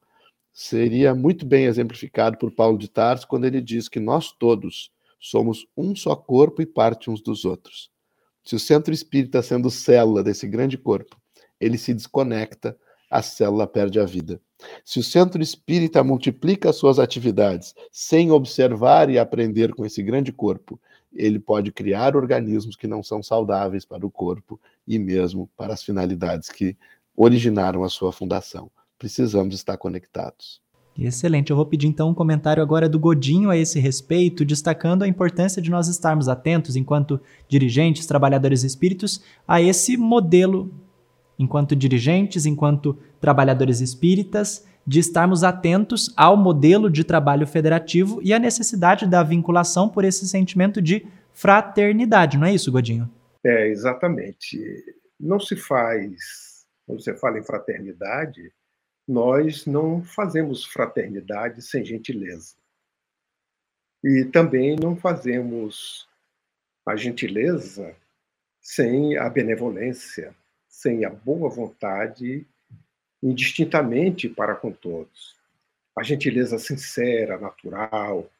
seria 0.53 1.15
muito 1.15 1.45
bem 1.45 1.65
exemplificado 1.65 2.37
por 2.37 2.51
Paulo 2.51 2.77
de 2.77 2.89
Tarso 2.89 3.27
quando 3.27 3.45
ele 3.45 3.61
diz 3.61 3.87
que 3.87 3.99
nós 3.99 4.31
todos 4.31 4.91
somos 5.19 5.65
um 5.75 5.95
só 5.95 6.15
corpo 6.15 6.61
e 6.61 6.65
parte 6.65 7.09
uns 7.09 7.21
dos 7.21 7.43
outros. 7.43 7.89
Se 8.43 8.55
o 8.55 8.59
centro 8.59 8.93
espírita, 8.93 9.41
sendo 9.41 9.69
célula 9.69 10.23
desse 10.23 10.47
grande 10.47 10.77
corpo, 10.77 11.17
ele 11.59 11.77
se 11.77 11.93
desconecta, 11.93 12.77
a 13.09 13.21
célula 13.21 13.65
perde 13.65 13.99
a 13.99 14.05
vida. 14.05 14.39
Se 14.83 14.99
o 14.99 15.03
centro 15.03 15.41
espírita 15.41 16.03
multiplica 16.03 16.73
suas 16.73 16.99
atividades 16.99 17.73
sem 17.91 18.31
observar 18.31 19.09
e 19.09 19.17
aprender 19.17 19.73
com 19.73 19.85
esse 19.85 20.03
grande 20.03 20.31
corpo, 20.31 20.79
ele 21.13 21.39
pode 21.39 21.71
criar 21.71 22.15
organismos 22.15 22.75
que 22.75 22.87
não 22.87 23.01
são 23.01 23.23
saudáveis 23.23 23.85
para 23.85 24.05
o 24.05 24.11
corpo 24.11 24.59
e 24.87 24.99
mesmo 24.99 25.49
para 25.57 25.73
as 25.73 25.81
finalidades 25.81 26.49
que 26.49 26.77
originaram 27.15 27.83
a 27.83 27.89
sua 27.89 28.11
fundação. 28.11 28.69
Precisamos 28.97 29.55
estar 29.55 29.77
conectados. 29.77 30.61
Excelente. 30.97 31.49
Eu 31.49 31.55
vou 31.55 31.65
pedir 31.65 31.87
então 31.87 32.09
um 32.09 32.13
comentário 32.13 32.61
agora 32.61 32.89
do 32.89 32.99
Godinho 32.99 33.49
a 33.49 33.57
esse 33.57 33.79
respeito, 33.79 34.43
destacando 34.43 35.03
a 35.03 35.07
importância 35.07 35.61
de 35.61 35.69
nós 35.69 35.87
estarmos 35.87 36.27
atentos, 36.27 36.75
enquanto 36.75 37.21
dirigentes, 37.47 38.05
trabalhadores 38.05 38.63
espíritos, 38.63 39.21
a 39.47 39.61
esse 39.61 39.95
modelo 39.95 40.69
enquanto 41.39 41.75
dirigentes, 41.75 42.45
enquanto 42.45 42.99
trabalhadores 43.21 43.79
espíritas, 43.79 44.67
de 44.85 44.99
estarmos 44.99 45.43
atentos 45.43 46.13
ao 46.17 46.35
modelo 46.35 46.89
de 46.89 47.03
trabalho 47.03 47.47
federativo 47.47 48.19
e 48.21 48.33
à 48.33 48.39
necessidade 48.39 49.07
da 49.07 49.23
vinculação 49.23 49.87
por 49.87 50.03
esse 50.03 50.27
sentimento 50.27 50.81
de 50.81 51.05
fraternidade, 51.31 52.37
não 52.37 52.45
é 52.45 52.53
isso, 52.53 52.71
Godinho? 52.71 53.09
É, 53.45 53.67
exatamente. 53.69 54.59
Não 55.19 55.39
se 55.39 55.55
faz, 55.55 56.65
quando 56.85 57.01
você 57.01 57.15
fala 57.15 57.39
em 57.39 57.43
fraternidade, 57.43 58.51
nós 59.07 59.65
não 59.65 60.03
fazemos 60.03 60.65
fraternidade 60.65 61.61
sem 61.61 61.85
gentileza. 61.85 62.55
E 64.03 64.25
também 64.25 64.75
não 64.75 64.95
fazemos 64.95 66.07
a 66.85 66.95
gentileza 66.95 67.95
sem 68.61 69.17
a 69.17 69.29
benevolência, 69.29 70.35
sem 70.81 71.03
a 71.03 71.09
boa 71.09 71.49
vontade, 71.49 72.47
indistintamente 73.21 74.29
para 74.29 74.55
com 74.55 74.71
todos. 74.71 75.35
A 75.93 76.01
gentileza 76.03 76.57
sincera, 76.57 77.37
natural, 77.37 78.31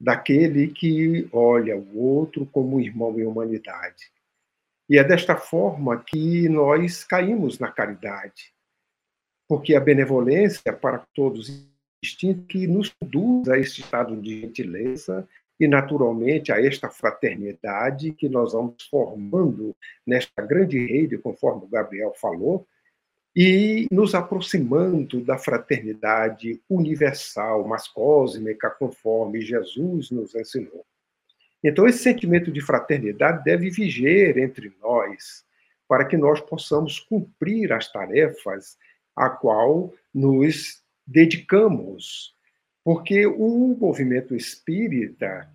daquele 0.00 0.68
que 0.68 1.28
olha 1.32 1.76
o 1.76 1.98
outro 1.98 2.46
como 2.46 2.80
irmão 2.80 3.18
em 3.18 3.26
humanidade. 3.26 4.12
E 4.88 4.96
é 4.96 5.02
desta 5.02 5.36
forma 5.36 5.98
que 5.98 6.48
nós 6.48 7.02
caímos 7.02 7.58
na 7.58 7.72
caridade, 7.72 8.54
porque 9.48 9.74
a 9.74 9.80
benevolência 9.80 10.72
para 10.72 10.98
todos 11.12 11.66
distinto 12.00 12.46
que 12.46 12.68
nos 12.68 12.90
conduz 12.90 13.48
a 13.48 13.58
este 13.58 13.80
estado 13.80 14.16
de 14.16 14.42
gentileza 14.42 15.28
e, 15.58 15.66
naturalmente, 15.66 16.52
a 16.52 16.62
esta 16.64 16.88
fraternidade 16.88 18.12
que 18.12 18.28
nós 18.28 18.52
vamos 18.52 18.82
formando 18.88 19.74
nesta 20.06 20.42
grande 20.42 20.78
rede, 20.86 21.18
conforme 21.18 21.64
o 21.64 21.68
Gabriel 21.68 22.12
falou, 22.14 22.66
e 23.34 23.86
nos 23.90 24.14
aproximando 24.14 25.20
da 25.20 25.38
fraternidade 25.38 26.60
universal, 26.68 27.66
mas 27.66 27.86
cósmica, 27.88 28.70
conforme 28.70 29.40
Jesus 29.40 30.10
nos 30.10 30.34
ensinou. 30.34 30.84
Então, 31.62 31.86
esse 31.86 31.98
sentimento 31.98 32.52
de 32.52 32.60
fraternidade 32.60 33.44
deve 33.44 33.68
viger 33.70 34.38
entre 34.38 34.72
nós, 34.80 35.44
para 35.88 36.04
que 36.04 36.16
nós 36.16 36.40
possamos 36.40 37.00
cumprir 37.00 37.72
as 37.72 37.90
tarefas 37.90 38.76
a 39.16 39.28
qual 39.28 39.92
nos 40.14 40.82
dedicamos 41.06 42.36
porque 42.88 43.26
o 43.26 43.76
movimento 43.78 44.34
espírita 44.34 45.46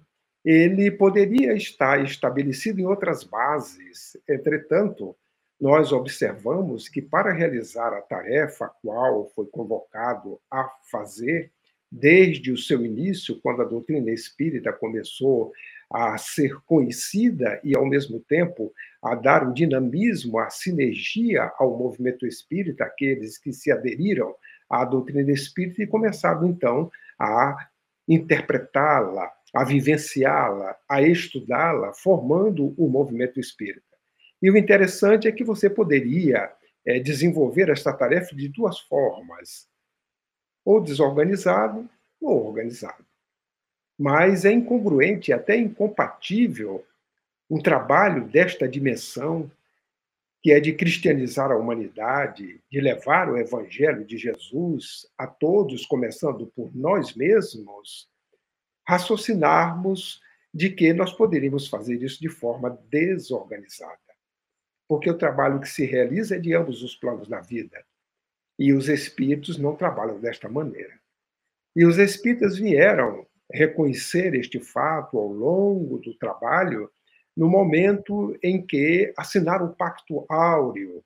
ele 0.45 0.91
poderia 0.91 1.53
estar 1.55 1.99
estabelecido 2.05 2.79
em 2.79 2.85
outras 2.85 3.23
bases. 3.23 4.15
Entretanto, 4.29 5.15
nós 5.59 5.91
observamos 5.91 6.87
que 6.87 7.01
para 7.01 7.33
realizar 7.33 7.91
a 7.91 8.01
tarefa 8.01 8.65
a 8.65 8.69
qual 8.69 9.31
foi 9.33 9.47
convocado 9.47 10.39
a 10.51 10.69
fazer, 10.91 11.51
desde 11.91 12.51
o 12.51 12.57
seu 12.57 12.85
início, 12.85 13.41
quando 13.41 13.63
a 13.63 13.65
doutrina 13.65 14.11
espírita 14.11 14.71
começou 14.71 15.51
a 15.91 16.15
ser 16.19 16.55
conhecida 16.67 17.59
e, 17.63 17.75
ao 17.75 17.87
mesmo 17.87 18.19
tempo, 18.19 18.71
a 19.01 19.15
dar 19.15 19.43
um 19.43 19.51
dinamismo, 19.51 20.37
a 20.37 20.51
sinergia 20.51 21.51
ao 21.57 21.75
movimento 21.79 22.27
espírita, 22.27 22.83
aqueles 22.83 23.39
que 23.39 23.51
se 23.51 23.71
aderiram 23.71 24.35
à 24.69 24.85
doutrina 24.85 25.31
espírita 25.31 25.81
e 25.81 25.87
começaram, 25.87 26.47
então, 26.47 26.91
a 27.19 27.69
interpretá-la, 28.07 29.31
a 29.53 29.63
vivenciá-la, 29.63 30.77
a 30.89 31.01
estudá-la, 31.01 31.93
formando 31.93 32.73
o 32.77 32.87
movimento 32.89 33.39
espírita. 33.39 33.93
E 34.41 34.49
o 34.49 34.57
interessante 34.57 35.27
é 35.27 35.31
que 35.31 35.43
você 35.43 35.69
poderia 35.69 36.51
é, 36.85 36.99
desenvolver 36.99 37.69
esta 37.69 37.93
tarefa 37.93 38.35
de 38.35 38.49
duas 38.49 38.79
formas: 38.79 39.67
ou 40.65 40.81
desorganizado 40.81 41.89
ou 42.21 42.47
organizado. 42.47 43.05
Mas 43.97 44.43
é 44.43 44.51
incongruente, 44.51 45.31
até 45.31 45.55
incompatível, 45.55 46.85
um 47.49 47.61
trabalho 47.61 48.27
desta 48.27 48.67
dimensão, 48.67 49.49
que 50.43 50.51
é 50.51 50.59
de 50.59 50.73
cristianizar 50.73 51.49
a 51.51 51.57
humanidade, 51.57 52.61
de 52.69 52.81
levar 52.81 53.29
o 53.29 53.37
evangelho 53.37 54.03
de 54.03 54.17
Jesus 54.17 55.07
a 55.17 55.25
todos, 55.25 55.85
começando 55.85 56.47
por 56.47 56.75
nós 56.75 57.15
mesmos, 57.15 58.09
raciocinarmos 58.85 60.19
de 60.53 60.69
que 60.69 60.91
nós 60.91 61.13
poderíamos 61.13 61.69
fazer 61.69 62.03
isso 62.03 62.19
de 62.19 62.27
forma 62.27 62.77
desorganizada. 62.89 63.97
Porque 64.85 65.09
o 65.09 65.17
trabalho 65.17 65.61
que 65.61 65.69
se 65.69 65.85
realiza 65.85 66.35
é 66.35 66.39
de 66.39 66.53
ambos 66.53 66.83
os 66.83 66.93
planos 66.93 67.29
da 67.29 67.39
vida. 67.39 67.81
E 68.59 68.73
os 68.73 68.89
espíritos 68.89 69.57
não 69.57 69.77
trabalham 69.77 70.19
desta 70.19 70.49
maneira. 70.49 70.99
E 71.73 71.85
os 71.85 71.97
espíritas 71.97 72.57
vieram 72.57 73.25
reconhecer 73.49 74.35
este 74.35 74.59
fato 74.59 75.17
ao 75.17 75.27
longo 75.27 75.99
do 75.99 76.13
trabalho 76.15 76.91
no 77.35 77.49
momento 77.49 78.37
em 78.43 78.61
que 78.65 79.13
assinaram 79.17 79.67
o 79.67 79.75
Pacto 79.75 80.25
Áureo, 80.29 81.03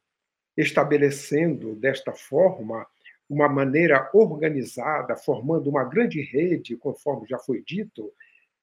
estabelecendo 0.55 1.75
desta 1.75 2.11
forma 2.11 2.85
uma 3.29 3.47
maneira 3.47 4.09
organizada, 4.13 5.15
formando 5.15 5.69
uma 5.69 5.83
grande 5.83 6.21
rede, 6.21 6.77
conforme 6.77 7.27
já 7.27 7.37
foi 7.37 7.61
dito, 7.61 8.11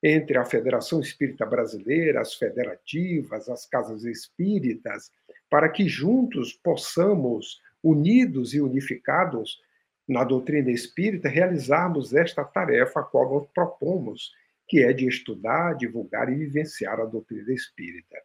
entre 0.02 0.36
a 0.36 0.44
Federação 0.44 1.00
Espírita 1.00 1.46
Brasileira, 1.46 2.20
as 2.20 2.34
federativas, 2.34 3.48
as 3.48 3.66
casas 3.66 4.04
espíritas, 4.04 5.10
para 5.48 5.68
que 5.68 5.88
juntos 5.88 6.52
possamos, 6.52 7.60
unidos 7.82 8.54
e 8.54 8.60
unificados 8.60 9.60
na 10.06 10.24
doutrina 10.24 10.70
espírita, 10.70 11.28
realizarmos 11.28 12.12
esta 12.12 12.44
tarefa 12.44 13.00
a 13.00 13.02
qual 13.02 13.32
nós 13.32 13.46
propomos, 13.54 14.32
que 14.66 14.82
é 14.82 14.92
de 14.92 15.06
estudar, 15.06 15.74
divulgar 15.74 16.32
e 16.32 16.34
vivenciar 16.34 17.00
a 17.00 17.04
doutrina 17.04 17.52
espírita. 17.52 18.16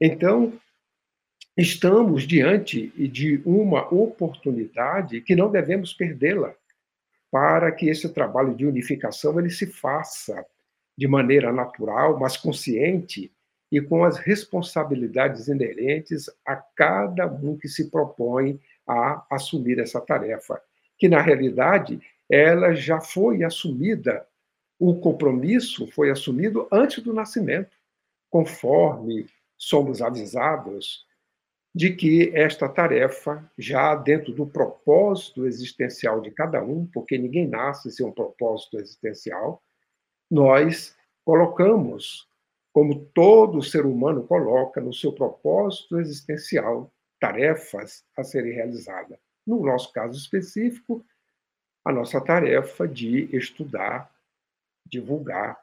Então, 0.00 0.52
estamos 1.56 2.26
diante 2.26 2.88
de 3.08 3.42
uma 3.44 3.92
oportunidade 3.92 5.20
que 5.20 5.36
não 5.36 5.50
devemos 5.50 5.92
perdê-la 5.92 6.54
para 7.30 7.70
que 7.70 7.88
esse 7.88 8.08
trabalho 8.08 8.54
de 8.54 8.66
unificação 8.66 9.38
ele 9.38 9.50
se 9.50 9.66
faça 9.66 10.44
de 10.96 11.06
maneira 11.06 11.52
natural, 11.52 12.18
mas 12.18 12.36
consciente 12.36 13.32
e 13.70 13.80
com 13.80 14.04
as 14.04 14.18
responsabilidades 14.18 15.46
inerentes 15.46 16.28
a 16.44 16.56
cada 16.56 17.26
um 17.26 17.56
que 17.56 17.68
se 17.68 17.90
propõe 17.90 18.60
a 18.86 19.24
assumir 19.30 19.78
essa 19.78 20.00
tarefa, 20.00 20.60
que 20.98 21.08
na 21.08 21.22
realidade 21.22 22.00
ela 22.28 22.74
já 22.74 23.00
foi 23.00 23.44
assumida, 23.44 24.26
o 24.80 24.98
compromisso 24.98 25.86
foi 25.88 26.10
assumido 26.10 26.66
antes 26.72 27.04
do 27.04 27.12
nascimento, 27.12 27.76
conforme 28.30 29.26
somos 29.54 30.00
avisados 30.00 31.06
de 31.74 31.94
que 31.94 32.32
esta 32.34 32.66
tarefa, 32.66 33.48
já 33.58 33.94
dentro 33.94 34.32
do 34.32 34.46
propósito 34.46 35.46
existencial 35.46 36.22
de 36.22 36.30
cada 36.30 36.64
um, 36.64 36.86
porque 36.86 37.18
ninguém 37.18 37.46
nasce 37.46 37.92
sem 37.92 38.06
um 38.06 38.10
propósito 38.10 38.78
existencial, 38.78 39.62
nós 40.30 40.96
colocamos, 41.26 42.26
como 42.72 43.04
todo 43.04 43.62
ser 43.62 43.84
humano 43.84 44.26
coloca 44.26 44.80
no 44.80 44.94
seu 44.94 45.12
propósito 45.12 46.00
existencial, 46.00 46.90
tarefas 47.20 48.02
a 48.16 48.24
serem 48.24 48.54
realizadas. 48.54 49.18
No 49.46 49.62
nosso 49.62 49.92
caso 49.92 50.18
específico, 50.18 51.04
a 51.84 51.92
nossa 51.92 52.18
tarefa 52.18 52.88
de 52.88 53.28
estudar, 53.36 54.10
divulgar 54.90 55.58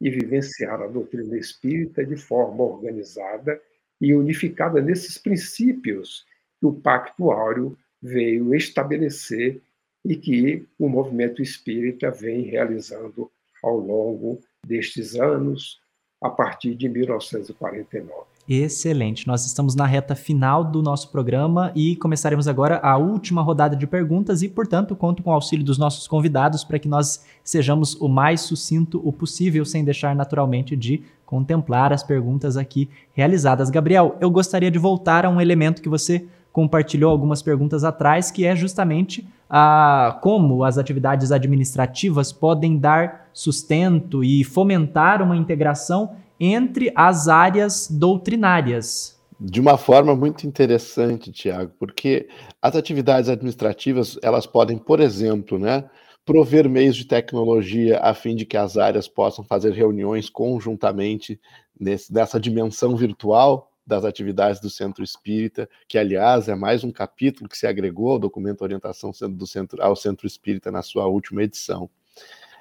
e 0.00 0.10
vivenciar 0.10 0.82
a 0.82 0.86
doutrina 0.86 1.36
espírita 1.36 2.04
de 2.04 2.16
forma 2.16 2.62
organizada 2.64 3.60
e 4.00 4.14
unificada 4.14 4.80
nesses 4.80 5.18
princípios 5.18 6.26
que 6.58 6.66
o 6.66 6.74
Pacto 6.74 7.30
Áureo 7.30 7.76
veio 8.02 8.54
estabelecer 8.54 9.62
e 10.04 10.16
que 10.16 10.68
o 10.78 10.88
movimento 10.88 11.40
espírita 11.40 12.10
vem 12.10 12.42
realizando 12.42 13.30
ao 13.62 13.78
longo 13.78 14.42
destes 14.66 15.14
anos, 15.14 15.80
a 16.20 16.28
partir 16.28 16.74
de 16.74 16.88
1949. 16.88 18.33
Excelente. 18.46 19.26
Nós 19.26 19.46
estamos 19.46 19.74
na 19.74 19.86
reta 19.86 20.14
final 20.14 20.62
do 20.62 20.82
nosso 20.82 21.10
programa 21.10 21.72
e 21.74 21.96
começaremos 21.96 22.46
agora 22.46 22.78
a 22.82 22.98
última 22.98 23.40
rodada 23.40 23.74
de 23.74 23.86
perguntas 23.86 24.42
e, 24.42 24.48
portanto, 24.50 24.94
conto 24.94 25.22
com 25.22 25.30
o 25.30 25.32
auxílio 25.32 25.64
dos 25.64 25.78
nossos 25.78 26.06
convidados 26.06 26.62
para 26.62 26.78
que 26.78 26.86
nós 26.86 27.24
sejamos 27.42 27.94
o 27.94 28.06
mais 28.06 28.42
sucinto 28.42 29.00
o 29.02 29.10
possível, 29.10 29.64
sem 29.64 29.82
deixar 29.82 30.14
naturalmente 30.14 30.76
de 30.76 31.02
contemplar 31.24 31.90
as 31.90 32.02
perguntas 32.02 32.58
aqui 32.58 32.90
realizadas. 33.14 33.70
Gabriel, 33.70 34.16
eu 34.20 34.30
gostaria 34.30 34.70
de 34.70 34.78
voltar 34.78 35.24
a 35.24 35.30
um 35.30 35.40
elemento 35.40 35.80
que 35.80 35.88
você 35.88 36.26
compartilhou 36.52 37.10
algumas 37.10 37.40
perguntas 37.40 37.82
atrás, 37.82 38.30
que 38.30 38.44
é 38.44 38.54
justamente 38.54 39.26
a, 39.48 40.18
como 40.22 40.64
as 40.64 40.76
atividades 40.76 41.32
administrativas 41.32 42.30
podem 42.30 42.76
dar 42.78 43.28
sustento 43.32 44.22
e 44.22 44.44
fomentar 44.44 45.22
uma 45.22 45.36
integração 45.36 46.10
entre 46.38 46.92
as 46.94 47.28
áreas 47.28 47.88
doutrinárias. 47.90 49.14
De 49.40 49.60
uma 49.60 49.76
forma 49.76 50.14
muito 50.14 50.46
interessante, 50.46 51.32
Tiago, 51.32 51.72
porque 51.78 52.28
as 52.62 52.76
atividades 52.76 53.28
administrativas 53.28 54.18
elas 54.22 54.46
podem, 54.46 54.78
por 54.78 55.00
exemplo, 55.00 55.58
né, 55.58 55.84
prover 56.24 56.68
meios 56.68 56.96
de 56.96 57.04
tecnologia 57.04 57.98
a 57.98 58.14
fim 58.14 58.34
de 58.34 58.46
que 58.46 58.56
as 58.56 58.76
áreas 58.76 59.06
possam 59.06 59.44
fazer 59.44 59.72
reuniões 59.72 60.30
conjuntamente 60.30 61.38
nesse, 61.78 62.12
nessa 62.12 62.40
dimensão 62.40 62.96
virtual 62.96 63.70
das 63.86 64.04
atividades 64.04 64.60
do 64.60 64.70
Centro 64.70 65.04
Espírita, 65.04 65.68
que, 65.86 65.98
aliás, 65.98 66.48
é 66.48 66.54
mais 66.54 66.82
um 66.82 66.90
capítulo 66.90 67.48
que 67.48 67.58
se 67.58 67.66
agregou 67.66 68.12
ao 68.12 68.18
documento 68.18 68.62
Orientação 68.62 69.10
do 69.30 69.46
Centro, 69.46 69.82
ao 69.82 69.94
Centro 69.94 70.26
Espírita 70.26 70.70
na 70.70 70.80
sua 70.80 71.06
última 71.06 71.42
edição. 71.42 71.90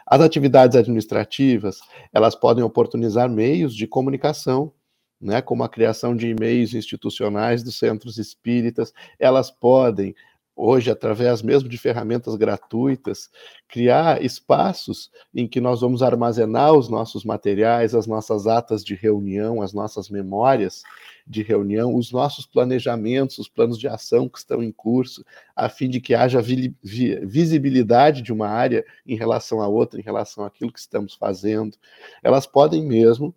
As 0.05 0.21
atividades 0.21 0.75
administrativas, 0.75 1.79
elas 2.11 2.35
podem 2.35 2.63
oportunizar 2.63 3.29
meios 3.29 3.75
de 3.75 3.87
comunicação, 3.87 4.71
né, 5.19 5.41
como 5.41 5.63
a 5.63 5.69
criação 5.69 6.15
de 6.15 6.27
e-mails 6.27 6.73
institucionais 6.73 7.63
dos 7.63 7.79
centros 7.79 8.17
espíritas, 8.17 8.93
elas 9.17 9.49
podem 9.49 10.13
hoje, 10.55 10.91
através 10.91 11.41
mesmo 11.41 11.67
de 11.67 11.77
ferramentas 11.77 12.35
gratuitas, 12.35 13.29
criar 13.67 14.23
espaços 14.23 15.09
em 15.33 15.47
que 15.47 15.59
nós 15.59 15.81
vamos 15.81 16.03
armazenar 16.03 16.73
os 16.73 16.89
nossos 16.89 17.23
materiais, 17.23 17.95
as 17.95 18.05
nossas 18.05 18.45
atas 18.45 18.83
de 18.83 18.93
reunião, 18.93 19.61
as 19.61 19.73
nossas 19.73 20.09
memórias 20.09 20.83
de 21.25 21.41
reunião, 21.41 21.95
os 21.95 22.11
nossos 22.11 22.45
planejamentos, 22.45 23.37
os 23.37 23.47
planos 23.47 23.79
de 23.79 23.87
ação 23.87 24.27
que 24.27 24.37
estão 24.37 24.61
em 24.61 24.71
curso, 24.71 25.23
a 25.55 25.69
fim 25.69 25.89
de 25.89 26.01
que 26.01 26.13
haja 26.13 26.41
vi 26.41 26.75
visibilidade 26.81 28.21
de 28.21 28.33
uma 28.33 28.47
área 28.47 28.85
em 29.05 29.15
relação 29.15 29.61
à 29.61 29.67
outra, 29.67 29.99
em 29.99 30.03
relação 30.03 30.43
àquilo 30.43 30.71
que 30.71 30.79
estamos 30.79 31.13
fazendo. 31.13 31.77
Elas 32.21 32.45
podem 32.45 32.85
mesmo 32.85 33.33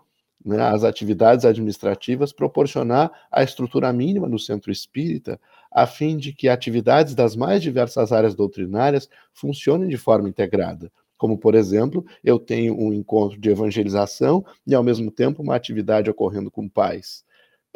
né, 0.47 0.62
as 0.62 0.84
atividades 0.84 1.45
administrativas, 1.45 2.32
proporcionar 2.32 3.11
a 3.32 3.43
estrutura 3.43 3.93
mínima 3.93 4.28
no 4.28 4.39
centro 4.39 4.70
espírita, 4.70 5.41
a 5.72 5.87
fim 5.87 6.16
de 6.16 6.32
que 6.32 6.49
atividades 6.49 7.14
das 7.16 7.34
mais 7.34 7.61
diversas 7.61 8.12
áreas 8.12 8.34
doutrinárias 8.34 9.09
funcionem 9.32 9.89
de 9.89 9.97
forma 9.97 10.28
integrada. 10.28 10.91
Como, 11.18 11.37
por 11.37 11.55
exemplo, 11.55 12.05
eu 12.22 12.39
tenho 12.39 12.78
um 12.78 12.93
encontro 12.93 13.41
de 13.41 13.51
evangelização 13.51 14.45
e, 14.64 14.74
ao 14.74 14.84
mesmo 14.84 15.11
tempo, 15.11 15.43
uma 15.43 15.57
atividade 15.57 16.09
ocorrendo 16.09 16.51
com 16.51 16.68
pais. 16.68 17.24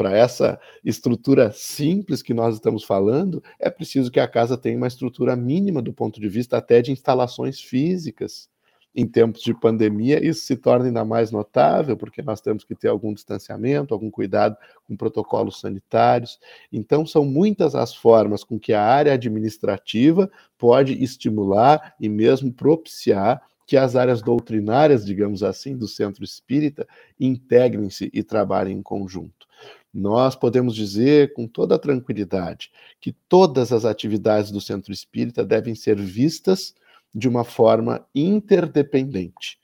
Para 0.00 0.16
essa 0.16 0.58
estrutura 0.82 1.52
simples 1.52 2.22
que 2.22 2.32
nós 2.32 2.54
estamos 2.54 2.84
falando, 2.84 3.44
é 3.58 3.68
preciso 3.68 4.10
que 4.10 4.18
a 4.18 4.26
casa 4.26 4.56
tenha 4.56 4.78
uma 4.78 4.86
estrutura 4.86 5.36
mínima 5.36 5.82
do 5.82 5.92
ponto 5.92 6.18
de 6.18 6.26
vista 6.26 6.56
até 6.56 6.80
de 6.80 6.90
instalações 6.90 7.60
físicas 7.60 8.48
em 8.94 9.06
tempos 9.06 9.42
de 9.42 9.52
pandemia, 9.52 10.26
isso 10.26 10.46
se 10.46 10.56
torna 10.56 10.86
ainda 10.86 11.04
mais 11.04 11.30
notável, 11.30 11.98
porque 11.98 12.22
nós 12.22 12.40
temos 12.40 12.64
que 12.64 12.74
ter 12.74 12.88
algum 12.88 13.12
distanciamento, 13.12 13.92
algum 13.92 14.10
cuidado 14.10 14.56
com 14.88 14.96
protocolos 14.96 15.60
sanitários. 15.60 16.40
Então, 16.72 17.04
são 17.04 17.22
muitas 17.22 17.74
as 17.74 17.94
formas 17.94 18.42
com 18.42 18.58
que 18.58 18.72
a 18.72 18.82
área 18.82 19.12
administrativa 19.12 20.30
pode 20.56 20.94
estimular 20.94 21.94
e 22.00 22.08
mesmo 22.08 22.50
propiciar 22.50 23.42
que 23.66 23.76
as 23.76 23.96
áreas 23.96 24.22
doutrinárias, 24.22 25.04
digamos 25.04 25.42
assim, 25.42 25.76
do 25.76 25.86
centro 25.86 26.24
espírita 26.24 26.88
integrem-se 27.20 28.10
e 28.14 28.22
trabalhem 28.22 28.78
em 28.78 28.82
conjunto. 28.82 29.49
Nós 29.92 30.36
podemos 30.36 30.74
dizer 30.74 31.32
com 31.32 31.48
toda 31.48 31.78
tranquilidade 31.78 32.70
que 33.00 33.12
todas 33.28 33.72
as 33.72 33.84
atividades 33.84 34.50
do 34.50 34.60
centro 34.60 34.92
espírita 34.92 35.44
devem 35.44 35.74
ser 35.74 35.96
vistas 35.96 36.74
de 37.12 37.28
uma 37.28 37.42
forma 37.42 38.06
interdependente. 38.14 39.58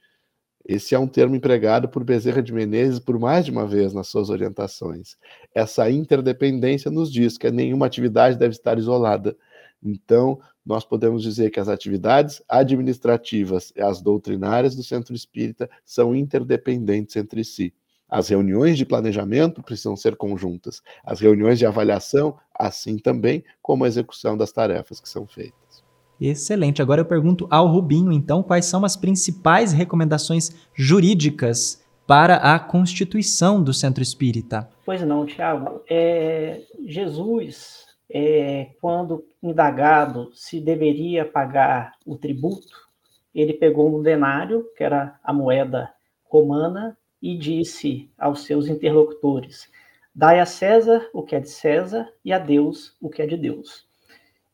Esse 0.69 0.97
é 0.97 0.99
um 0.99 1.07
termo 1.07 1.37
empregado 1.37 1.89
por 1.89 2.03
Bezerra 2.03 2.43
de 2.43 2.53
Menezes 2.53 2.99
por 2.99 3.21
mais 3.21 3.45
de 3.45 3.53
uma 3.53 3.65
vez 3.69 3.93
nas 3.93 4.09
suas 4.09 4.31
orientações. 4.31 5.17
Essa 5.55 5.89
interdependência 5.89 6.91
nos 6.91 7.13
diz 7.13 7.39
que 7.39 7.49
nenhuma 7.53 7.87
atividade 7.87 8.37
deve 8.37 8.55
estar 8.55 8.77
isolada. 8.77 9.37
Então, 9.81 10.41
nós 10.65 10.85
podemos 10.85 11.23
dizer 11.23 11.51
que 11.53 11.61
as 11.61 11.69
atividades 11.69 12.43
administrativas 12.49 13.73
e 13.77 13.81
as 13.81 14.03
doutrinárias 14.03 14.75
do 14.75 14.83
centro 14.83 15.15
espírita 15.15 15.71
são 15.85 16.17
interdependentes 16.17 17.15
entre 17.15 17.45
si. 17.45 17.73
As 18.09 18.29
reuniões 18.29 18.79
de 18.79 18.87
planejamento 18.87 19.63
precisam 19.63 19.97
ser 19.97 20.17
conjuntas, 20.17 20.81
as 21.05 21.21
reuniões 21.21 21.59
de 21.59 21.67
avaliação, 21.67 22.37
assim 22.55 22.99
também 22.99 23.45
como 23.61 23.85
a 23.85 23.89
execução 23.89 24.37
das 24.37 24.53
tarefas 24.53 25.01
que 25.01 25.09
são 25.09 25.27
feitas. 25.27 25.85
Excelente. 26.21 26.81
Agora 26.81 27.01
eu 27.01 27.05
pergunto 27.05 27.47
ao 27.51 27.67
Rubinho, 27.67 28.13
então, 28.13 28.43
quais 28.43 28.65
são 28.65 28.85
as 28.85 28.97
principais 28.97 29.73
recomendações 29.73 30.51
jurídicas 30.75 31.85
para 32.07 32.37
a 32.37 32.59
constituição 32.59 33.63
do 33.63 33.75
centro 33.75 34.03
espírita? 34.03 34.69
Pois 34.85 35.03
não, 35.03 35.27
Tiago. 35.27 35.83
É, 35.91 36.63
Jesus, 36.87 37.85
é, 38.11 38.71
quando 38.81 39.25
indagado 39.43 40.31
se 40.33 40.61
deveria 40.61 41.25
pagar 41.25 41.93
o 42.07 42.17
tributo, 42.17 42.87
ele 43.35 43.53
pegou 43.53 43.99
um 43.99 44.03
denário, 44.03 44.65
que 44.77 44.85
era 44.85 45.19
a 45.23 45.33
moeda 45.33 45.91
romana, 46.25 46.97
e 47.21 47.37
disse 47.37 48.11
aos 48.19 48.45
seus 48.45 48.69
interlocutores: 48.69 49.71
Dai 50.15 50.41
a 50.41 50.47
César 50.47 51.09
o 51.13 51.23
que 51.23 51.37
é 51.37 51.41
de 51.41 51.51
César 51.51 52.11
e 52.25 52.33
a 52.33 52.39
Deus 52.39 52.97
o 53.01 53.09
que 53.09 53.23
é 53.23 53.27
de 53.27 53.37
Deus. 53.37 53.87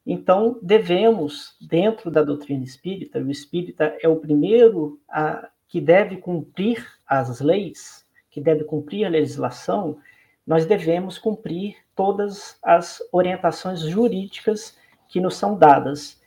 Então, 0.05 0.59
devemos, 0.61 1.57
dentro 1.61 2.11
da 2.11 2.23
doutrina 2.23 2.65
espírita, 2.65 3.21
o 3.21 3.31
espírita 3.31 3.97
é 4.03 4.09
o 4.09 4.17
primeiro 4.17 5.01
a, 5.09 5.49
que 5.69 5.81
deve 5.81 6.17
cumprir 6.17 6.85
as 7.07 7.41
leis, 7.41 8.05
que 8.31 8.41
deve 8.41 8.65
cumprir 8.65 9.05
a 9.05 9.09
legislação, 9.09 9.99
nós 10.47 10.67
devemos 10.67 11.19
cumprir 11.19 11.77
todas 11.95 12.59
as 12.63 13.01
orientações 13.13 13.81
jurídicas 13.81 14.77
que 15.09 15.21
nos 15.21 15.37
são 15.37 15.57
dadas. 15.57 16.21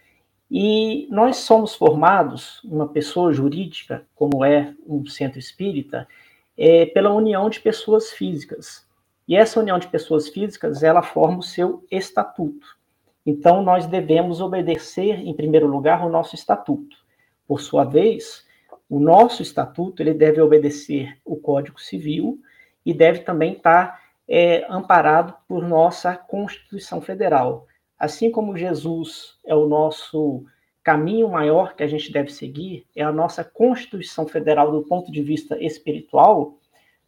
E 0.49 1.07
nós 1.09 1.37
somos 1.37 1.75
formados, 1.75 2.63
uma 2.63 2.87
pessoa 2.87 3.33
jurídica, 3.33 4.05
como 4.15 4.45
é 4.45 4.73
um 4.87 5.05
centro 5.05 5.39
espírita, 5.39 6.07
é, 6.57 6.85
pela 6.87 7.13
união 7.13 7.49
de 7.49 7.59
pessoas 7.59 8.11
físicas. 8.11 8.85
E 9.27 9.35
essa 9.35 9.59
união 9.59 9.79
de 9.79 9.87
pessoas 9.87 10.29
físicas, 10.29 10.83
ela 10.83 11.01
forma 11.01 11.39
o 11.39 11.43
seu 11.43 11.83
estatuto. 11.89 12.77
Então, 13.25 13.63
nós 13.63 13.87
devemos 13.87 14.39
obedecer, 14.39 15.19
em 15.19 15.33
primeiro 15.33 15.67
lugar, 15.67 16.05
o 16.05 16.09
nosso 16.09 16.35
estatuto. 16.35 16.95
Por 17.47 17.59
sua 17.59 17.83
vez, 17.83 18.45
o 18.89 18.99
nosso 18.99 19.41
estatuto 19.41 20.01
ele 20.01 20.13
deve 20.13 20.39
obedecer 20.39 21.17
o 21.25 21.35
Código 21.35 21.79
Civil 21.79 22.39
e 22.85 22.93
deve 22.93 23.19
também 23.19 23.53
estar 23.53 23.99
é, 24.27 24.65
amparado 24.69 25.33
por 25.47 25.67
nossa 25.67 26.15
Constituição 26.15 27.01
Federal. 27.01 27.67
Assim 27.97 28.29
como 28.29 28.57
Jesus 28.57 29.37
é 29.45 29.55
o 29.55 29.67
nosso 29.67 30.45
caminho 30.85 31.27
maior 31.27 31.75
que 31.75 31.81
a 31.81 31.87
gente 31.87 32.13
deve 32.13 32.31
seguir, 32.31 32.85
é 32.95 33.01
a 33.01 33.11
nossa 33.11 33.43
Constituição 33.43 34.27
Federal 34.27 34.71
do 34.71 34.83
ponto 34.83 35.11
de 35.11 35.19
vista 35.23 35.57
espiritual, 35.61 36.59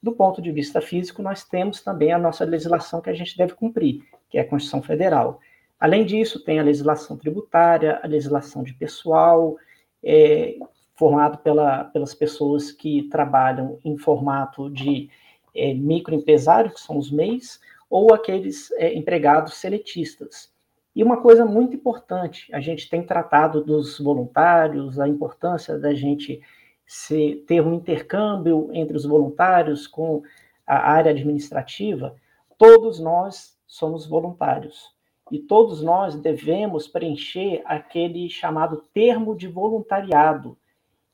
do 0.01 0.11
ponto 0.11 0.41
de 0.41 0.51
vista 0.51 0.82
físico, 0.82 1.21
nós 1.21 1.43
temos 1.43 1.84
também 1.84 2.11
a 2.11 2.17
nossa 2.17 2.43
legislação 2.43 2.99
que 3.01 3.09
a 3.11 3.13
gente 3.13 3.38
deve 3.38 3.53
cumprir, 3.53 4.01
que 4.32 4.39
é 4.39 4.41
a 4.41 4.47
Constituição 4.47 4.82
Federal. 4.82 5.39
Além 5.80 6.03
disso, 6.03 6.43
tem 6.43 6.59
a 6.59 6.63
legislação 6.63 7.15
tributária, 7.17 7.99
a 8.01 8.07
legislação 8.07 8.63
de 8.63 8.73
pessoal, 8.73 9.55
é, 10.03 10.57
formado 10.95 11.38
pela, 11.38 11.84
pelas 11.84 12.15
pessoas 12.15 12.71
que 12.71 13.03
trabalham 13.03 13.78
em 13.86 13.95
formato 13.95 14.71
de 14.71 15.07
é, 15.55 15.75
microempresário, 15.75 16.71
que 16.71 16.80
são 16.80 16.97
os 16.97 17.11
MEIs, 17.11 17.59
ou 17.88 18.11
aqueles 18.11 18.71
é, 18.71 18.91
empregados 18.95 19.53
seletistas. 19.53 20.51
E 20.98 21.04
uma 21.04 21.22
coisa 21.22 21.45
muito 21.45 21.76
importante, 21.76 22.52
a 22.52 22.60
gente 22.60 22.89
tem 22.89 23.04
tratado 23.04 23.64
dos 23.64 24.00
voluntários, 24.00 25.00
a 25.00 25.08
importância 25.08 25.78
da 25.78 25.93
gente 25.93 26.41
se, 26.88 27.43
ter 27.48 27.62
um 27.62 27.76
intercâmbio 27.76 28.72
entre 28.74 28.98
os 28.98 29.06
voluntários 29.06 29.86
com 29.86 30.24
a 30.66 30.91
área 30.91 31.12
administrativa. 31.12 32.16
Todos 32.58 33.00
nós 33.00 33.56
somos 33.68 34.08
voluntários 34.08 34.91
e 35.32 35.38
todos 35.38 35.84
nós 35.84 36.16
devemos 36.16 36.88
preencher 36.88 37.62
aquele 37.66 38.28
chamado 38.28 38.78
termo 38.91 39.36
de 39.36 39.48
voluntariado, 39.48 40.58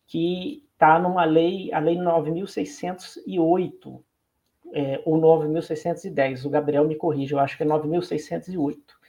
que 0.07 0.63
está 0.71 0.97
numa 0.97 1.25
lei, 1.25 1.73
a 1.73 1.79
lei 1.79 1.97
9.608, 1.97 3.99
é, 4.71 5.01
ou 5.03 5.19
9.610, 5.19 6.45
o 6.45 6.49
Gabriel 6.49 6.87
me 6.87 6.95
corrige, 6.95 7.33
eu 7.33 7.39
acho 7.39 7.57
que 7.57 7.63
é 7.63 7.65
9.608. 7.65 9.02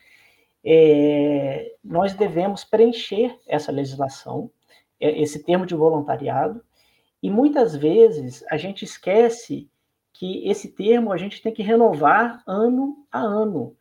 É, 0.65 1.73
nós 1.83 2.15
devemos 2.15 2.65
preencher 2.65 3.39
essa 3.47 3.71
legislação, 3.71 4.51
é, 5.01 5.21
esse 5.21 5.43
termo 5.43 5.67
de 5.67 5.75
voluntariado, 5.75 6.63
e 7.23 7.31
muitas 7.31 7.77
vezes 7.77 8.45
a 8.51 8.57
gente 8.57 8.85
esquece 8.85 9.69
que 10.13 10.49
esse 10.49 10.69
termo 10.73 11.13
a 11.13 11.17
gente 11.17 11.43
tem 11.43 11.53
que 11.53 11.63
renovar 11.63 12.43
ano 12.47 13.07
a 13.11 13.21
ano 13.21 13.77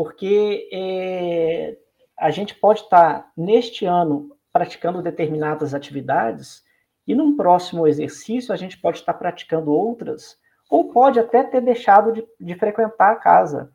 porque 0.00 0.66
é, 0.72 1.76
a 2.18 2.30
gente 2.30 2.54
pode 2.54 2.80
estar, 2.80 3.30
neste 3.36 3.84
ano, 3.84 4.34
praticando 4.50 5.02
determinadas 5.02 5.74
atividades, 5.74 6.64
e 7.06 7.14
num 7.14 7.36
próximo 7.36 7.86
exercício 7.86 8.54
a 8.54 8.56
gente 8.56 8.78
pode 8.78 8.96
estar 8.96 9.12
praticando 9.12 9.70
outras, 9.70 10.38
ou 10.70 10.90
pode 10.90 11.20
até 11.20 11.42
ter 11.42 11.60
deixado 11.60 12.14
de, 12.14 12.26
de 12.40 12.54
frequentar 12.54 13.12
a 13.12 13.16
casa. 13.16 13.70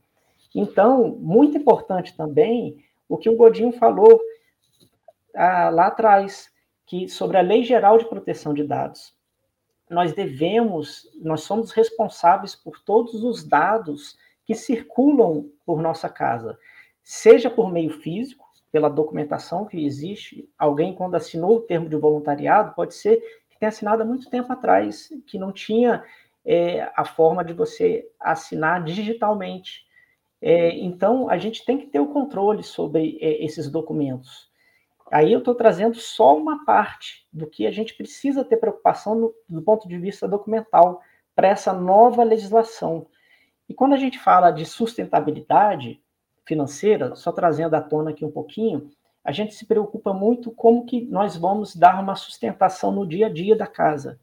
Então, 0.55 1.17
muito 1.19 1.57
importante 1.57 2.15
também 2.15 2.77
o 3.09 3.17
que 3.17 3.29
o 3.29 3.35
Godinho 3.35 3.73
falou 3.73 4.21
ah, 5.35 5.69
lá 5.69 5.87
atrás, 5.87 6.49
que 6.85 7.09
sobre 7.09 7.37
a 7.37 7.41
Lei 7.41 7.61
Geral 7.61 7.97
de 7.97 8.05
Proteção 8.07 8.53
de 8.53 8.63
Dados. 8.63 9.13
Nós 9.89 10.13
devemos, 10.13 11.07
nós 11.21 11.41
somos 11.41 11.71
responsáveis 11.71 12.55
por 12.55 12.79
todos 12.79 13.23
os 13.23 13.43
dados 13.43 14.17
que 14.45 14.55
circulam 14.55 15.49
por 15.65 15.81
nossa 15.81 16.07
casa, 16.07 16.57
seja 17.03 17.49
por 17.49 17.71
meio 17.71 17.89
físico, 17.89 18.45
pela 18.71 18.89
documentação 18.89 19.65
que 19.65 19.85
existe, 19.85 20.49
alguém 20.57 20.93
quando 20.93 21.15
assinou 21.15 21.57
o 21.57 21.61
termo 21.61 21.89
de 21.89 21.95
voluntariado, 21.95 22.73
pode 22.75 22.93
ser 22.93 23.17
que 23.49 23.59
tenha 23.59 23.69
assinado 23.69 24.01
há 24.01 24.05
muito 24.05 24.29
tempo 24.29 24.51
atrás, 24.51 25.09
que 25.27 25.37
não 25.37 25.51
tinha 25.51 26.03
é, 26.45 26.91
a 26.95 27.03
forma 27.05 27.43
de 27.43 27.53
você 27.53 28.07
assinar 28.19 28.83
digitalmente. 28.83 29.84
É, 30.41 30.75
então, 30.77 31.29
a 31.29 31.37
gente 31.37 31.65
tem 31.65 31.77
que 31.77 31.87
ter 31.87 31.99
o 31.99 32.07
controle 32.07 32.63
sobre 32.63 33.17
é, 33.21 33.43
esses 33.43 33.69
documentos. 33.69 34.49
Aí 35.11 35.31
eu 35.31 35.39
estou 35.39 35.53
trazendo 35.53 35.95
só 35.95 36.35
uma 36.35 36.65
parte 36.65 37.27
do 37.31 37.47
que 37.47 37.67
a 37.67 37.71
gente 37.71 37.93
precisa 37.93 38.43
ter 38.43 38.57
preocupação 38.57 39.15
no, 39.15 39.33
do 39.47 39.61
ponto 39.61 39.87
de 39.87 39.97
vista 39.97 40.27
documental 40.27 41.01
para 41.35 41.47
essa 41.47 41.73
nova 41.73 42.23
legislação. 42.23 43.07
E 43.69 43.73
quando 43.73 43.93
a 43.93 43.97
gente 43.97 44.17
fala 44.17 44.51
de 44.51 44.65
sustentabilidade 44.65 46.01
financeira, 46.45 47.15
só 47.15 47.31
trazendo 47.31 47.75
à 47.75 47.81
tona 47.81 48.11
aqui 48.11 48.23
um 48.23 48.31
pouquinho, 48.31 48.89
a 49.23 49.31
gente 49.31 49.55
se 49.55 49.65
preocupa 49.65 50.13
muito 50.13 50.51
como 50.51 50.85
que 50.85 51.01
nós 51.01 51.35
vamos 51.35 51.75
dar 51.75 51.99
uma 52.01 52.15
sustentação 52.15 52.91
no 52.91 53.07
dia 53.07 53.25
a 53.25 53.29
dia 53.29 53.55
da 53.55 53.65
casa. 53.65 54.19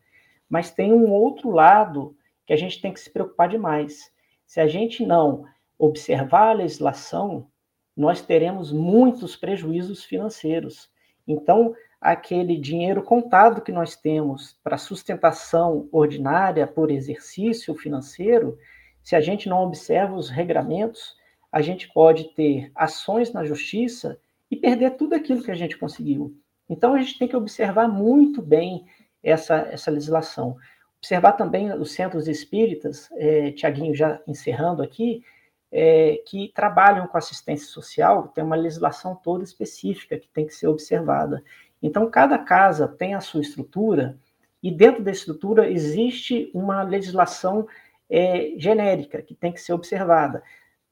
Mas 0.49 0.71
tem 0.71 0.93
um 0.93 1.11
outro 1.11 1.51
lado 1.51 2.17
que 2.47 2.53
a 2.53 2.57
gente 2.57 2.81
tem 2.81 2.93
que 2.93 3.01
se 3.01 3.11
preocupar 3.11 3.49
demais. 3.49 4.13
Se 4.47 4.61
a 4.61 4.67
gente 4.67 5.05
não 5.05 5.45
observar 5.85 6.51
a 6.51 6.53
legislação, 6.53 7.49
nós 7.97 8.23
teremos 8.23 8.73
muitos 8.73 9.35
prejuízos 9.35 10.05
financeiros. 10.05 10.89
Então, 11.27 11.75
aquele 12.01 12.57
dinheiro 12.57 13.03
contado 13.03 13.61
que 13.61 13.73
nós 13.73 13.97
temos 13.97 14.57
para 14.63 14.79
sustentação 14.79 15.89
ordinária 15.91 16.69
por 16.69 16.89
exercício 16.89 17.75
financeiro, 17.75 18.57
se 19.03 19.17
a 19.17 19.21
gente 19.21 19.49
não 19.49 19.61
observa 19.65 20.15
os 20.15 20.31
regramentos, 20.31 21.17
a 21.51 21.61
gente 21.61 21.93
pode 21.93 22.33
ter 22.35 22.71
ações 22.77 23.33
na 23.33 23.45
justiça 23.45 24.19
e 24.49 24.55
perder 24.55 24.93
tudo 24.93 25.15
aquilo 25.15 25.43
que 25.43 25.51
a 25.51 25.57
gente 25.57 25.77
conseguiu. 25.77 26.33
Então 26.69 26.95
a 26.95 26.99
gente 26.99 27.19
tem 27.19 27.27
que 27.27 27.37
observar 27.37 27.89
muito 27.89 28.41
bem 28.41 28.87
essa, 29.21 29.57
essa 29.57 29.91
legislação. 29.91 30.57
Observar 30.99 31.33
também 31.33 31.73
os 31.73 31.91
centros 31.91 32.29
espíritas, 32.29 33.09
é, 33.15 33.51
Tiaguinho 33.51 33.95
já 33.95 34.21
encerrando 34.29 34.81
aqui, 34.81 35.25
é, 35.73 36.23
que 36.27 36.53
trabalham 36.55 37.07
com 37.07 37.17
assistência 37.17 37.67
social, 37.67 38.29
tem 38.29 38.45
uma 38.45 38.57
legislação 38.57 39.17
toda 39.17 39.43
específica 39.43 40.19
que 40.19 40.29
tem 40.29 40.47
que 40.47 40.55
ser 40.55 40.69
observada. 40.69 41.43
Então, 41.83 42.11
cada 42.11 42.39
casa 42.39 42.87
tem 42.87 43.15
a 43.15 43.21
sua 43.21 43.41
estrutura, 43.41 44.19
e 44.63 44.71
dentro 44.71 45.03
da 45.03 45.11
estrutura 45.11 45.69
existe 45.69 46.51
uma 46.55 46.83
legislação 46.83 47.67
é, 48.09 48.53
genérica, 48.59 49.23
que 49.23 49.35
tem 49.35 49.51
que 49.51 49.61
ser 49.61 49.73
observada. 49.73 50.43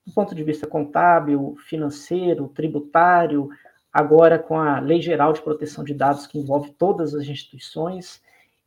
Do 0.04 0.12
ponto 0.14 0.34
de 0.34 0.42
vista 0.42 0.66
contábil, 0.66 1.54
financeiro, 1.68 2.48
tributário, 2.48 3.50
agora 3.92 4.38
com 4.38 4.58
a 4.58 4.80
Lei 4.80 5.00
Geral 5.00 5.32
de 5.32 5.42
Proteção 5.42 5.84
de 5.84 5.92
Dados, 5.94 6.26
que 6.26 6.38
envolve 6.38 6.70
todas 6.72 7.14
as 7.14 7.26
instituições, 7.26 8.20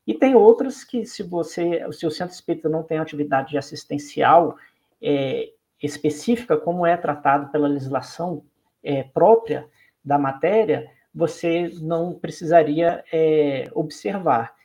E 0.06 0.14
tem 0.14 0.36
outras 0.36 0.84
que, 0.84 1.06
se 1.06 1.24
você, 1.24 1.86
o 1.86 2.12
centro 2.12 2.34
espírita 2.34 2.68
não 2.68 2.84
tem 2.84 2.98
atividade 2.98 3.58
assistencial 3.58 4.58
é, 5.02 5.52
específica, 5.84 6.58
como 6.58 6.86
é 6.86 6.96
tratado 6.96 7.52
pela 7.52 7.68
legislação 7.68 8.44
é, 8.82 9.04
própria 9.04 9.68
da 10.04 10.18
matéria, 10.18 10.90
você 11.14 11.70
não 11.82 12.14
precisaria 12.14 13.04
é, 13.12 13.70
observar. 13.74 14.56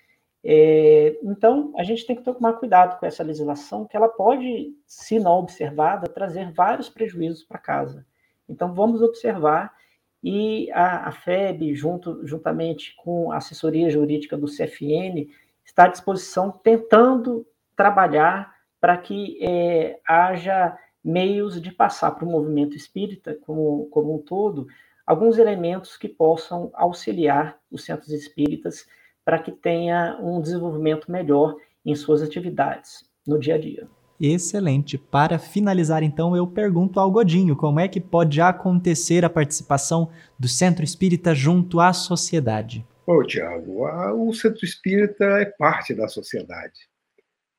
É, 0.42 1.18
então, 1.22 1.72
a 1.76 1.82
gente 1.82 2.06
tem 2.06 2.16
que 2.16 2.22
tomar 2.22 2.54
cuidado 2.54 2.98
com 2.98 3.04
essa 3.04 3.22
legislação, 3.22 3.84
que 3.84 3.96
ela 3.96 4.08
pode, 4.08 4.72
se 4.86 5.18
não 5.18 5.32
observada, 5.32 6.08
trazer 6.08 6.50
vários 6.52 6.88
prejuízos 6.88 7.42
para 7.42 7.58
casa. 7.58 8.06
Então, 8.48 8.72
vamos 8.72 9.02
observar 9.02 9.76
e 10.22 10.70
a, 10.72 11.08
a 11.08 11.12
FEB, 11.12 11.74
junto, 11.74 12.26
juntamente 12.26 12.94
com 12.96 13.30
a 13.30 13.36
assessoria 13.36 13.90
jurídica 13.90 14.36
do 14.36 14.46
CFN, 14.46 15.28
está 15.64 15.84
à 15.84 15.88
disposição 15.88 16.50
tentando 16.50 17.46
trabalhar 17.76 18.52
para 18.80 18.96
que 18.96 19.38
é, 19.42 20.00
haja 20.06 20.76
meios 21.04 21.60
de 21.60 21.70
passar 21.70 22.12
para 22.12 22.24
o 22.24 22.30
movimento 22.30 22.76
espírita 22.76 23.36
como, 23.44 23.86
como 23.90 24.14
um 24.14 24.18
todo 24.18 24.66
alguns 25.08 25.38
elementos 25.38 25.96
que 25.96 26.06
possam 26.06 26.70
auxiliar 26.74 27.58
os 27.70 27.82
centros 27.82 28.10
espíritas 28.10 28.86
para 29.24 29.38
que 29.38 29.50
tenha 29.50 30.18
um 30.20 30.38
desenvolvimento 30.38 31.10
melhor 31.10 31.56
em 31.84 31.94
suas 31.94 32.20
atividades 32.20 33.08
no 33.26 33.38
dia 33.38 33.54
a 33.54 33.58
dia. 33.58 33.88
Excelente. 34.20 34.98
Para 34.98 35.38
finalizar, 35.38 36.02
então, 36.02 36.36
eu 36.36 36.46
pergunto 36.46 37.00
ao 37.00 37.10
Godinho 37.10 37.56
como 37.56 37.80
é 37.80 37.88
que 37.88 38.00
pode 38.00 38.40
acontecer 38.40 39.24
a 39.24 39.30
participação 39.30 40.10
do 40.38 40.48
Centro 40.48 40.84
Espírita 40.84 41.34
junto 41.34 41.80
à 41.80 41.92
sociedade. 41.94 42.84
Ô, 43.06 43.24
Tiago, 43.24 43.86
o 44.14 44.34
Centro 44.34 44.64
Espírita 44.64 45.24
é 45.24 45.46
parte 45.46 45.94
da 45.94 46.08
sociedade. 46.08 46.80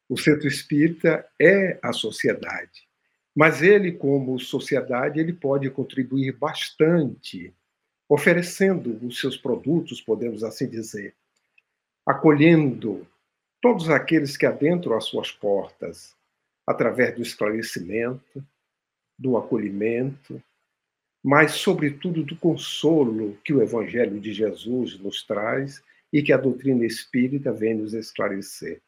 O 0.07 0.17
Centro 0.17 0.47
Espírita 0.47 1.25
é 1.41 1.79
a 1.81 1.93
sociedade. 1.93 2.88
Mas 3.39 3.61
ele, 3.61 3.93
como 3.93 4.37
sociedade, 4.37 5.17
ele 5.17 5.31
pode 5.31 5.69
contribuir 5.69 6.33
bastante, 6.33 7.53
oferecendo 8.09 8.99
os 9.07 9.17
seus 9.17 9.37
produtos, 9.37 10.01
podemos 10.01 10.43
assim 10.43 10.67
dizer, 10.67 11.15
acolhendo 12.05 13.07
todos 13.61 13.89
aqueles 13.89 14.35
que 14.35 14.45
adentram 14.45 14.97
as 14.97 15.05
suas 15.05 15.31
portas, 15.31 16.17
através 16.67 17.15
do 17.15 17.21
esclarecimento, 17.21 18.45
do 19.17 19.37
acolhimento, 19.37 20.43
mas, 21.23 21.53
sobretudo, 21.53 22.25
do 22.25 22.35
consolo 22.35 23.37
que 23.41 23.53
o 23.53 23.61
Evangelho 23.61 24.19
de 24.19 24.33
Jesus 24.33 24.99
nos 24.99 25.23
traz 25.23 25.81
e 26.11 26.21
que 26.21 26.33
a 26.33 26.37
doutrina 26.37 26.85
espírita 26.85 27.53
vem 27.53 27.73
nos 27.75 27.93
esclarecer. 27.93 28.81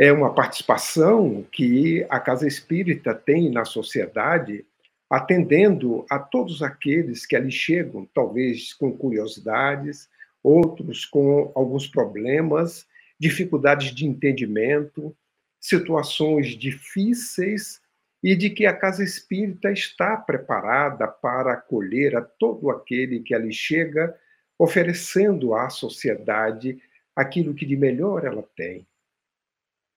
É 0.00 0.12
uma 0.12 0.32
participação 0.32 1.44
que 1.50 2.06
a 2.08 2.20
Casa 2.20 2.46
Espírita 2.46 3.12
tem 3.12 3.50
na 3.50 3.64
sociedade, 3.64 4.64
atendendo 5.10 6.06
a 6.08 6.20
todos 6.20 6.62
aqueles 6.62 7.26
que 7.26 7.34
ali 7.34 7.50
chegam, 7.50 8.08
talvez 8.14 8.72
com 8.72 8.96
curiosidades, 8.96 10.08
outros 10.40 11.04
com 11.04 11.50
alguns 11.52 11.88
problemas, 11.88 12.86
dificuldades 13.18 13.92
de 13.92 14.06
entendimento, 14.06 15.16
situações 15.60 16.56
difíceis 16.56 17.80
e 18.22 18.36
de 18.36 18.50
que 18.50 18.66
a 18.66 18.76
casa 18.76 19.02
espírita 19.02 19.72
está 19.72 20.16
preparada 20.16 21.08
para 21.08 21.54
acolher 21.54 22.14
a 22.14 22.22
todo 22.22 22.70
aquele 22.70 23.18
que 23.18 23.34
ali 23.34 23.52
chega, 23.52 24.16
oferecendo 24.56 25.54
à 25.54 25.68
sociedade 25.70 26.80
aquilo 27.16 27.52
que 27.52 27.66
de 27.66 27.76
melhor 27.76 28.24
ela 28.24 28.44
tem, 28.54 28.86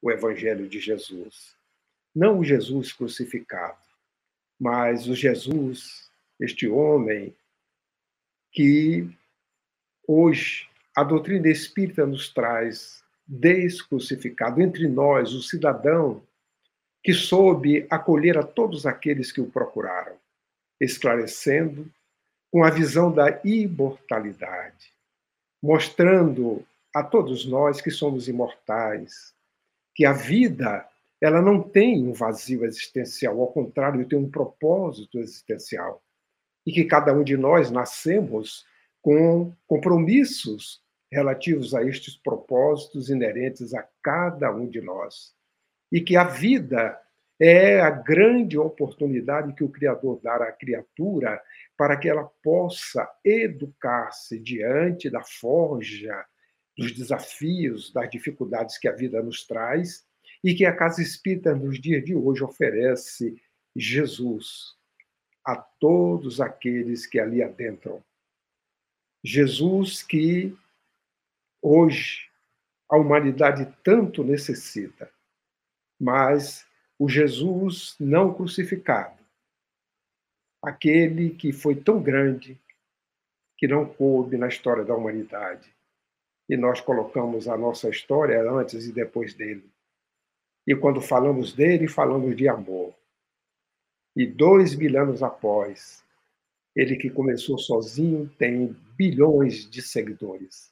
o 0.02 0.12
Evangelho 0.12 0.68
de 0.68 0.80
Jesus. 0.80 1.56
Não 2.14 2.40
o 2.40 2.44
Jesus 2.44 2.92
crucificado, 2.92 3.78
mas 4.60 5.08
o 5.08 5.16
Jesus, 5.16 6.10
este 6.40 6.68
homem 6.68 7.36
que 8.52 9.10
hoje 10.08 10.68
a 10.96 11.04
doutrina 11.04 11.48
espírita 11.48 12.06
nos 12.06 12.34
traz 12.34 13.02
descrucificado 13.26 14.62
entre 14.62 14.90
nós, 14.90 15.34
o 15.34 15.42
cidadão 15.42 16.22
que 17.04 17.14
soube 17.14 17.88
acolher 17.90 18.38
a 18.38 18.44
todos 18.44 18.86
aqueles 18.86 19.32
que 19.32 19.42
o 19.42 19.50
procuraram, 19.50 20.16
esclarecendo 20.80 21.90
com 22.52 22.64
a 22.64 22.70
visão 22.70 23.12
da 23.12 23.40
imortalidade, 23.44 24.94
mostrando 25.64 26.66
a 26.94 27.02
todos 27.02 27.46
nós 27.46 27.80
que 27.80 27.90
somos 27.90 28.28
imortais, 28.28 29.34
que 29.94 30.06
a 30.06 30.14
vida 30.14 30.88
ela 31.22 31.42
não 31.42 31.62
tem 31.62 32.08
um 32.08 32.14
vazio 32.14 32.66
existencial, 32.66 33.40
ao 33.40 33.52
contrário, 33.52 34.08
tem 34.08 34.18
um 34.18 34.30
propósito 34.30 35.20
existencial. 35.20 36.02
E 36.66 36.72
que 36.72 36.86
cada 36.86 37.14
um 37.14 37.24
de 37.24 37.38
nós 37.38 37.70
nascemos 37.70 38.66
com 39.02 39.54
compromissos 39.68 40.82
relativos 41.12 41.76
a 41.76 41.84
estes 41.84 42.16
propósitos 42.16 43.10
inerentes 43.10 43.74
a 43.74 43.88
cada 44.02 44.52
um 44.52 44.68
de 44.68 44.82
nós. 44.82 45.34
E 45.92 46.02
que 46.02 46.16
a 46.16 46.24
vida 46.24 46.98
é 47.40 47.82
a 47.82 47.90
grande 47.90 48.58
oportunidade 48.58 49.54
que 49.54 49.64
o 49.64 49.70
Criador 49.70 50.20
dá 50.24 50.36
à 50.36 50.52
criatura 50.52 51.42
para 51.78 51.98
que 51.98 52.08
ela 52.08 52.30
possa 52.44 53.08
educar-se 53.26 54.40
diante 54.40 55.10
da 55.10 55.24
forja, 55.24 56.24
dos 56.82 56.92
desafios, 56.94 57.92
das 57.92 58.10
dificuldades 58.10 58.78
que 58.78 58.88
a 58.88 58.92
vida 58.92 59.22
nos 59.22 59.46
traz 59.46 60.06
e 60.44 60.56
que 60.56 60.66
a 60.66 60.76
Casa 60.76 61.02
Espírita 61.02 61.54
nos 61.56 61.80
dias 61.80 62.04
de 62.04 62.16
hoje 62.16 62.44
oferece 62.44 63.42
Jesus 63.76 64.76
a 65.46 65.56
todos 65.56 66.42
aqueles 66.42 67.06
que 67.06 67.20
ali 67.20 67.44
adentram. 67.44 68.04
Jesus 69.24 70.02
que 70.02 70.56
hoje 71.62 72.30
a 72.90 72.98
humanidade 72.98 73.72
tanto 73.84 74.24
necessita. 74.24 75.12
Mas 76.00 76.66
o 76.98 77.08
Jesus 77.08 77.96
não 78.00 78.34
crucificado, 78.34 79.24
aquele 80.62 81.30
que 81.32 81.54
foi 81.54 81.76
tão 81.76 82.02
grande 82.02 82.60
que 83.58 83.68
não 83.68 83.86
coube 83.86 84.38
na 84.38 84.48
história 84.48 84.84
da 84.84 84.96
humanidade. 84.96 85.72
E 86.52 86.58
nós 86.58 86.82
colocamos 86.82 87.48
a 87.48 87.56
nossa 87.56 87.88
história 87.88 88.44
antes 88.52 88.86
e 88.86 88.92
depois 88.92 89.34
dele. 89.34 89.72
E 90.68 90.76
quando 90.76 91.00
falamos 91.00 91.54
dele, 91.54 91.88
falamos 91.88 92.36
de 92.36 92.46
amor. 92.50 92.94
E 94.14 94.26
dois 94.26 94.76
mil 94.76 95.02
anos 95.02 95.24
após, 95.24 96.04
ele 96.76 96.98
que 96.98 97.10
começou 97.10 97.58
sozinho 97.58 98.30
tem 98.38 98.76
bilhões 98.98 99.66
de 99.70 99.82
seguidores. 99.82 100.70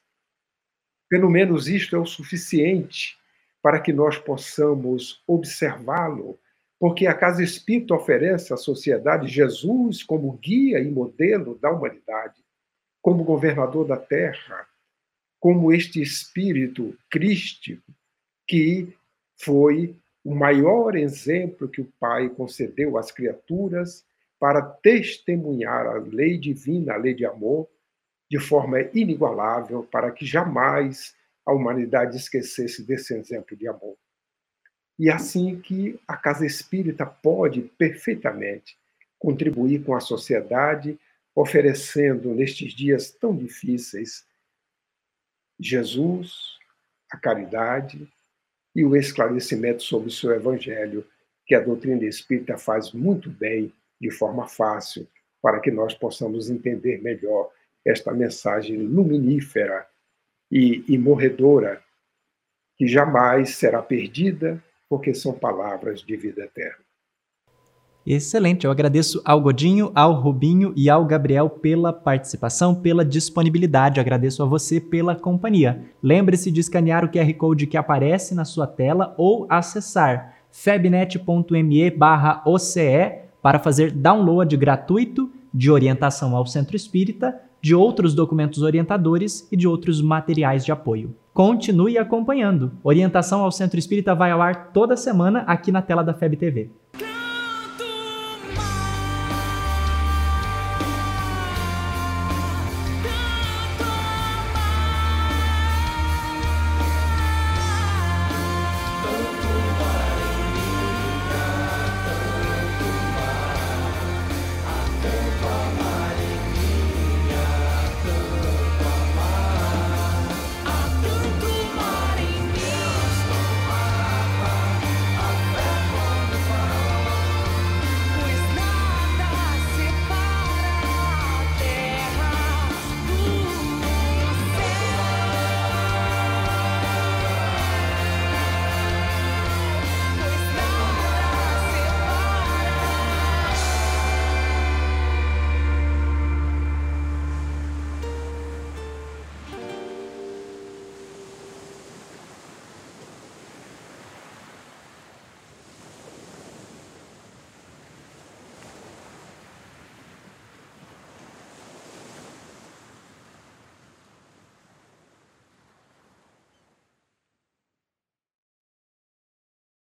Pelo 1.07 1.29
menos 1.29 1.69
isto 1.69 1.95
é 1.95 1.99
o 1.99 2.05
suficiente 2.05 3.17
para 3.61 3.79
que 3.79 3.93
nós 3.93 4.17
possamos 4.17 5.23
observá-lo, 5.25 6.37
porque 6.77 7.07
a 7.07 7.15
Casa 7.15 7.41
Espírita 7.41 7.93
oferece 7.93 8.53
à 8.53 8.57
sociedade 8.57 9.29
Jesus 9.29 10.03
como 10.03 10.33
guia 10.33 10.81
e 10.81 10.91
modelo 10.91 11.57
da 11.57 11.71
humanidade, 11.71 12.43
como 13.01 13.23
governador 13.23 13.87
da 13.87 13.95
terra, 13.95 14.67
como 15.39 15.71
este 15.71 16.01
espírito 16.01 16.97
crístico 17.09 17.93
que 18.47 18.93
foi 19.37 19.95
o 20.23 20.35
maior 20.35 20.95
exemplo 20.95 21.69
que 21.69 21.81
o 21.81 21.91
Pai 21.99 22.29
concedeu 22.29 22.97
às 22.97 23.11
criaturas 23.11 24.05
para 24.39 24.61
testemunhar 24.61 25.85
a 25.85 25.93
lei 25.93 26.37
divina, 26.37 26.93
a 26.93 26.97
lei 26.97 27.13
de 27.13 27.25
amor, 27.25 27.67
de 28.29 28.39
forma 28.39 28.81
inigualável 28.93 29.83
para 29.83 30.11
que 30.11 30.25
jamais 30.25 31.15
a 31.45 31.53
humanidade 31.53 32.17
esquecesse 32.17 32.83
desse 32.83 33.13
exemplo 33.13 33.55
de 33.55 33.67
amor. 33.67 33.97
E 34.97 35.09
assim 35.09 35.59
que 35.59 35.99
a 36.07 36.15
casa 36.15 36.45
espírita 36.45 37.05
pode 37.05 37.61
perfeitamente 37.61 38.77
contribuir 39.17 39.83
com 39.83 39.95
a 39.95 39.99
sociedade, 39.99 40.99
oferecendo 41.33 42.33
nestes 42.33 42.73
dias 42.73 43.09
tão 43.09 43.35
difíceis 43.35 44.25
Jesus, 45.59 46.57
a 47.11 47.17
caridade 47.17 48.07
e 48.75 48.85
o 48.85 48.95
esclarecimento 48.95 49.83
sobre 49.83 50.09
o 50.09 50.11
seu 50.11 50.31
evangelho, 50.31 51.05
que 51.45 51.55
a 51.55 51.59
doutrina 51.59 52.05
espírita 52.05 52.57
faz 52.57 52.91
muito 52.91 53.29
bem, 53.29 53.73
de 53.99 54.11
forma 54.11 54.47
fácil, 54.47 55.07
para 55.41 55.59
que 55.59 55.71
nós 55.71 55.93
possamos 55.93 56.49
entender 56.49 57.01
melhor 57.01 57.51
esta 57.85 58.13
mensagem 58.13 58.77
luminífera 58.77 59.87
e, 60.51 60.83
e 60.87 60.97
morredora, 60.97 61.83
que 62.77 62.87
jamais 62.87 63.55
será 63.55 63.81
perdida, 63.81 64.63
porque 64.87 65.13
são 65.13 65.33
palavras 65.37 66.01
de 66.01 66.15
vida 66.15 66.43
eterna. 66.43 66.88
Excelente, 68.11 68.65
eu 68.65 68.71
agradeço 68.71 69.21
ao 69.23 69.39
Godinho, 69.39 69.91
ao 69.93 70.13
Rubinho 70.13 70.73
e 70.75 70.89
ao 70.89 71.05
Gabriel 71.05 71.47
pela 71.47 71.93
participação, 71.93 72.73
pela 72.73 73.05
disponibilidade. 73.05 73.99
agradeço 73.99 74.41
a 74.41 74.47
você 74.47 74.81
pela 74.81 75.13
companhia. 75.15 75.83
Lembre-se 76.01 76.49
de 76.49 76.59
escanear 76.59 77.05
o 77.05 77.09
QR 77.09 77.31
Code 77.35 77.67
que 77.67 77.77
aparece 77.77 78.33
na 78.33 78.45
sua 78.45 78.65
tela 78.65 79.13
ou 79.15 79.45
acessar 79.47 80.33
febnet.me/oce 80.49 81.21
para 83.43 83.59
fazer 83.59 83.91
download 83.91 84.57
gratuito 84.57 85.29
de 85.53 85.69
orientação 85.69 86.35
ao 86.35 86.47
Centro 86.47 86.75
Espírita, 86.75 87.39
de 87.61 87.75
outros 87.75 88.15
documentos 88.15 88.63
orientadores 88.63 89.47
e 89.51 89.55
de 89.55 89.67
outros 89.67 90.01
materiais 90.01 90.65
de 90.65 90.71
apoio. 90.71 91.15
Continue 91.31 91.99
acompanhando. 91.99 92.71
Orientação 92.83 93.43
ao 93.43 93.51
Centro 93.51 93.77
Espírita 93.77 94.15
vai 94.15 94.31
ao 94.31 94.41
ar 94.41 94.71
toda 94.73 94.97
semana 94.97 95.41
aqui 95.41 95.71
na 95.71 95.83
tela 95.83 96.03
da 96.03 96.15
FEB 96.15 96.37
TV. 96.37 96.71